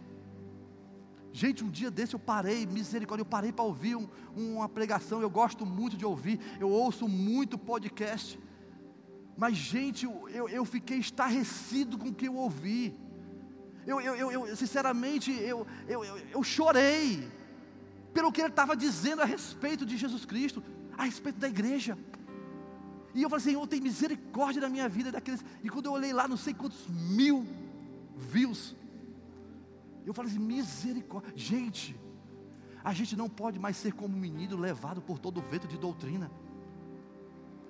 Gente, 1.33 1.65
um 1.65 1.69
dia 1.69 1.91
desse 1.91 2.13
eu 2.13 2.19
parei, 2.19 2.65
misericórdia, 2.65 3.21
eu 3.21 3.25
parei 3.25 3.51
para 3.51 3.65
ouvir 3.65 3.97
um, 3.97 4.07
uma 4.37 4.69
pregação, 4.69 5.21
eu 5.21 5.29
gosto 5.29 5.65
muito 5.65 5.97
de 5.97 6.05
ouvir, 6.05 6.39
eu 6.61 6.69
ouço 6.69 7.09
muito 7.09 7.57
podcast. 7.57 8.39
Mas, 9.37 9.57
gente, 9.57 10.05
eu, 10.05 10.47
eu 10.47 10.63
fiquei 10.63 10.97
estarrecido 10.97 11.97
com 11.97 12.07
o 12.07 12.13
que 12.13 12.29
eu 12.29 12.35
ouvi. 12.35 12.97
Eu, 13.85 13.99
eu, 13.99 14.31
eu 14.31 14.55
sinceramente, 14.55 15.29
eu, 15.29 15.67
eu, 15.89 16.05
eu, 16.05 16.17
eu 16.17 16.41
chorei 16.41 17.29
pelo 18.13 18.31
que 18.31 18.39
ele 18.39 18.47
estava 18.47 18.73
dizendo 18.73 19.21
a 19.21 19.25
respeito 19.25 19.85
de 19.85 19.97
Jesus 19.97 20.23
Cristo, 20.23 20.63
a 20.97 21.03
respeito 21.03 21.37
da 21.37 21.49
igreja. 21.49 21.97
E 23.13 23.21
eu 23.21 23.29
falei, 23.29 23.43
Senhor, 23.43 23.67
tem 23.67 23.81
misericórdia 23.81 24.61
da 24.61 24.69
minha 24.69 24.87
vida 24.87 25.11
daqueles. 25.11 25.43
E 25.61 25.69
quando 25.69 25.87
eu 25.87 25.91
olhei 25.91 26.13
lá, 26.13 26.29
não 26.29 26.37
sei 26.37 26.53
quantos 26.53 26.87
mil 26.87 27.45
views. 28.15 28.75
Eu 30.05 30.13
falei 30.13 30.31
assim: 30.31 30.39
misericórdia. 30.39 31.31
Gente, 31.35 31.99
a 32.83 32.93
gente 32.93 33.15
não 33.15 33.29
pode 33.29 33.59
mais 33.59 33.77
ser 33.77 33.93
como 33.93 34.15
um 34.15 34.19
menino 34.19 34.57
levado 34.57 35.01
por 35.01 35.19
todo 35.19 35.39
o 35.39 35.41
vento 35.41 35.67
de 35.67 35.77
doutrina. 35.77 36.31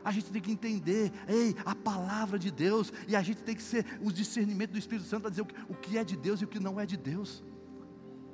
A 0.03 0.11
gente 0.11 0.31
tem 0.31 0.41
que 0.41 0.51
entender, 0.51 1.11
ei, 1.27 1.55
a 1.65 1.73
palavra 1.73 2.37
de 2.37 2.51
Deus, 2.51 2.93
e 3.07 3.15
a 3.15 3.23
gente 3.23 3.41
tem 3.41 3.55
que 3.55 3.63
ser 3.63 3.99
o 4.03 4.11
discernimento 4.11 4.71
do 4.71 4.77
Espírito 4.77 5.07
Santo 5.07 5.21
para 5.21 5.31
dizer 5.31 5.41
o 5.41 5.45
que, 5.45 5.55
o 5.67 5.73
que 5.73 5.97
é 5.97 6.03
de 6.03 6.15
Deus 6.15 6.41
e 6.41 6.45
o 6.45 6.47
que 6.47 6.59
não 6.59 6.79
é 6.79 6.85
de 6.85 6.95
Deus. 6.95 7.43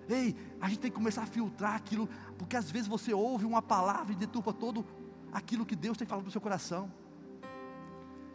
Ei, 0.09 0.35
a 0.59 0.67
gente 0.67 0.79
tem 0.79 0.91
que 0.91 0.97
começar 0.97 1.23
a 1.23 1.25
filtrar 1.25 1.75
aquilo, 1.75 2.09
porque 2.37 2.57
às 2.57 2.69
vezes 2.69 2.89
você 2.89 3.13
ouve 3.13 3.45
uma 3.45 3.61
palavra 3.61 4.11
e 4.11 4.15
deturpa 4.15 4.51
todo 4.51 4.85
aquilo 5.31 5.65
que 5.65 5.75
Deus 5.75 5.97
tem 5.97 6.05
falado 6.05 6.25
no 6.25 6.31
seu 6.31 6.41
coração. 6.41 6.91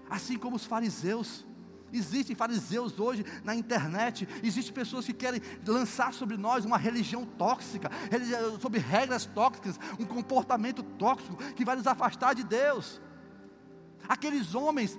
Assim 0.08 0.38
como 0.38 0.56
os 0.56 0.64
fariseus, 0.64 1.45
Existem 1.92 2.34
fariseus 2.34 2.98
hoje 2.98 3.24
na 3.44 3.54
internet, 3.54 4.28
existem 4.42 4.74
pessoas 4.74 5.06
que 5.06 5.12
querem 5.12 5.40
lançar 5.66 6.12
sobre 6.12 6.36
nós 6.36 6.64
uma 6.64 6.76
religião 6.76 7.24
tóxica, 7.24 7.90
sobre 8.60 8.80
regras 8.80 9.24
tóxicas, 9.26 9.78
um 9.98 10.04
comportamento 10.04 10.82
tóxico 10.82 11.36
que 11.54 11.64
vai 11.64 11.76
nos 11.76 11.86
afastar 11.86 12.34
de 12.34 12.42
Deus. 12.42 13.00
Aqueles 14.08 14.54
homens, 14.54 14.98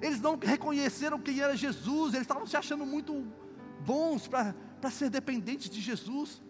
eles 0.00 0.20
não 0.20 0.38
reconheceram 0.38 1.18
quem 1.18 1.40
era 1.40 1.56
Jesus, 1.56 2.14
eles 2.14 2.22
estavam 2.22 2.46
se 2.46 2.56
achando 2.56 2.86
muito 2.86 3.26
bons 3.84 4.28
para 4.28 4.90
ser 4.90 5.10
dependentes 5.10 5.68
de 5.68 5.80
Jesus. 5.80 6.40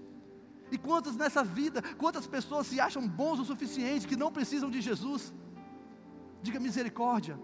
E 0.71 0.77
quantas 0.77 1.17
nessa 1.17 1.43
vida, 1.43 1.83
quantas 1.97 2.27
pessoas 2.27 2.67
se 2.67 2.79
acham 2.79 3.09
bons 3.09 3.41
o 3.41 3.45
suficiente 3.45 4.07
que 4.07 4.17
não 4.17 4.31
precisam 4.31 4.71
de 4.71 4.83
Jesus? 4.83 5.33
Diga 6.43 6.61
misericórdia. 6.61 7.41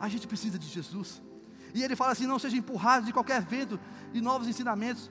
A 0.00 0.08
gente 0.08 0.26
precisa 0.26 0.58
de 0.58 0.66
Jesus. 0.66 1.22
E 1.74 1.82
ele 1.82 1.96
fala 1.96 2.12
assim: 2.12 2.26
não 2.26 2.38
sejam 2.38 2.58
empurrados 2.58 3.06
de 3.06 3.12
qualquer 3.12 3.42
vento 3.42 3.78
de 4.12 4.20
novos 4.20 4.48
ensinamentos. 4.48 5.10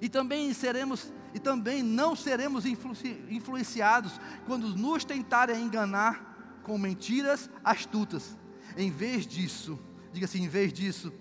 E 0.00 0.08
também 0.08 0.52
seremos, 0.52 1.12
e 1.32 1.38
também 1.38 1.82
não 1.82 2.16
seremos 2.16 2.64
influenciados 2.66 4.20
quando 4.46 4.68
nos 4.76 5.04
tentarem 5.04 5.62
enganar 5.62 6.60
com 6.62 6.76
mentiras 6.76 7.48
astutas. 7.62 8.36
Em 8.76 8.90
vez 8.90 9.26
disso, 9.26 9.78
diga 10.12 10.26
assim, 10.26 10.42
em 10.42 10.48
vez 10.48 10.72
disso, 10.72 11.12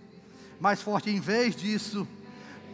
mais 0.59 0.81
forte, 0.81 1.09
em 1.09 1.19
vez 1.19 1.55
disso, 1.55 2.07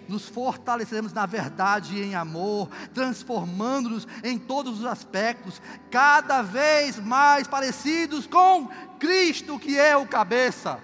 nos 0.07 0.28
fortaleceremos 0.28 1.14
na 1.14 1.26
verdade 1.26 1.95
e 1.95 2.03
em 2.03 2.16
amor, 2.16 2.70
transformando-nos 2.93 4.07
em 4.24 4.38
todos 4.38 4.80
os 4.80 4.86
aspectos, 4.86 5.62
cada 5.91 6.41
vez 6.41 6.99
mais 6.99 7.47
parecidos 7.47 8.26
com 8.26 8.68
Cristo, 8.99 9.60
que 9.60 9.78
é 9.78 9.95
o 9.95 10.07
cabeça. 10.07 10.80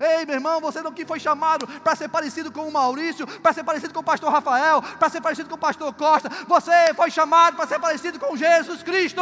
Ei, 0.00 0.24
meu 0.24 0.36
irmão, 0.36 0.60
você 0.60 0.82
não 0.82 0.92
que 0.92 1.06
foi 1.06 1.20
chamado 1.20 1.66
para 1.80 1.94
ser 1.94 2.08
parecido 2.08 2.50
com 2.50 2.66
o 2.66 2.72
Maurício, 2.72 3.26
para 3.40 3.52
ser 3.52 3.64
parecido 3.64 3.92
com 3.92 4.00
o 4.00 4.04
pastor 4.04 4.30
Rafael, 4.30 4.82
para 4.82 5.08
ser 5.08 5.20
parecido 5.20 5.48
com 5.48 5.54
o 5.54 5.58
pastor 5.58 5.92
Costa. 5.94 6.28
Você 6.46 6.94
foi 6.94 7.10
chamado 7.10 7.56
para 7.56 7.66
ser 7.66 7.78
parecido 7.78 8.18
com 8.18 8.36
Jesus 8.36 8.82
Cristo. 8.82 9.20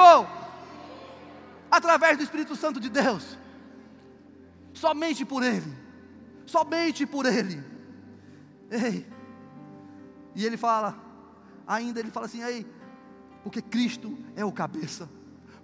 Através 1.70 2.16
do 2.16 2.23
Espírito 2.23 2.55
Santo 2.55 2.79
de 2.79 2.89
Deus. 2.89 3.39
Somente 4.75 5.25
por 5.25 5.43
Ele. 5.43 5.73
Somente 6.47 7.07
por 7.07 7.27
Ele. 7.27 7.62
Ei. 8.70 9.07
E 10.35 10.47
ele 10.47 10.57
fala, 10.57 10.97
ainda 11.66 12.01
ele 12.01 12.11
fala 12.11 12.25
assim, 12.25 12.43
ei, 12.43 12.66
porque 13.43 13.61
Cristo 13.61 14.16
é 14.35 14.45
o 14.45 14.51
cabeça 14.51 15.09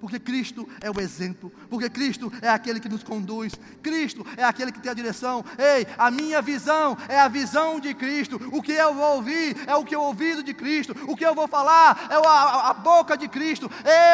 porque 0.01 0.19
Cristo 0.19 0.69
é 0.81 0.91
o 0.91 1.01
exemplo, 1.01 1.53
porque 1.69 1.91
Cristo 1.91 2.33
é 2.41 2.49
aquele 2.49 2.81
que 2.81 2.89
nos 2.89 3.03
conduz, 3.03 3.55
Cristo 3.83 4.25
é 4.37 4.45
aquele 4.45 4.73
que 4.73 4.81
tem 4.81 4.91
a 4.91 4.95
direção. 4.95 5.45
Ei, 5.59 5.87
a 5.97 6.11
minha 6.11 6.41
visão 6.41 6.97
é 7.09 7.19
a 7.19 7.29
visão 7.29 7.81
de 7.81 7.93
Cristo, 7.95 8.41
o 8.53 8.63
que 8.63 8.73
eu 8.73 8.95
vou 8.95 9.17
ouvir 9.17 9.57
é 9.67 9.75
o 9.75 9.85
que 9.85 9.95
eu 9.95 10.03
ouvido 10.03 10.43
de 10.43 10.55
Cristo, 10.55 10.95
o 11.07 11.17
que 11.17 11.25
eu 11.25 11.35
vou 11.35 11.49
falar 11.49 12.09
é 12.11 12.15
a, 12.15 12.71
a 12.71 12.75
boca 12.75 13.17
de 13.17 13.29
Cristo, 13.29 13.71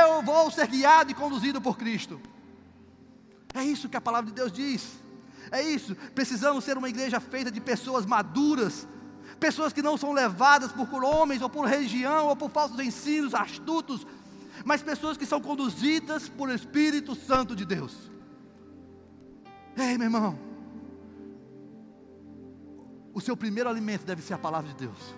eu 0.06 0.22
vou 0.22 0.50
ser 0.50 0.66
guiado 0.66 1.10
e 1.10 1.14
conduzido 1.14 1.60
por 1.60 1.76
Cristo. 1.76 2.20
É 3.54 3.62
isso 3.62 3.88
que 3.88 3.96
a 3.96 4.00
palavra 4.00 4.30
de 4.30 4.34
Deus 4.34 4.50
diz. 4.50 5.04
É 5.50 5.62
isso. 5.62 5.94
Precisamos 6.14 6.64
ser 6.64 6.76
uma 6.76 6.88
igreja 6.88 7.20
feita 7.20 7.50
de 7.50 7.60
pessoas 7.60 8.04
maduras, 8.04 8.88
pessoas 9.38 9.72
que 9.72 9.82
não 9.82 9.96
são 9.96 10.12
levadas 10.12 10.72
por 10.72 11.04
homens 11.04 11.40
ou 11.40 11.48
por 11.48 11.66
religião 11.66 12.26
ou 12.26 12.34
por 12.34 12.50
falsos 12.50 12.80
ensinos 12.80 13.34
astutos, 13.34 14.04
mas 14.64 14.82
pessoas 14.82 15.16
que 15.16 15.26
são 15.26 15.40
conduzidas 15.40 16.28
por 16.28 16.50
Espírito 16.50 17.14
Santo 17.14 17.56
de 17.56 17.64
Deus. 17.64 18.10
Ei, 19.76 19.96
meu 19.98 20.06
irmão, 20.06 20.38
o 23.12 23.20
seu 23.20 23.36
primeiro 23.36 23.68
alimento 23.68 24.04
deve 24.04 24.22
ser 24.22 24.34
a 24.34 24.38
palavra 24.38 24.70
de 24.70 24.76
Deus. 24.76 25.14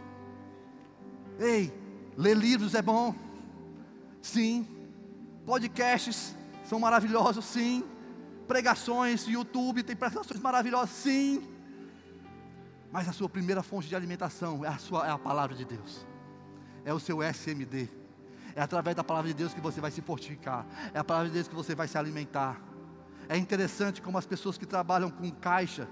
Ei, 1.38 1.72
ler 2.16 2.36
livros 2.36 2.74
é 2.74 2.80
bom, 2.80 3.14
sim. 4.22 4.66
Podcasts 5.44 6.34
são 6.64 6.78
maravilhosos, 6.80 7.44
sim. 7.44 7.84
Pregações, 8.48 9.26
YouTube 9.26 9.82
tem 9.82 9.96
pregações 9.96 10.40
maravilhosas, 10.40 10.90
sim. 10.90 11.42
Mas 12.90 13.08
a 13.08 13.12
sua 13.12 13.28
primeira 13.28 13.62
fonte 13.62 13.88
de 13.88 13.96
alimentação 13.96 14.64
é 14.64 14.68
a, 14.68 14.78
sua, 14.78 15.06
é 15.06 15.10
a 15.10 15.18
palavra 15.18 15.54
de 15.54 15.64
Deus, 15.64 16.06
é 16.84 16.94
o 16.94 17.00
seu 17.00 17.22
SMD 17.22 17.90
é 18.56 18.62
através 18.62 18.96
da 18.96 19.04
palavra 19.04 19.28
de 19.28 19.34
Deus 19.34 19.52
que 19.52 19.60
você 19.60 19.82
vai 19.82 19.90
se 19.90 20.00
fortificar. 20.00 20.66
É 20.94 20.98
a 20.98 21.04
palavra 21.04 21.28
de 21.28 21.34
Deus 21.34 21.46
que 21.46 21.54
você 21.54 21.74
vai 21.74 21.86
se 21.86 21.98
alimentar. 21.98 22.58
É 23.28 23.36
interessante 23.36 24.00
como 24.00 24.16
as 24.16 24.24
pessoas 24.24 24.56
que 24.56 24.64
trabalham 24.64 25.10
com 25.10 25.30
caixa 25.30 25.86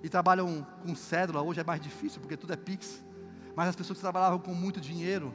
e 0.00 0.08
trabalham 0.08 0.64
com 0.84 0.94
cédula, 0.94 1.42
hoje 1.42 1.58
é 1.58 1.64
mais 1.64 1.80
difícil 1.80 2.20
porque 2.20 2.36
tudo 2.36 2.52
é 2.52 2.56
Pix. 2.56 3.04
Mas 3.56 3.70
as 3.70 3.74
pessoas 3.74 3.98
que 3.98 4.02
trabalhavam 4.02 4.38
com 4.38 4.54
muito 4.54 4.80
dinheiro, 4.80 5.34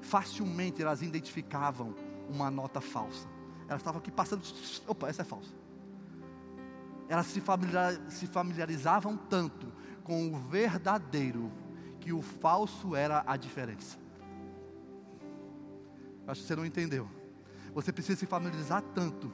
facilmente 0.00 0.82
elas 0.82 1.02
identificavam 1.02 1.94
uma 2.28 2.50
nota 2.50 2.80
falsa. 2.80 3.28
Elas 3.68 3.80
estavam 3.80 4.00
aqui 4.00 4.10
passando, 4.10 4.42
opa, 4.88 5.08
essa 5.08 5.22
é 5.22 5.24
falsa. 5.24 5.54
Elas 7.08 7.26
se, 7.26 7.40
se 8.08 8.26
familiarizavam 8.26 9.16
tanto 9.16 9.72
com 10.02 10.34
o 10.34 10.36
verdadeiro 10.36 11.52
que 12.00 12.12
o 12.12 12.22
falso 12.22 12.96
era 12.96 13.22
a 13.24 13.36
diferença. 13.36 14.07
Acho 16.28 16.42
que 16.42 16.46
você 16.46 16.54
não 16.54 16.66
entendeu. 16.66 17.08
Você 17.74 17.92
precisa 17.92 18.18
se 18.18 18.26
familiarizar 18.26 18.82
tanto 18.94 19.32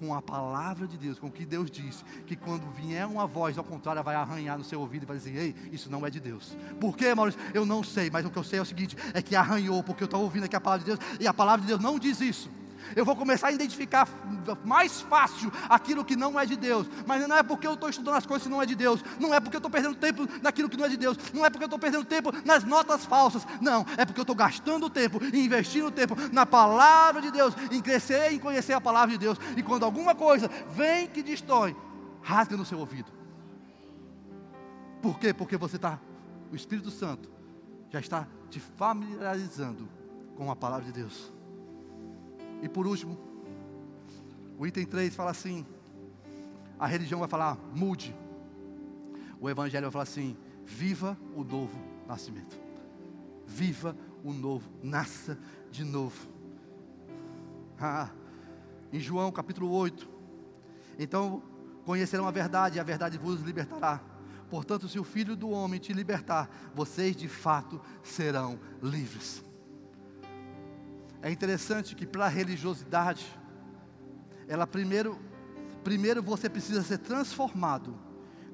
com 0.00 0.12
a 0.14 0.20
palavra 0.20 0.88
de 0.88 0.96
Deus, 0.96 1.18
com 1.18 1.28
o 1.28 1.30
que 1.30 1.46
Deus 1.46 1.70
disse, 1.70 2.02
que 2.26 2.34
quando 2.34 2.68
vier 2.72 3.06
uma 3.06 3.24
voz 3.24 3.56
ao 3.56 3.62
contrário, 3.62 4.02
vai 4.02 4.16
arranhar 4.16 4.58
no 4.58 4.64
seu 4.64 4.80
ouvido 4.80 5.04
e 5.04 5.06
vai 5.06 5.16
dizer: 5.16 5.36
Ei, 5.36 5.54
isso 5.70 5.88
não 5.90 6.04
é 6.04 6.10
de 6.10 6.18
Deus. 6.18 6.56
Por 6.80 6.96
quê, 6.96 7.14
Maurício? 7.14 7.40
Eu 7.54 7.64
não 7.64 7.84
sei, 7.84 8.10
mas 8.10 8.26
o 8.26 8.30
que 8.30 8.36
eu 8.36 8.42
sei 8.42 8.58
é 8.58 8.62
o 8.62 8.66
seguinte: 8.66 8.96
é 9.14 9.22
que 9.22 9.36
arranhou, 9.36 9.82
porque 9.84 10.02
eu 10.02 10.06
estou 10.06 10.20
ouvindo 10.22 10.44
aqui 10.44 10.56
a 10.56 10.60
palavra 10.60 10.84
de 10.84 10.96
Deus, 10.96 11.18
e 11.20 11.26
a 11.26 11.32
palavra 11.32 11.60
de 11.60 11.68
Deus 11.68 11.80
não 11.80 11.98
diz 11.98 12.20
isso. 12.20 12.50
Eu 12.94 13.04
vou 13.04 13.16
começar 13.16 13.48
a 13.48 13.52
identificar 13.52 14.08
mais 14.64 15.00
fácil 15.00 15.52
aquilo 15.68 16.04
que 16.04 16.16
não 16.16 16.38
é 16.38 16.46
de 16.46 16.56
Deus. 16.56 16.86
Mas 17.06 17.26
não 17.26 17.36
é 17.36 17.42
porque 17.42 17.66
eu 17.66 17.74
estou 17.74 17.88
estudando 17.88 18.16
as 18.16 18.26
coisas 18.26 18.46
que 18.46 18.52
não 18.52 18.62
é 18.62 18.66
de 18.66 18.74
Deus. 18.74 19.02
Não 19.18 19.34
é 19.34 19.40
porque 19.40 19.56
eu 19.56 19.58
estou 19.58 19.70
perdendo 19.70 19.94
tempo 19.94 20.28
naquilo 20.42 20.68
que 20.68 20.76
não 20.76 20.84
é 20.84 20.88
de 20.88 20.96
Deus. 20.96 21.16
Não 21.32 21.44
é 21.44 21.50
porque 21.50 21.64
eu 21.64 21.66
estou 21.66 21.78
perdendo 21.78 22.04
tempo 22.04 22.32
nas 22.44 22.64
notas 22.64 23.04
falsas. 23.04 23.46
Não, 23.60 23.86
é 23.96 24.04
porque 24.04 24.20
eu 24.20 24.24
estou 24.24 24.36
gastando 24.36 24.88
tempo 24.90 25.18
e 25.32 25.44
investindo 25.44 25.90
tempo 25.90 26.16
na 26.32 26.44
palavra 26.46 27.20
de 27.22 27.30
Deus, 27.30 27.54
em 27.70 27.80
crescer 27.80 28.32
e 28.32 28.38
conhecer 28.38 28.72
a 28.72 28.80
palavra 28.80 29.12
de 29.12 29.18
Deus. 29.18 29.38
E 29.56 29.62
quando 29.62 29.84
alguma 29.84 30.14
coisa 30.14 30.50
vem 30.70 31.06
que 31.06 31.22
destrói, 31.22 31.76
rasga 32.22 32.56
no 32.56 32.64
seu 32.64 32.78
ouvido. 32.78 33.10
Por 35.02 35.18
quê? 35.18 35.34
Porque 35.34 35.56
você 35.56 35.76
está, 35.76 35.98
o 36.50 36.56
Espírito 36.56 36.90
Santo 36.90 37.30
já 37.90 37.98
está 37.98 38.26
te 38.48 38.60
familiarizando 38.60 39.88
com 40.36 40.50
a 40.50 40.56
palavra 40.56 40.86
de 40.86 40.92
Deus. 40.92 41.32
E 42.62 42.68
por 42.68 42.86
último, 42.86 43.18
o 44.56 44.66
item 44.66 44.86
3 44.86 45.14
fala 45.14 45.32
assim: 45.32 45.66
a 46.78 46.86
religião 46.86 47.20
vai 47.20 47.28
falar, 47.28 47.58
mude. 47.74 48.16
O 49.40 49.50
evangelho 49.50 49.84
vai 49.86 49.90
falar 49.90 50.04
assim: 50.04 50.36
viva 50.64 51.18
o 51.34 51.42
novo 51.42 51.76
nascimento. 52.06 52.56
Viva 53.46 53.96
o 54.24 54.32
novo, 54.32 54.70
nasça 54.82 55.36
de 55.70 55.84
novo. 55.84 56.28
Ah, 57.78 58.10
em 58.92 59.00
João 59.00 59.32
capítulo 59.32 59.70
8, 59.70 60.08
então 60.98 61.42
conhecerão 61.84 62.28
a 62.28 62.30
verdade, 62.30 62.76
e 62.76 62.80
a 62.80 62.84
verdade 62.84 63.18
vos 63.18 63.40
libertará. 63.40 64.00
Portanto, 64.48 64.88
se 64.88 64.98
o 64.98 65.04
Filho 65.04 65.34
do 65.34 65.50
Homem 65.50 65.80
te 65.80 65.92
libertar, 65.92 66.48
vocês 66.74 67.16
de 67.16 67.26
fato 67.26 67.80
serão 68.02 68.60
livres. 68.80 69.42
É 71.22 71.30
interessante 71.30 71.94
que 71.94 72.04
para 72.04 72.26
a 72.26 72.28
religiosidade, 72.28 73.24
ela 74.48 74.66
primeiro, 74.66 75.18
primeiro 75.84 76.22
você 76.22 76.50
precisa 76.50 76.82
ser 76.82 76.98
transformado, 76.98 77.96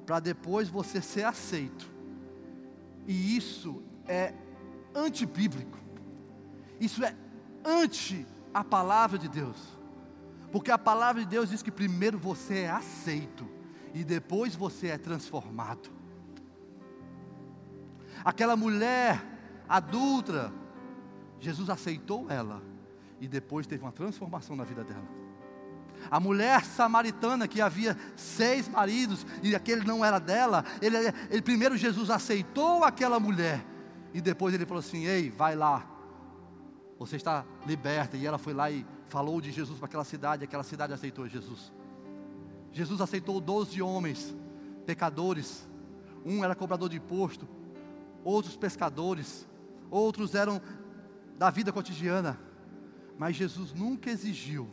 para 0.05 0.19
depois 0.19 0.69
você 0.69 1.01
ser 1.01 1.23
aceito. 1.23 1.89
E 3.07 3.35
isso 3.35 3.83
é 4.07 4.33
antibíblico. 4.93 5.79
Isso 6.79 7.03
é 7.03 7.15
anti 7.65 8.25
a 8.53 8.63
palavra 8.63 9.17
de 9.17 9.27
Deus. 9.27 9.57
Porque 10.51 10.71
a 10.71 10.77
palavra 10.77 11.23
de 11.23 11.27
Deus 11.27 11.49
diz 11.49 11.61
que 11.61 11.71
primeiro 11.71 12.17
você 12.17 12.59
é 12.59 12.69
aceito 12.69 13.47
e 13.93 14.03
depois 14.03 14.55
você 14.55 14.87
é 14.87 14.97
transformado. 14.97 15.89
Aquela 18.23 18.55
mulher 18.55 19.23
adulta, 19.67 20.51
Jesus 21.39 21.69
aceitou 21.69 22.29
ela 22.29 22.61
e 23.19 23.27
depois 23.27 23.67
teve 23.67 23.83
uma 23.83 23.91
transformação 23.91 24.55
na 24.55 24.63
vida 24.63 24.83
dela. 24.83 25.07
A 26.09 26.19
mulher 26.19 26.63
samaritana 26.63 27.47
que 27.47 27.59
havia 27.59 27.97
seis 28.15 28.67
maridos 28.67 29.25
e 29.43 29.55
aquele 29.55 29.85
não 29.85 30.03
era 30.03 30.19
dela, 30.19 30.63
ele, 30.81 30.95
ele 31.29 31.41
primeiro 31.41 31.75
Jesus 31.75 32.09
aceitou 32.09 32.83
aquela 32.83 33.19
mulher 33.19 33.65
e 34.13 34.21
depois 34.21 34.53
ele 34.53 34.65
falou 34.65 34.79
assim: 34.79 35.05
Ei, 35.05 35.29
vai 35.29 35.55
lá, 35.55 35.85
você 36.97 37.15
está 37.15 37.45
liberta. 37.65 38.17
E 38.17 38.25
ela 38.25 38.37
foi 38.37 38.53
lá 38.53 38.69
e 38.71 38.85
falou 39.07 39.41
de 39.41 39.51
Jesus 39.51 39.77
para 39.77 39.87
aquela 39.87 40.03
cidade, 40.03 40.43
aquela 40.43 40.63
cidade 40.63 40.93
aceitou 40.93 41.27
Jesus. 41.27 41.71
Jesus 42.71 43.01
aceitou 43.01 43.39
doze 43.39 43.81
homens, 43.81 44.35
pecadores. 44.85 45.67
Um 46.25 46.43
era 46.43 46.53
cobrador 46.53 46.89
de 46.89 46.97
imposto, 46.97 47.47
outros 48.23 48.57
pescadores, 48.57 49.47
outros 49.89 50.35
eram 50.35 50.61
da 51.39 51.49
vida 51.49 51.71
cotidiana. 51.71 52.37
Mas 53.17 53.37
Jesus 53.37 53.73
nunca 53.73 54.11
exigiu 54.11 54.69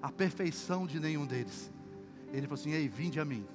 a 0.00 0.10
perfeição 0.12 0.86
de 0.86 1.00
nenhum 1.00 1.26
deles. 1.26 1.70
Ele 2.32 2.46
falou 2.46 2.60
assim: 2.60 2.70
Ei, 2.70 2.88
vinde 2.88 3.18
a 3.18 3.24
mim, 3.24 3.46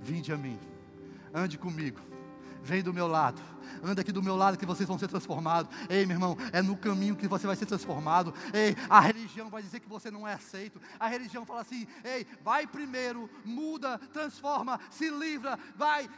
vinde 0.00 0.30
a 0.32 0.36
mim, 0.36 0.58
ande 1.32 1.56
comigo, 1.56 2.00
vem 2.62 2.82
do 2.82 2.92
meu 2.92 3.06
lado, 3.06 3.40
anda 3.82 4.02
aqui 4.02 4.12
do 4.12 4.22
meu 4.22 4.36
lado 4.36 4.58
que 4.58 4.66
vocês 4.66 4.86
vão 4.86 4.98
ser 4.98 5.08
transformados. 5.08 5.74
Ei, 5.88 6.04
meu 6.04 6.16
irmão, 6.16 6.36
é 6.52 6.60
no 6.60 6.76
caminho 6.76 7.16
que 7.16 7.28
você 7.28 7.46
vai 7.46 7.56
ser 7.56 7.66
transformado. 7.66 8.34
Ei, 8.52 8.76
a 8.90 9.00
religião 9.00 9.48
vai 9.48 9.62
dizer 9.62 9.80
que 9.80 9.88
você 9.88 10.10
não 10.10 10.28
é 10.28 10.34
aceito. 10.34 10.80
A 11.00 11.06
religião 11.06 11.46
fala 11.46 11.62
assim: 11.62 11.86
Ei, 12.04 12.26
vai 12.42 12.66
primeiro, 12.66 13.30
muda, 13.42 13.98
transforma, 14.12 14.78
se 14.90 15.08
livra, 15.08 15.58
vai, 15.76 16.10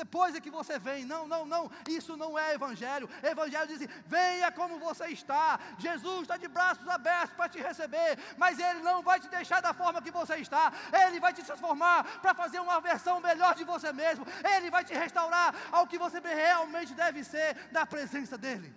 depois 0.00 0.34
é 0.34 0.40
que 0.44 0.52
você 0.58 0.74
vem. 0.86 1.00
Não, 1.12 1.22
não, 1.32 1.42
não, 1.52 1.62
isso 1.98 2.12
não 2.22 2.30
é 2.44 2.46
evangelho. 2.58 3.08
Evangelho 3.32 3.68
diz: 3.72 3.82
venha 4.16 4.50
como 4.58 4.78
você 4.86 5.06
está. 5.18 5.44
Jesus 5.86 6.22
está 6.22 6.36
de 6.44 6.48
braços 6.56 6.86
abertos 6.96 7.34
para 7.36 7.48
te 7.54 7.60
receber, 7.68 8.10
mas 8.42 8.58
Ele 8.68 8.80
não 8.88 8.98
vai 9.08 9.18
te 9.24 9.28
deixar 9.36 9.60
da 9.66 9.72
forma 9.80 10.02
que 10.06 10.16
você 10.20 10.36
está. 10.46 10.64
Ele 11.02 11.18
vai 11.24 11.32
te 11.36 11.42
transformar 11.48 11.98
para 12.22 12.34
fazer 12.42 12.60
uma 12.66 12.78
versão 12.90 13.16
melhor 13.28 13.54
de 13.60 13.64
você 13.72 13.92
mesmo. 14.02 14.26
Ele 14.54 14.70
vai 14.76 14.84
te 14.88 14.94
restaurar 15.04 15.48
ao 15.76 15.86
que 15.86 15.98
você 16.04 16.20
realmente 16.20 16.94
deve 17.04 17.22
ser 17.32 17.48
da 17.76 17.84
presença 17.94 18.36
dEle. 18.46 18.70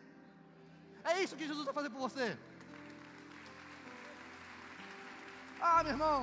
É 1.03 1.21
isso 1.23 1.35
que 1.35 1.47
Jesus 1.49 1.65
vai 1.65 1.73
fazer 1.79 1.89
por 1.89 2.01
você. 2.07 2.27
Ah, 5.61 5.79
meu 5.83 5.93
irmão, 5.95 6.17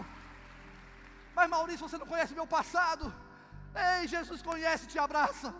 mas 1.36 1.51
Maurício, 1.55 1.86
você 1.86 1.99
não 1.99 2.07
conhece 2.12 2.34
meu 2.34 2.47
passado. 2.47 3.07
Ei, 3.76 4.08
Jesus 4.08 4.42
conhece 4.42 4.84
e 4.84 4.88
te 4.88 4.98
abraça. 4.98 5.54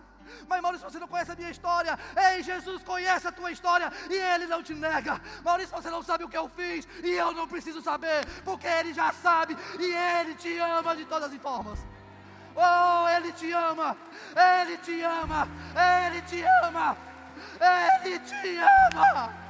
Mas 0.49 0.61
Maurício, 0.61 0.91
você 0.91 0.99
não 0.99 1.09
conhece 1.09 1.33
a 1.33 1.37
minha 1.37 1.51
história. 1.51 1.99
Ei, 2.17 2.43
Jesus 2.43 2.83
conhece 2.83 3.29
a 3.29 3.33
tua 3.33 3.51
história 3.51 3.93
e 4.11 4.15
Ele 4.15 4.47
não 4.47 4.63
te 4.63 4.75
nega. 4.75 5.21
Maurício, 5.45 5.77
você 5.77 5.91
não 5.91 6.03
sabe 6.03 6.25
o 6.25 6.29
que 6.29 6.37
eu 6.37 6.49
fiz 6.49 6.87
e 7.03 7.11
eu 7.11 7.33
não 7.33 7.47
preciso 7.47 7.81
saber, 7.83 8.25
porque 8.45 8.67
Ele 8.67 8.93
já 8.93 9.13
sabe 9.13 9.57
e 9.79 9.95
Ele 10.19 10.35
te 10.35 10.57
ama 10.59 10.97
de 10.97 11.05
todas 11.05 11.33
as 11.33 11.41
formas. 11.41 11.79
Oh, 12.57 13.09
Ele 13.09 13.33
te 13.33 13.53
ama, 13.53 13.97
Ele 14.35 14.79
te 14.79 15.03
ama, 15.03 15.49
Ele 16.07 16.23
te 16.23 16.43
ama, 16.65 16.97
Ele 18.03 18.19
te 18.21 18.57
ama. 18.95 19.47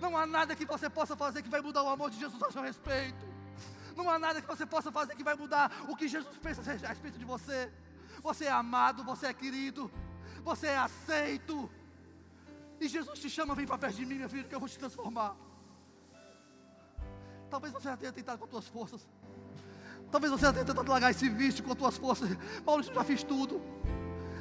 Não 0.00 0.16
há 0.16 0.26
nada 0.26 0.54
que 0.54 0.66
você 0.66 0.90
possa 0.90 1.16
fazer 1.16 1.42
que 1.42 1.48
vai 1.48 1.60
mudar 1.60 1.82
o 1.82 1.88
amor 1.88 2.10
de 2.10 2.18
Jesus 2.18 2.42
a 2.42 2.50
seu 2.50 2.62
respeito. 2.62 3.35
Não 3.96 4.10
há 4.10 4.18
nada 4.18 4.42
que 4.42 4.46
você 4.46 4.66
possa 4.66 4.92
fazer 4.92 5.16
que 5.16 5.24
vai 5.24 5.34
mudar 5.34 5.72
o 5.88 5.96
que 5.96 6.06
Jesus 6.06 6.36
pensa 6.36 6.60
a 6.60 6.88
respeito 6.88 7.18
de 7.18 7.24
você. 7.24 7.72
Você 8.20 8.44
é 8.44 8.50
amado, 8.50 9.02
você 9.02 9.26
é 9.26 9.32
querido, 9.32 9.90
você 10.44 10.66
é 10.68 10.76
aceito. 10.76 11.70
E 12.78 12.88
Jesus 12.88 13.18
te 13.18 13.30
chama, 13.30 13.54
vem 13.54 13.66
para 13.66 13.78
perto 13.78 13.96
de 13.96 14.04
mim, 14.04 14.16
meu 14.16 14.28
filho, 14.28 14.46
que 14.46 14.54
eu 14.54 14.60
vou 14.60 14.68
te 14.68 14.78
transformar. 14.78 15.34
Talvez 17.48 17.72
você 17.72 17.88
já 17.88 17.96
tenha 17.96 18.12
tentado 18.12 18.38
com 18.38 18.44
as 18.44 18.50
tuas 18.50 18.68
forças. 18.68 19.08
Talvez 20.10 20.30
você 20.30 20.44
já 20.44 20.52
tenha 20.52 20.64
tentado 20.64 20.90
largar 20.90 21.10
esse 21.10 21.28
vício 21.28 21.64
com 21.64 21.72
as 21.72 21.78
tuas 21.78 21.96
forças. 21.96 22.28
Maurício, 22.64 22.90
eu 22.90 22.96
já 22.96 23.04
fiz 23.04 23.22
tudo. 23.22 23.62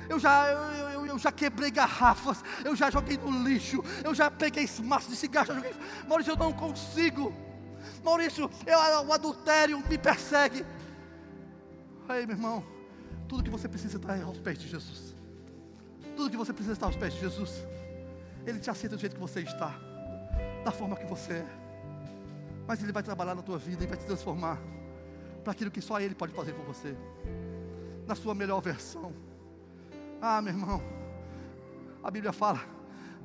Eu 0.10 0.20
já, 0.20 0.50
eu, 0.50 0.90
eu, 0.90 1.06
eu, 1.08 1.18
já 1.18 1.32
quebrei 1.32 1.72
garrafas, 1.72 2.44
eu 2.64 2.76
já 2.76 2.92
joguei 2.92 3.18
no 3.18 3.44
lixo, 3.44 3.84
eu 4.04 4.14
já 4.14 4.30
peguei 4.30 4.70
maços 4.84 5.10
de 5.10 5.16
cigarro, 5.16 5.48
já 5.48 5.54
joguei. 5.56 5.74
Maurício, 6.08 6.34
eu 6.34 6.38
não 6.38 6.54
consigo. 6.54 7.34
Maurício, 8.04 8.50
eu, 8.66 9.08
o 9.08 9.14
adultério 9.14 9.82
me 9.88 9.98
persegue. 9.98 10.66
Ei, 12.10 12.26
meu 12.26 12.36
irmão, 12.36 12.64
tudo 13.28 13.44
que 13.44 13.50
você 13.50 13.68
precisa 13.68 13.98
estar 13.98 14.22
aos 14.22 14.40
pés 14.40 14.60
de 14.60 14.68
Jesus. 14.68 15.16
Tudo 16.16 16.30
que 16.30 16.38
você 16.38 16.54
precisa 16.54 16.74
estar 16.74 16.86
aos 16.86 16.96
pés 16.96 17.14
de 17.14 17.20
Jesus. 17.20 17.66
Ele 18.46 18.60
te 18.60 18.70
aceita 18.70 18.96
do 18.96 19.00
jeito 19.00 19.16
que 19.16 19.22
você 19.22 19.42
está, 19.42 19.76
da 20.64 20.72
forma 20.72 20.96
que 20.96 21.06
você 21.06 21.34
é. 21.34 21.48
Mas 22.68 22.82
Ele 22.82 22.92
vai 22.92 23.04
trabalhar 23.04 23.36
na 23.36 23.42
tua 23.42 23.58
vida 23.58 23.84
e 23.84 23.88
vai 23.88 23.98
te 23.98 24.06
transformar 24.06 24.60
para 25.44 25.52
aquilo 25.52 25.72
que 25.72 25.82
só 25.82 26.00
Ele 26.00 26.16
pode 26.16 26.34
fazer 26.34 26.54
por 26.54 26.66
você, 26.66 26.96
na 28.08 28.16
sua 28.16 28.34
melhor 28.34 28.62
versão. 28.62 29.14
Ah, 30.22 30.42
meu 30.42 30.54
irmão, 30.54 30.82
a 32.04 32.10
Bíblia 32.10 32.32
fala, 32.32 32.62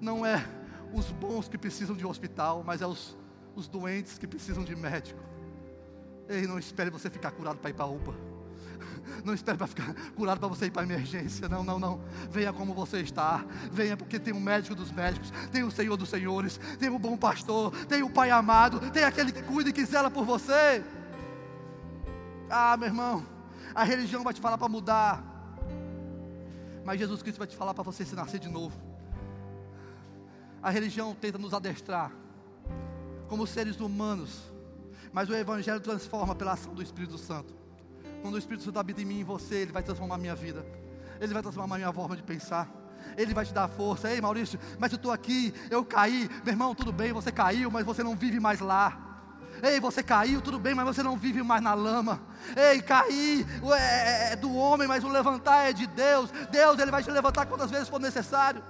não 0.01 0.25
é 0.25 0.45
os 0.93 1.11
bons 1.13 1.49
que 1.49 1.59
precisam 1.59 1.95
de 1.95 2.05
um 2.05 2.11
hospital, 2.11 2.63
mas 2.65 2.83
é 2.83 2.87
os 2.87 3.17
os 3.55 3.69
doentes 3.69 4.19
que 4.19 4.27
precisam 4.27 4.65
de 4.65 4.75
médico. 4.77 5.21
Ei, 6.29 6.47
não 6.47 6.59
espere 6.59 6.91
você 6.91 7.11
ficar 7.11 7.33
curado 7.33 7.59
para 7.59 7.71
ir 7.71 7.75
para 7.75 7.85
a 7.85 7.89
UPA. 7.89 8.15
Não 9.25 9.35
espere 9.35 9.59
para 9.59 9.67
ficar 9.67 9.95
curado 10.15 10.39
para 10.39 10.49
você 10.49 10.67
ir 10.67 10.71
para 10.71 10.83
a 10.83 10.85
emergência. 10.85 11.49
Não, 11.49 11.65
não, 11.65 11.79
não. 11.79 12.01
Venha 12.31 12.53
como 12.53 12.73
você 12.73 13.01
está. 13.01 13.45
Venha 13.71 13.97
porque 13.97 14.19
tem 14.19 14.33
o 14.33 14.41
médico 14.41 14.75
dos 14.75 14.93
médicos, 14.93 15.31
tem 15.51 15.65
o 15.65 15.71
Senhor 15.71 15.97
dos 15.97 16.09
senhores, 16.09 16.59
tem 16.79 16.89
o 16.89 16.99
bom 16.99 17.17
pastor, 17.17 17.75
tem 17.87 18.03
o 18.03 18.09
Pai 18.09 18.31
amado, 18.31 18.79
tem 18.91 19.05
aquele 19.05 19.33
que 19.33 19.43
cuida 19.43 19.71
e 19.71 19.73
que 19.73 19.85
zela 19.85 20.11
por 20.11 20.25
você. 20.25 20.83
Ah, 22.49 22.77
meu 22.77 22.89
irmão, 22.89 23.27
a 23.75 23.85
religião 23.85 24.23
vai 24.23 24.33
te 24.33 24.41
falar 24.41 24.57
para 24.57 24.69
mudar. 24.69 25.25
Mas 26.85 26.99
Jesus 26.99 27.23
Cristo 27.23 27.39
vai 27.39 27.47
te 27.47 27.57
falar 27.57 27.75
para 27.75 27.85
você 27.85 28.05
se 28.05 28.15
nascer 28.15 28.39
de 28.39 28.49
novo. 28.49 28.81
A 30.63 30.71
religião 30.71 31.15
tenta 31.15 31.39
nos 31.39 31.53
adestrar 31.53 32.13
como 33.31 33.47
seres 33.47 33.79
humanos, 33.79 34.53
mas 35.13 35.31
o 35.31 35.35
Evangelho 35.35 35.79
transforma 35.79 36.35
pela 36.35 36.55
ação 36.55 36.75
do 36.75 36.83
Espírito 36.83 37.17
Santo. 37.17 37.55
Quando 38.23 38.35
o 38.35 38.39
Espírito 38.39 38.65
Santo 38.65 38.81
habita 38.81 39.01
em 39.01 39.05
mim 39.05 39.19
e 39.19 39.21
em 39.21 39.25
você, 39.25 39.59
ele 39.59 39.71
vai 39.71 39.85
transformar 39.85 40.17
a 40.17 40.19
minha 40.19 40.35
vida, 40.35 40.67
ele 41.21 41.33
vai 41.33 41.41
transformar 41.41 41.77
a 41.77 41.79
minha 41.79 41.93
forma 41.93 42.17
de 42.17 42.25
pensar. 42.25 42.69
Ele 43.17 43.33
vai 43.33 43.47
te 43.47 43.55
dar 43.55 43.67
força. 43.67 44.11
Ei, 44.11 44.21
Maurício, 44.21 44.59
mas 44.79 44.93
eu 44.93 44.97
estou 44.97 45.11
aqui, 45.11 45.55
eu 45.71 45.83
caí. 45.85 46.29
Meu 46.45 46.53
irmão, 46.53 46.75
tudo 46.75 46.93
bem, 46.93 47.13
você 47.13 47.33
caiu, 47.33 47.71
mas 47.71 47.87
você 47.87 48.03
não 48.03 48.15
vive 48.15 48.39
mais 48.41 48.61
lá. 48.61 48.99
Ei, 49.63 49.79
você 49.79 50.03
caiu, 50.03 50.43
tudo 50.43 50.59
bem, 50.59 50.75
mas 50.75 50.85
você 50.85 51.03
não 51.03 51.17
vive 51.17 51.43
mais 51.43 51.63
na 51.63 51.73
lama. 51.73 52.21
Ei, 52.57 52.83
cair 52.83 53.47
é, 53.73 54.31
é, 54.31 54.33
é 54.33 54.37
do 54.37 54.53
homem, 54.55 54.89
mas 54.89 55.05
o 55.05 55.09
levantar 55.09 55.71
é 55.71 55.73
de 55.73 55.87
Deus. 55.87 56.31
Deus, 56.51 56.79
Ele 56.79 56.91
vai 56.91 57.03
te 57.03 57.11
levantar 57.11 57.47
quantas 57.47 57.71
vezes 57.71 57.89
for 57.89 58.01
necessário. 58.01 58.63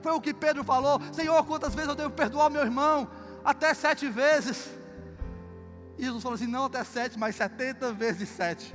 Foi 0.00 0.12
o 0.12 0.20
que 0.20 0.34
Pedro 0.34 0.62
falou: 0.62 1.00
Senhor, 1.12 1.44
quantas 1.44 1.74
vezes 1.74 1.88
eu 1.88 1.94
devo 1.94 2.10
perdoar 2.10 2.50
meu 2.50 2.62
irmão? 2.62 3.08
Até 3.44 3.74
sete 3.74 4.08
vezes. 4.08 4.70
E 5.98 6.04
Jesus 6.04 6.22
falou 6.22 6.34
assim: 6.34 6.46
não 6.46 6.66
até 6.66 6.82
sete, 6.84 7.18
mas 7.18 7.36
setenta 7.36 7.92
vezes 7.92 8.28
sete. 8.28 8.74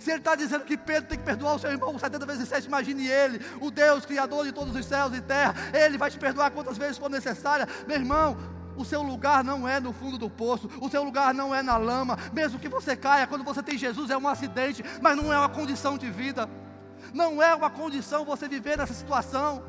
Se 0.00 0.10
ele 0.10 0.20
está 0.20 0.34
dizendo 0.34 0.64
que 0.64 0.78
Pedro 0.78 1.10
tem 1.10 1.18
que 1.18 1.24
perdoar 1.24 1.54
o 1.54 1.58
seu 1.58 1.70
irmão 1.70 1.98
70 1.98 2.24
vezes 2.24 2.48
7, 2.48 2.66
imagine 2.66 3.06
ele, 3.06 3.38
o 3.60 3.70
Deus, 3.70 4.06
Criador 4.06 4.46
de 4.46 4.50
todos 4.50 4.74
os 4.74 4.86
céus 4.86 5.14
e 5.14 5.20
terra, 5.20 5.54
ele 5.74 5.98
vai 5.98 6.10
te 6.10 6.18
perdoar 6.18 6.50
quantas 6.50 6.78
vezes 6.78 6.96
for 6.96 7.10
necessária. 7.10 7.68
Meu 7.86 7.98
irmão, 7.98 8.34
o 8.78 8.84
seu 8.84 9.02
lugar 9.02 9.44
não 9.44 9.68
é 9.68 9.78
no 9.78 9.92
fundo 9.92 10.16
do 10.16 10.30
poço, 10.30 10.70
o 10.80 10.88
seu 10.88 11.02
lugar 11.04 11.34
não 11.34 11.54
é 11.54 11.62
na 11.62 11.76
lama, 11.76 12.16
mesmo 12.32 12.58
que 12.58 12.66
você 12.66 12.96
caia, 12.96 13.26
quando 13.26 13.44
você 13.44 13.62
tem 13.62 13.76
Jesus 13.76 14.08
é 14.08 14.16
um 14.16 14.26
acidente, 14.26 14.82
mas 15.02 15.14
não 15.18 15.30
é 15.30 15.36
uma 15.36 15.50
condição 15.50 15.98
de 15.98 16.10
vida, 16.10 16.48
não 17.12 17.42
é 17.42 17.54
uma 17.54 17.68
condição 17.68 18.24
você 18.24 18.48
viver 18.48 18.78
nessa 18.78 18.94
situação. 18.94 19.62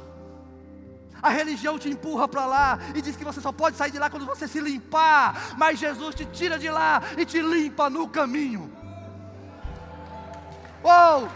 A 1.21 1.29
religião 1.29 1.77
te 1.77 1.89
empurra 1.89 2.27
para 2.27 2.45
lá 2.45 2.79
e 2.95 3.01
diz 3.01 3.15
que 3.15 3.23
você 3.23 3.39
só 3.39 3.51
pode 3.51 3.77
sair 3.77 3.91
de 3.91 3.99
lá 3.99 4.09
quando 4.09 4.25
você 4.25 4.47
se 4.47 4.59
limpar, 4.59 5.55
mas 5.57 5.79
Jesus 5.79 6.15
te 6.15 6.25
tira 6.25 6.57
de 6.57 6.69
lá 6.69 7.01
e 7.17 7.25
te 7.25 7.41
limpa 7.41 7.89
no 7.89 8.07
caminho. 8.07 8.71
Oh! 10.83 11.27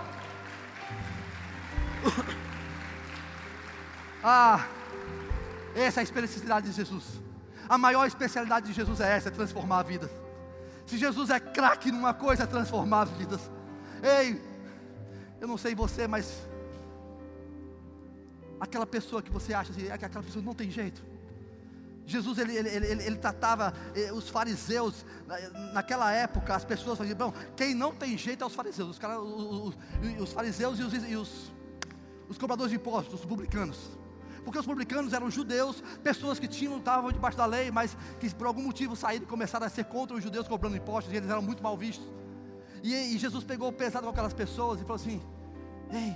Ah, 4.27 4.65
essa 5.75 5.99
é 5.99 6.01
a 6.01 6.03
especialidade 6.03 6.67
de 6.67 6.75
Jesus. 6.75 7.03
A 7.69 7.77
maior 7.77 8.07
especialidade 8.07 8.65
de 8.65 8.73
Jesus 8.73 8.99
é 8.99 9.15
essa, 9.15 9.29
é 9.29 9.31
transformar 9.31 9.83
vidas. 9.83 10.09
Se 10.87 10.97
Jesus 10.97 11.29
é 11.29 11.39
craque 11.39 11.91
numa 11.91 12.11
coisa, 12.11 12.41
é 12.41 12.47
transformar 12.47 13.05
vidas. 13.05 13.51
Ei, 14.01 14.41
eu 15.39 15.47
não 15.47 15.59
sei 15.59 15.75
você, 15.75 16.07
mas 16.07 16.47
aquela 18.59 18.85
pessoa 18.85 19.21
que 19.21 19.31
você 19.31 19.53
acha 19.53 19.71
assim, 19.71 19.87
é 19.87 19.93
aquela 19.93 20.23
pessoa 20.23 20.43
não 20.43 20.53
tem 20.53 20.69
jeito. 20.69 21.03
Jesus 22.05 22.37
ele, 22.37 22.55
ele, 22.55 22.69
ele, 22.69 23.03
ele 23.03 23.15
tratava 23.15 23.73
eh, 23.95 24.13
os 24.13 24.29
fariseus, 24.29 25.03
naquela 25.73 26.11
época, 26.11 26.55
as 26.55 26.63
pessoas 26.63 26.97
faziam, 26.97 27.17
bom, 27.17 27.33
quem 27.55 27.73
não 27.73 27.93
tem 27.93 28.15
jeito 28.15 28.43
é 28.43 28.47
os 28.47 28.53
fariseus, 28.53 28.91
os, 28.91 28.99
cara, 28.99 29.19
os, 29.19 29.75
os 30.19 30.31
fariseus 30.31 30.79
e, 30.79 30.83
os, 30.83 30.93
e 30.93 31.15
os, 31.15 31.51
os 32.29 32.37
cobradores 32.37 32.69
de 32.69 32.77
impostos, 32.77 33.21
os 33.21 33.25
publicanos. 33.25 33.89
Porque 34.43 34.59
os 34.59 34.65
publicanos 34.67 35.13
eram 35.13 35.31
judeus, 35.31 35.81
pessoas 36.03 36.37
que 36.37 36.47
tinham, 36.47 36.77
estavam 36.77 37.11
debaixo 37.11 37.37
da 37.37 37.47
lei, 37.47 37.71
mas 37.71 37.97
que 38.19 38.33
por 38.35 38.45
algum 38.45 38.61
motivo 38.61 38.95
saíram 38.95 39.25
e 39.25 39.27
começaram 39.27 39.65
a 39.65 39.69
ser 39.69 39.85
contra 39.85 40.15
os 40.15 40.23
judeus 40.23 40.47
cobrando 40.47 40.77
impostos, 40.77 41.11
e 41.11 41.17
eles 41.17 41.27
eram 41.27 41.41
muito 41.41 41.63
mal 41.63 41.75
vistos. 41.75 42.05
E, 42.83 42.93
e 42.93 43.17
Jesus 43.17 43.43
pegou 43.43 43.71
pesado 43.73 44.05
com 44.05 44.11
aquelas 44.11 44.33
pessoas 44.33 44.79
e 44.79 44.83
falou 44.83 44.97
assim: 44.97 45.19
Ei, 45.91 46.15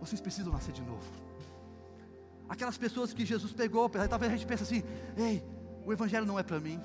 vocês 0.00 0.20
precisam 0.20 0.52
nascer 0.52 0.72
de 0.72 0.82
novo 0.82 1.29
aquelas 2.50 2.76
pessoas 2.76 3.14
que 3.14 3.24
Jesus 3.24 3.52
pegou, 3.52 3.88
talvez 3.88 4.32
a 4.32 4.36
gente 4.36 4.46
pense 4.46 4.64
assim: 4.64 4.82
ei, 5.16 5.42
o 5.86 5.92
Evangelho 5.92 6.26
não 6.26 6.36
é 6.36 6.42
para 6.42 6.58
mim. 6.58 6.82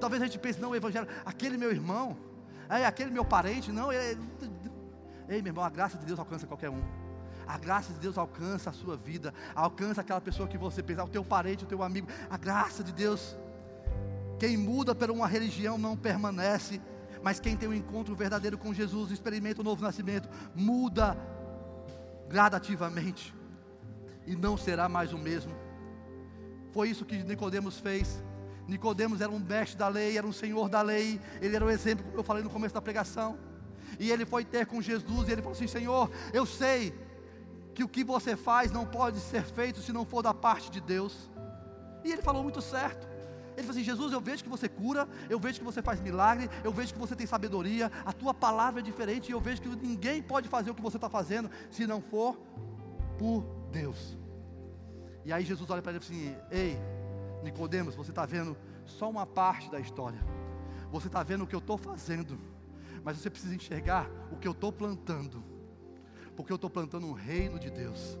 Talvez 0.00 0.22
a 0.22 0.26
gente 0.26 0.38
pense: 0.38 0.60
não, 0.60 0.70
o 0.70 0.76
Evangelho, 0.76 1.08
aquele 1.24 1.58
meu 1.58 1.72
irmão, 1.72 2.16
é, 2.70 2.86
aquele 2.86 3.10
meu 3.10 3.24
parente, 3.24 3.72
não, 3.72 3.90
é, 3.90 4.16
ei, 5.28 5.42
meu 5.42 5.50
irmão, 5.50 5.64
a 5.64 5.68
graça 5.68 5.98
de 5.98 6.06
Deus 6.06 6.18
alcança 6.18 6.46
qualquer 6.46 6.70
um. 6.70 6.80
A 7.44 7.58
graça 7.58 7.92
de 7.92 7.98
Deus 7.98 8.16
alcança 8.16 8.70
a 8.70 8.72
sua 8.72 8.96
vida, 8.96 9.34
alcança 9.52 10.00
aquela 10.00 10.20
pessoa 10.20 10.48
que 10.48 10.56
você 10.56 10.80
pensa, 10.80 11.02
o 11.02 11.08
teu 11.08 11.24
parente, 11.24 11.64
o 11.64 11.66
teu 11.66 11.82
amigo. 11.82 12.06
A 12.30 12.36
graça 12.36 12.84
de 12.84 12.92
Deus. 12.92 13.36
Quem 14.38 14.56
muda 14.56 14.94
por 14.94 15.10
uma 15.10 15.26
religião 15.26 15.76
não 15.76 15.96
permanece, 15.96 16.80
mas 17.22 17.40
quem 17.40 17.56
tem 17.56 17.68
um 17.68 17.74
encontro 17.74 18.14
verdadeiro 18.14 18.56
com 18.56 18.72
Jesus, 18.72 19.10
experimenta 19.10 19.60
o 19.60 19.64
novo 19.64 19.82
nascimento, 19.82 20.28
muda 20.54 21.16
gradativamente 22.28 23.34
e 24.26 24.36
não 24.36 24.56
será 24.56 24.88
mais 24.88 25.12
o 25.12 25.18
mesmo. 25.18 25.54
Foi 26.72 26.88
isso 26.88 27.04
que 27.04 27.22
Nicodemos 27.22 27.78
fez. 27.78 28.22
Nicodemos 28.66 29.20
era 29.20 29.30
um 29.30 29.38
mestre 29.38 29.76
da 29.76 29.88
lei, 29.88 30.16
era 30.16 30.26
um 30.26 30.32
senhor 30.32 30.68
da 30.68 30.80
lei, 30.82 31.20
ele 31.40 31.56
era 31.56 31.64
o 31.64 31.70
exemplo, 31.70 32.04
como 32.04 32.18
eu 32.18 32.24
falei 32.24 32.42
no 32.42 32.50
começo 32.50 32.74
da 32.74 32.80
pregação. 32.80 33.38
E 33.98 34.10
ele 34.10 34.24
foi 34.24 34.44
ter 34.44 34.66
com 34.66 34.80
Jesus 34.80 35.28
e 35.28 35.32
ele 35.32 35.42
falou 35.42 35.56
assim: 35.56 35.66
Senhor, 35.66 36.10
eu 36.32 36.46
sei 36.46 36.94
que 37.74 37.84
o 37.84 37.88
que 37.88 38.04
você 38.04 38.36
faz 38.36 38.70
não 38.70 38.86
pode 38.86 39.20
ser 39.20 39.44
feito 39.44 39.80
se 39.80 39.92
não 39.92 40.04
for 40.04 40.22
da 40.22 40.32
parte 40.32 40.70
de 40.70 40.80
Deus. 40.80 41.30
E 42.04 42.12
ele 42.12 42.22
falou 42.22 42.42
muito 42.42 42.60
certo. 42.60 43.06
Ele 43.54 43.66
falou 43.66 43.72
assim: 43.72 43.84
Jesus, 43.84 44.12
eu 44.12 44.20
vejo 44.20 44.42
que 44.42 44.48
você 44.48 44.68
cura, 44.68 45.06
eu 45.28 45.38
vejo 45.38 45.58
que 45.58 45.64
você 45.64 45.82
faz 45.82 46.00
milagre, 46.00 46.48
eu 46.64 46.72
vejo 46.72 46.92
que 46.94 46.98
você 46.98 47.14
tem 47.14 47.26
sabedoria, 47.26 47.90
a 48.04 48.12
tua 48.12 48.32
palavra 48.32 48.80
é 48.80 48.82
diferente, 48.82 49.28
e 49.28 49.32
eu 49.32 49.40
vejo 49.40 49.60
que 49.60 49.68
ninguém 49.68 50.22
pode 50.22 50.48
fazer 50.48 50.70
o 50.70 50.74
que 50.74 50.82
você 50.82 50.96
está 50.96 51.10
fazendo 51.10 51.50
se 51.70 51.86
não 51.86 52.00
for 52.00 52.38
por 53.18 53.44
Deus. 53.72 54.16
E 55.24 55.32
aí 55.32 55.44
Jesus 55.44 55.68
olha 55.70 55.82
para 55.82 55.92
ele 55.92 55.98
e 55.98 56.04
assim: 56.04 56.36
Ei, 56.50 56.78
Nicodemos, 57.42 57.96
você 57.96 58.10
está 58.10 58.24
vendo 58.24 58.56
só 58.84 59.10
uma 59.10 59.26
parte 59.26 59.70
da 59.70 59.80
história. 59.80 60.20
Você 60.92 61.06
está 61.06 61.22
vendo 61.22 61.44
o 61.44 61.46
que 61.46 61.54
eu 61.54 61.58
estou 61.58 61.78
fazendo, 61.78 62.38
mas 63.02 63.16
você 63.16 63.30
precisa 63.30 63.54
enxergar 63.54 64.08
o 64.30 64.36
que 64.36 64.46
eu 64.46 64.52
estou 64.52 64.70
plantando, 64.70 65.42
porque 66.36 66.52
eu 66.52 66.56
estou 66.56 66.70
plantando 66.70 67.06
um 67.06 67.12
reino 67.12 67.58
de 67.58 67.70
Deus. 67.70 68.18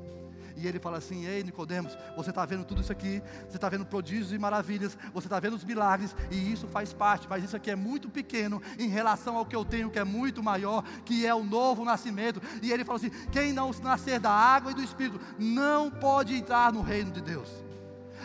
E 0.56 0.66
ele 0.66 0.78
fala 0.78 0.98
assim: 0.98 1.26
Ei, 1.26 1.42
Nicodemos, 1.42 1.96
você 2.16 2.30
está 2.30 2.44
vendo 2.44 2.64
tudo 2.64 2.80
isso 2.80 2.92
aqui, 2.92 3.22
você 3.48 3.56
está 3.56 3.68
vendo 3.68 3.84
prodígios 3.86 4.32
e 4.32 4.38
maravilhas, 4.38 4.96
você 5.12 5.26
está 5.26 5.38
vendo 5.40 5.56
os 5.56 5.64
milagres, 5.64 6.14
e 6.30 6.52
isso 6.52 6.66
faz 6.68 6.92
parte, 6.92 7.26
mas 7.28 7.44
isso 7.44 7.56
aqui 7.56 7.70
é 7.70 7.76
muito 7.76 8.08
pequeno 8.08 8.62
em 8.78 8.88
relação 8.88 9.36
ao 9.36 9.46
que 9.46 9.56
eu 9.56 9.64
tenho, 9.64 9.90
que 9.90 9.98
é 9.98 10.04
muito 10.04 10.42
maior, 10.42 10.84
que 11.04 11.26
é 11.26 11.34
o 11.34 11.42
novo 11.42 11.84
nascimento. 11.84 12.40
E 12.62 12.70
ele 12.72 12.84
fala 12.84 12.98
assim: 12.98 13.10
quem 13.30 13.52
não 13.52 13.70
nascer 13.82 14.20
da 14.20 14.30
água 14.30 14.72
e 14.72 14.74
do 14.74 14.82
Espírito 14.82 15.20
não 15.38 15.90
pode 15.90 16.34
entrar 16.34 16.72
no 16.72 16.82
reino 16.82 17.10
de 17.10 17.20
Deus. 17.20 17.71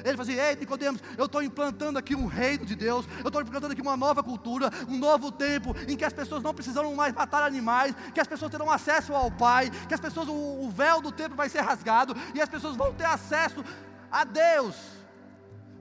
Ele 0.08 0.18
fala 0.18 0.30
assim: 0.30 0.40
Ei, 0.40 0.56
Nicodemos, 0.56 1.02
eu 1.18 1.26
estou 1.26 1.44
implantando 1.44 2.00
aqui 2.00 2.16
um 2.16 2.26
reino 2.26 2.66
de 2.66 2.76
Deus, 2.76 3.06
eu 3.20 3.28
estou 3.28 3.42
implantando 3.42 3.74
aqui 3.74 3.82
uma 3.82 3.98
nova 3.98 4.24
cultura, 4.24 4.70
um 4.88 4.98
novo 4.98 5.32
tempo 5.32 5.76
em 5.88 5.98
que 5.98 6.06
as 6.06 6.14
pessoas 6.14 6.42
não 6.42 6.54
precisarão 6.54 6.96
mais 6.96 7.14
matar 7.14 7.44
animais, 7.44 7.96
que 8.14 8.20
as 8.20 8.28
pessoas 8.28 8.52
terão 8.52 8.72
acesso 8.72 9.14
ao 9.14 9.32
Pai, 9.32 9.70
que 9.88 9.94
as 9.94 10.00
pessoas, 10.00 10.28
o, 10.28 10.34
o 10.34 10.70
véu 10.70 11.02
do 11.02 11.12
templo 11.12 11.36
vai 11.36 11.50
ser 11.50 11.62
rasgado 11.62 12.16
e 12.34 12.42
as 12.42 12.50
pessoas 12.50 12.76
vão 12.76 12.94
ter 12.94 13.06
acesso 13.06 13.64
a 14.12 14.24
Deus. 14.24 14.76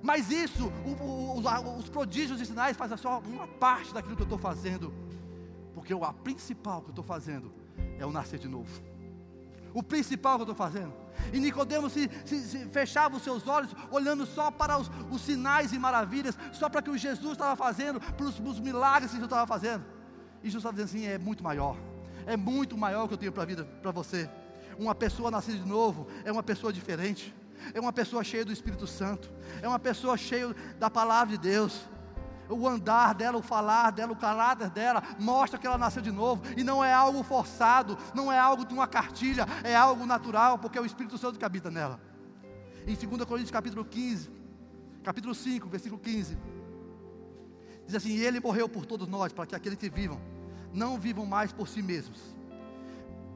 Mas 0.02 0.30
isso, 0.30 0.72
o, 0.84 0.90
o, 1.02 1.38
os, 1.38 1.44
os 1.84 1.88
prodígios 1.88 2.40
e 2.40 2.46
sinais 2.46 2.76
fazem 2.76 2.96
só 2.96 3.20
uma 3.20 3.46
parte 3.46 3.92
daquilo 3.94 4.16
que 4.16 4.22
eu 4.22 4.26
estou 4.26 4.38
fazendo, 4.38 4.92
porque 5.74 5.92
a 5.92 6.12
principal 6.12 6.80
que 6.80 6.88
eu 6.88 6.92
estou 6.92 7.04
fazendo 7.04 7.52
é 7.98 8.04
o 8.04 8.10
nascer 8.10 8.38
de 8.38 8.48
novo. 8.48 8.95
O 9.76 9.82
principal 9.82 10.36
que 10.36 10.40
eu 10.40 10.50
estou 10.50 10.56
fazendo. 10.56 10.90
E 11.34 11.38
Nicodemos 11.38 11.92
se, 11.92 12.10
se, 12.24 12.40
se, 12.40 12.58
fechava 12.70 13.14
os 13.14 13.22
seus 13.22 13.46
olhos, 13.46 13.70
olhando 13.90 14.24
só 14.24 14.50
para 14.50 14.78
os, 14.78 14.90
os 15.10 15.20
sinais 15.20 15.70
e 15.70 15.78
maravilhas, 15.78 16.34
só 16.50 16.66
para 16.70 16.80
que 16.80 16.88
o 16.88 16.96
Jesus 16.96 17.32
estava 17.32 17.54
fazendo, 17.54 18.00
para 18.00 18.24
os, 18.24 18.40
os 18.40 18.58
milagres 18.58 19.10
que 19.10 19.18
Jesus 19.18 19.30
estava 19.30 19.46
fazendo. 19.46 19.84
E 20.42 20.46
Jesus 20.46 20.64
estava 20.64 20.74
dizendo 20.74 21.04
assim: 21.04 21.06
é 21.06 21.18
muito 21.18 21.44
maior, 21.44 21.76
é 22.24 22.38
muito 22.38 22.74
maior 22.74 23.04
o 23.04 23.08
que 23.08 23.12
eu 23.12 23.18
tenho 23.18 23.32
para 23.32 23.42
a 23.42 23.46
vida, 23.46 23.66
para 23.82 23.90
você. 23.90 24.30
Uma 24.78 24.94
pessoa 24.94 25.30
nascida 25.30 25.58
de 25.58 25.68
novo 25.68 26.06
é 26.24 26.32
uma 26.32 26.42
pessoa 26.42 26.72
diferente, 26.72 27.34
é 27.74 27.78
uma 27.78 27.92
pessoa 27.92 28.24
cheia 28.24 28.46
do 28.46 28.52
Espírito 28.52 28.86
Santo, 28.86 29.30
é 29.60 29.68
uma 29.68 29.78
pessoa 29.78 30.16
cheia 30.16 30.56
da 30.78 30.88
palavra 30.88 31.36
de 31.36 31.42
Deus 31.50 31.86
o 32.49 32.68
andar 32.68 33.14
dela, 33.14 33.38
o 33.38 33.42
falar 33.42 33.90
dela, 33.90 34.12
o 34.12 34.16
caráter 34.16 34.70
dela, 34.70 35.03
mostra 35.18 35.59
que 35.59 35.66
ela 35.66 35.78
nasceu 35.78 36.03
de 36.03 36.12
novo, 36.12 36.42
e 36.57 36.62
não 36.62 36.84
é 36.84 36.92
algo 36.92 37.22
forçado, 37.22 37.99
não 38.14 38.32
é 38.32 38.38
algo 38.38 38.64
de 38.64 38.72
uma 38.72 38.86
cartilha, 38.86 39.47
é 39.64 39.74
algo 39.74 40.07
natural, 40.07 40.59
porque 40.59 40.78
é 40.78 40.80
o 40.80 40.86
Espírito 40.86 41.18
Santo 41.18 41.38
que 41.38 41.44
habita 41.44 41.70
nela. 41.70 42.01
Em 42.86 42.94
2 42.94 43.24
Coríntios 43.24 43.51
capítulo 43.51 43.84
15, 43.84 44.30
capítulo 45.03 45.34
5, 45.34 45.68
versículo 45.68 46.01
15, 46.01 46.38
diz 47.86 47.94
assim: 47.94 48.16
Ele 48.16 48.40
morreu 48.40 48.68
por 48.68 48.86
todos 48.86 49.09
nós, 49.09 49.32
para 49.32 49.47
que 49.47 49.55
aqueles 49.55 49.78
que 49.78 49.90
vivam, 49.90 50.20
não 50.72 50.99
vivam 50.99 51.26
mais 51.26 51.53
por 51.53 51.68
si 51.68 51.82
mesmos, 51.82 52.20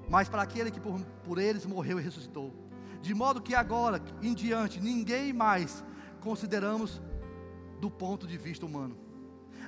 mas 0.08 0.28
para 0.28 0.42
aquele 0.42 0.70
que 0.70 0.80
por, 0.80 1.00
por 1.24 1.38
eles 1.38 1.66
morreu 1.66 1.98
e 1.98 2.02
ressuscitou. 2.02 2.52
De 3.00 3.14
modo 3.14 3.40
que 3.40 3.54
agora 3.54 4.02
em 4.20 4.34
diante 4.34 4.80
ninguém 4.80 5.32
mais 5.32 5.82
consideramos 6.20 7.00
do 7.80 7.90
ponto 7.90 8.26
de 8.26 8.36
vista 8.36 8.66
humano. 8.66 8.96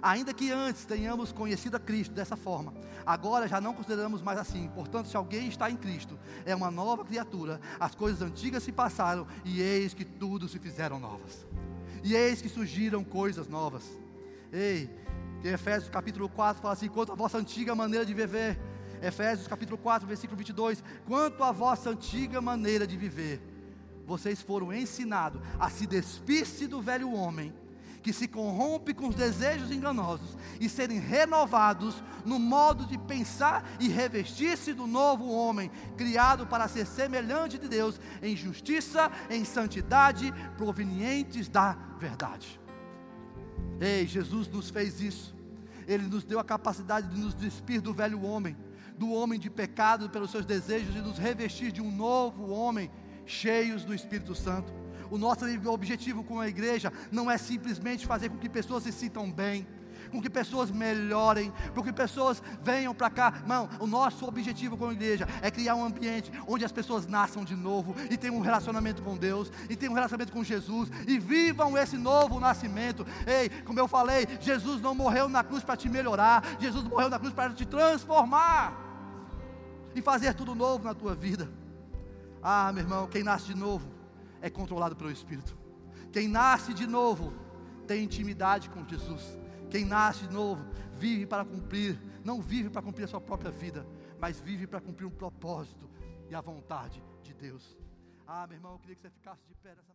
Ainda 0.02 0.34
que 0.34 0.50
antes 0.50 0.84
tenhamos 0.84 1.30
conhecido 1.30 1.76
a 1.76 1.80
Cristo 1.80 2.12
dessa 2.12 2.36
forma, 2.36 2.74
agora 3.06 3.46
já 3.46 3.60
não 3.60 3.72
consideramos 3.72 4.20
mais 4.20 4.36
assim. 4.36 4.68
Portanto, 4.74 5.08
se 5.08 5.16
alguém 5.16 5.46
está 5.46 5.70
em 5.70 5.76
Cristo, 5.76 6.18
é 6.44 6.54
uma 6.54 6.72
nova 6.72 7.04
criatura. 7.04 7.60
As 7.78 7.94
coisas 7.94 8.20
antigas 8.20 8.64
se 8.64 8.72
passaram 8.72 9.26
e 9.44 9.60
eis 9.60 9.94
que 9.94 10.04
tudo 10.04 10.48
se 10.48 10.58
fizeram 10.58 10.98
novas. 10.98 11.46
E 12.02 12.14
eis 12.14 12.42
que 12.42 12.48
surgiram 12.48 13.04
coisas 13.04 13.46
novas. 13.46 13.84
Ei, 14.52 14.90
em 15.44 15.48
Efésios 15.48 15.88
capítulo 15.88 16.28
4 16.28 16.60
fala 16.60 16.74
assim: 16.74 16.88
quanto 16.88 17.12
à 17.12 17.14
vossa 17.14 17.38
antiga 17.38 17.74
maneira 17.74 18.04
de 18.04 18.12
viver. 18.12 18.58
Efésios 19.00 19.48
capítulo 19.48 19.78
4, 19.78 20.06
versículo 20.06 20.36
22. 20.36 20.82
Quanto 21.06 21.42
à 21.42 21.50
vossa 21.50 21.90
antiga 21.90 22.40
maneira 22.40 22.86
de 22.86 22.96
viver, 22.96 23.40
vocês 24.04 24.40
foram 24.40 24.72
ensinados 24.72 25.40
a 25.58 25.68
se 25.70 25.86
despir-se 25.86 26.66
do 26.66 26.80
velho 26.80 27.12
homem 27.12 27.52
que 28.02 28.12
se 28.12 28.26
corrompe 28.26 28.92
com 28.92 29.08
os 29.08 29.14
desejos 29.14 29.70
enganosos 29.70 30.36
e 30.60 30.68
serem 30.68 30.98
renovados 30.98 32.02
no 32.24 32.38
modo 32.38 32.84
de 32.86 32.98
pensar 32.98 33.64
e 33.78 33.88
revestir-se 33.88 34.72
do 34.72 34.86
novo 34.86 35.30
homem, 35.30 35.70
criado 35.96 36.46
para 36.46 36.68
ser 36.68 36.86
semelhante 36.86 37.58
de 37.58 37.68
Deus 37.68 38.00
em 38.20 38.36
justiça, 38.36 39.10
em 39.30 39.44
santidade, 39.44 40.32
provenientes 40.56 41.48
da 41.48 41.76
verdade. 41.98 42.60
Ei, 43.80 44.06
Jesus 44.06 44.48
nos 44.48 44.68
fez 44.70 45.00
isso. 45.00 45.34
Ele 45.86 46.06
nos 46.06 46.24
deu 46.24 46.38
a 46.38 46.44
capacidade 46.44 47.08
de 47.08 47.20
nos 47.20 47.34
despir 47.34 47.80
do 47.80 47.92
velho 47.92 48.22
homem, 48.22 48.56
do 48.96 49.10
homem 49.10 49.38
de 49.38 49.50
pecado 49.50 50.10
pelos 50.10 50.30
seus 50.30 50.44
desejos 50.44 50.94
e 50.94 51.00
nos 51.00 51.18
revestir 51.18 51.72
de 51.72 51.80
um 51.80 51.90
novo 51.90 52.50
homem, 52.50 52.90
cheios 53.26 53.84
do 53.84 53.94
Espírito 53.94 54.34
Santo. 54.34 54.81
O 55.12 55.18
nosso 55.18 55.44
objetivo 55.68 56.24
com 56.24 56.40
a 56.40 56.48
igreja 56.48 56.90
não 57.10 57.30
é 57.30 57.36
simplesmente 57.36 58.06
fazer 58.06 58.30
com 58.30 58.38
que 58.38 58.48
pessoas 58.48 58.84
se 58.84 58.90
sintam 58.90 59.30
bem, 59.30 59.66
com 60.10 60.22
que 60.22 60.30
pessoas 60.30 60.70
melhorem, 60.70 61.52
com 61.74 61.82
que 61.82 61.92
pessoas 61.92 62.42
venham 62.62 62.94
para 62.94 63.10
cá. 63.10 63.42
Não, 63.46 63.68
o 63.78 63.86
nosso 63.86 64.24
objetivo 64.26 64.74
com 64.74 64.88
a 64.88 64.92
igreja 64.94 65.28
é 65.42 65.50
criar 65.50 65.74
um 65.74 65.84
ambiente 65.84 66.32
onde 66.48 66.64
as 66.64 66.72
pessoas 66.72 67.06
nasçam 67.06 67.44
de 67.44 67.54
novo 67.54 67.94
e 68.10 68.16
tenham 68.16 68.36
um 68.36 68.40
relacionamento 68.40 69.02
com 69.02 69.14
Deus, 69.14 69.52
e 69.68 69.76
tenham 69.76 69.92
um 69.92 69.94
relacionamento 69.94 70.32
com 70.32 70.42
Jesus, 70.42 70.88
e 71.06 71.18
vivam 71.18 71.76
esse 71.76 71.98
novo 71.98 72.40
nascimento. 72.40 73.06
Ei, 73.26 73.50
como 73.64 73.78
eu 73.78 73.86
falei, 73.86 74.26
Jesus 74.40 74.80
não 74.80 74.94
morreu 74.94 75.28
na 75.28 75.44
cruz 75.44 75.62
para 75.62 75.76
te 75.76 75.90
melhorar, 75.90 76.42
Jesus 76.58 76.84
morreu 76.84 77.10
na 77.10 77.18
cruz 77.18 77.34
para 77.34 77.52
te 77.52 77.66
transformar 77.66 78.80
e 79.94 80.00
fazer 80.00 80.32
tudo 80.32 80.54
novo 80.54 80.84
na 80.84 80.94
tua 80.94 81.14
vida. 81.14 81.50
Ah, 82.42 82.72
meu 82.72 82.82
irmão, 82.82 83.06
quem 83.06 83.22
nasce 83.22 83.44
de 83.48 83.54
novo 83.54 84.00
é 84.42 84.50
controlado 84.50 84.94
pelo 84.94 85.10
Espírito. 85.10 85.56
Quem 86.12 86.28
nasce 86.28 86.74
de 86.74 86.86
novo 86.86 87.32
tem 87.86 88.04
intimidade 88.04 88.68
com 88.68 88.86
Jesus. 88.86 89.38
Quem 89.70 89.86
nasce 89.86 90.26
de 90.26 90.34
novo 90.34 90.62
vive 90.92 91.24
para 91.24 91.44
cumprir, 91.44 91.98
não 92.22 92.42
vive 92.42 92.68
para 92.68 92.82
cumprir 92.82 93.04
a 93.04 93.08
sua 93.08 93.20
própria 93.20 93.50
vida, 93.50 93.86
mas 94.20 94.40
vive 94.40 94.66
para 94.66 94.80
cumprir 94.80 95.06
um 95.06 95.10
propósito 95.10 95.88
e 96.28 96.34
a 96.34 96.40
vontade 96.40 97.02
de 97.22 97.32
Deus. 97.32 97.78
Ah, 98.26 98.46
meu 98.46 98.56
irmão, 98.56 98.72
eu 98.72 98.78
queria 98.80 98.96
que 98.96 99.02
você 99.02 99.10
ficasse 99.10 99.42
de 99.48 99.54
pé 99.54 99.70
nessa. 99.70 99.91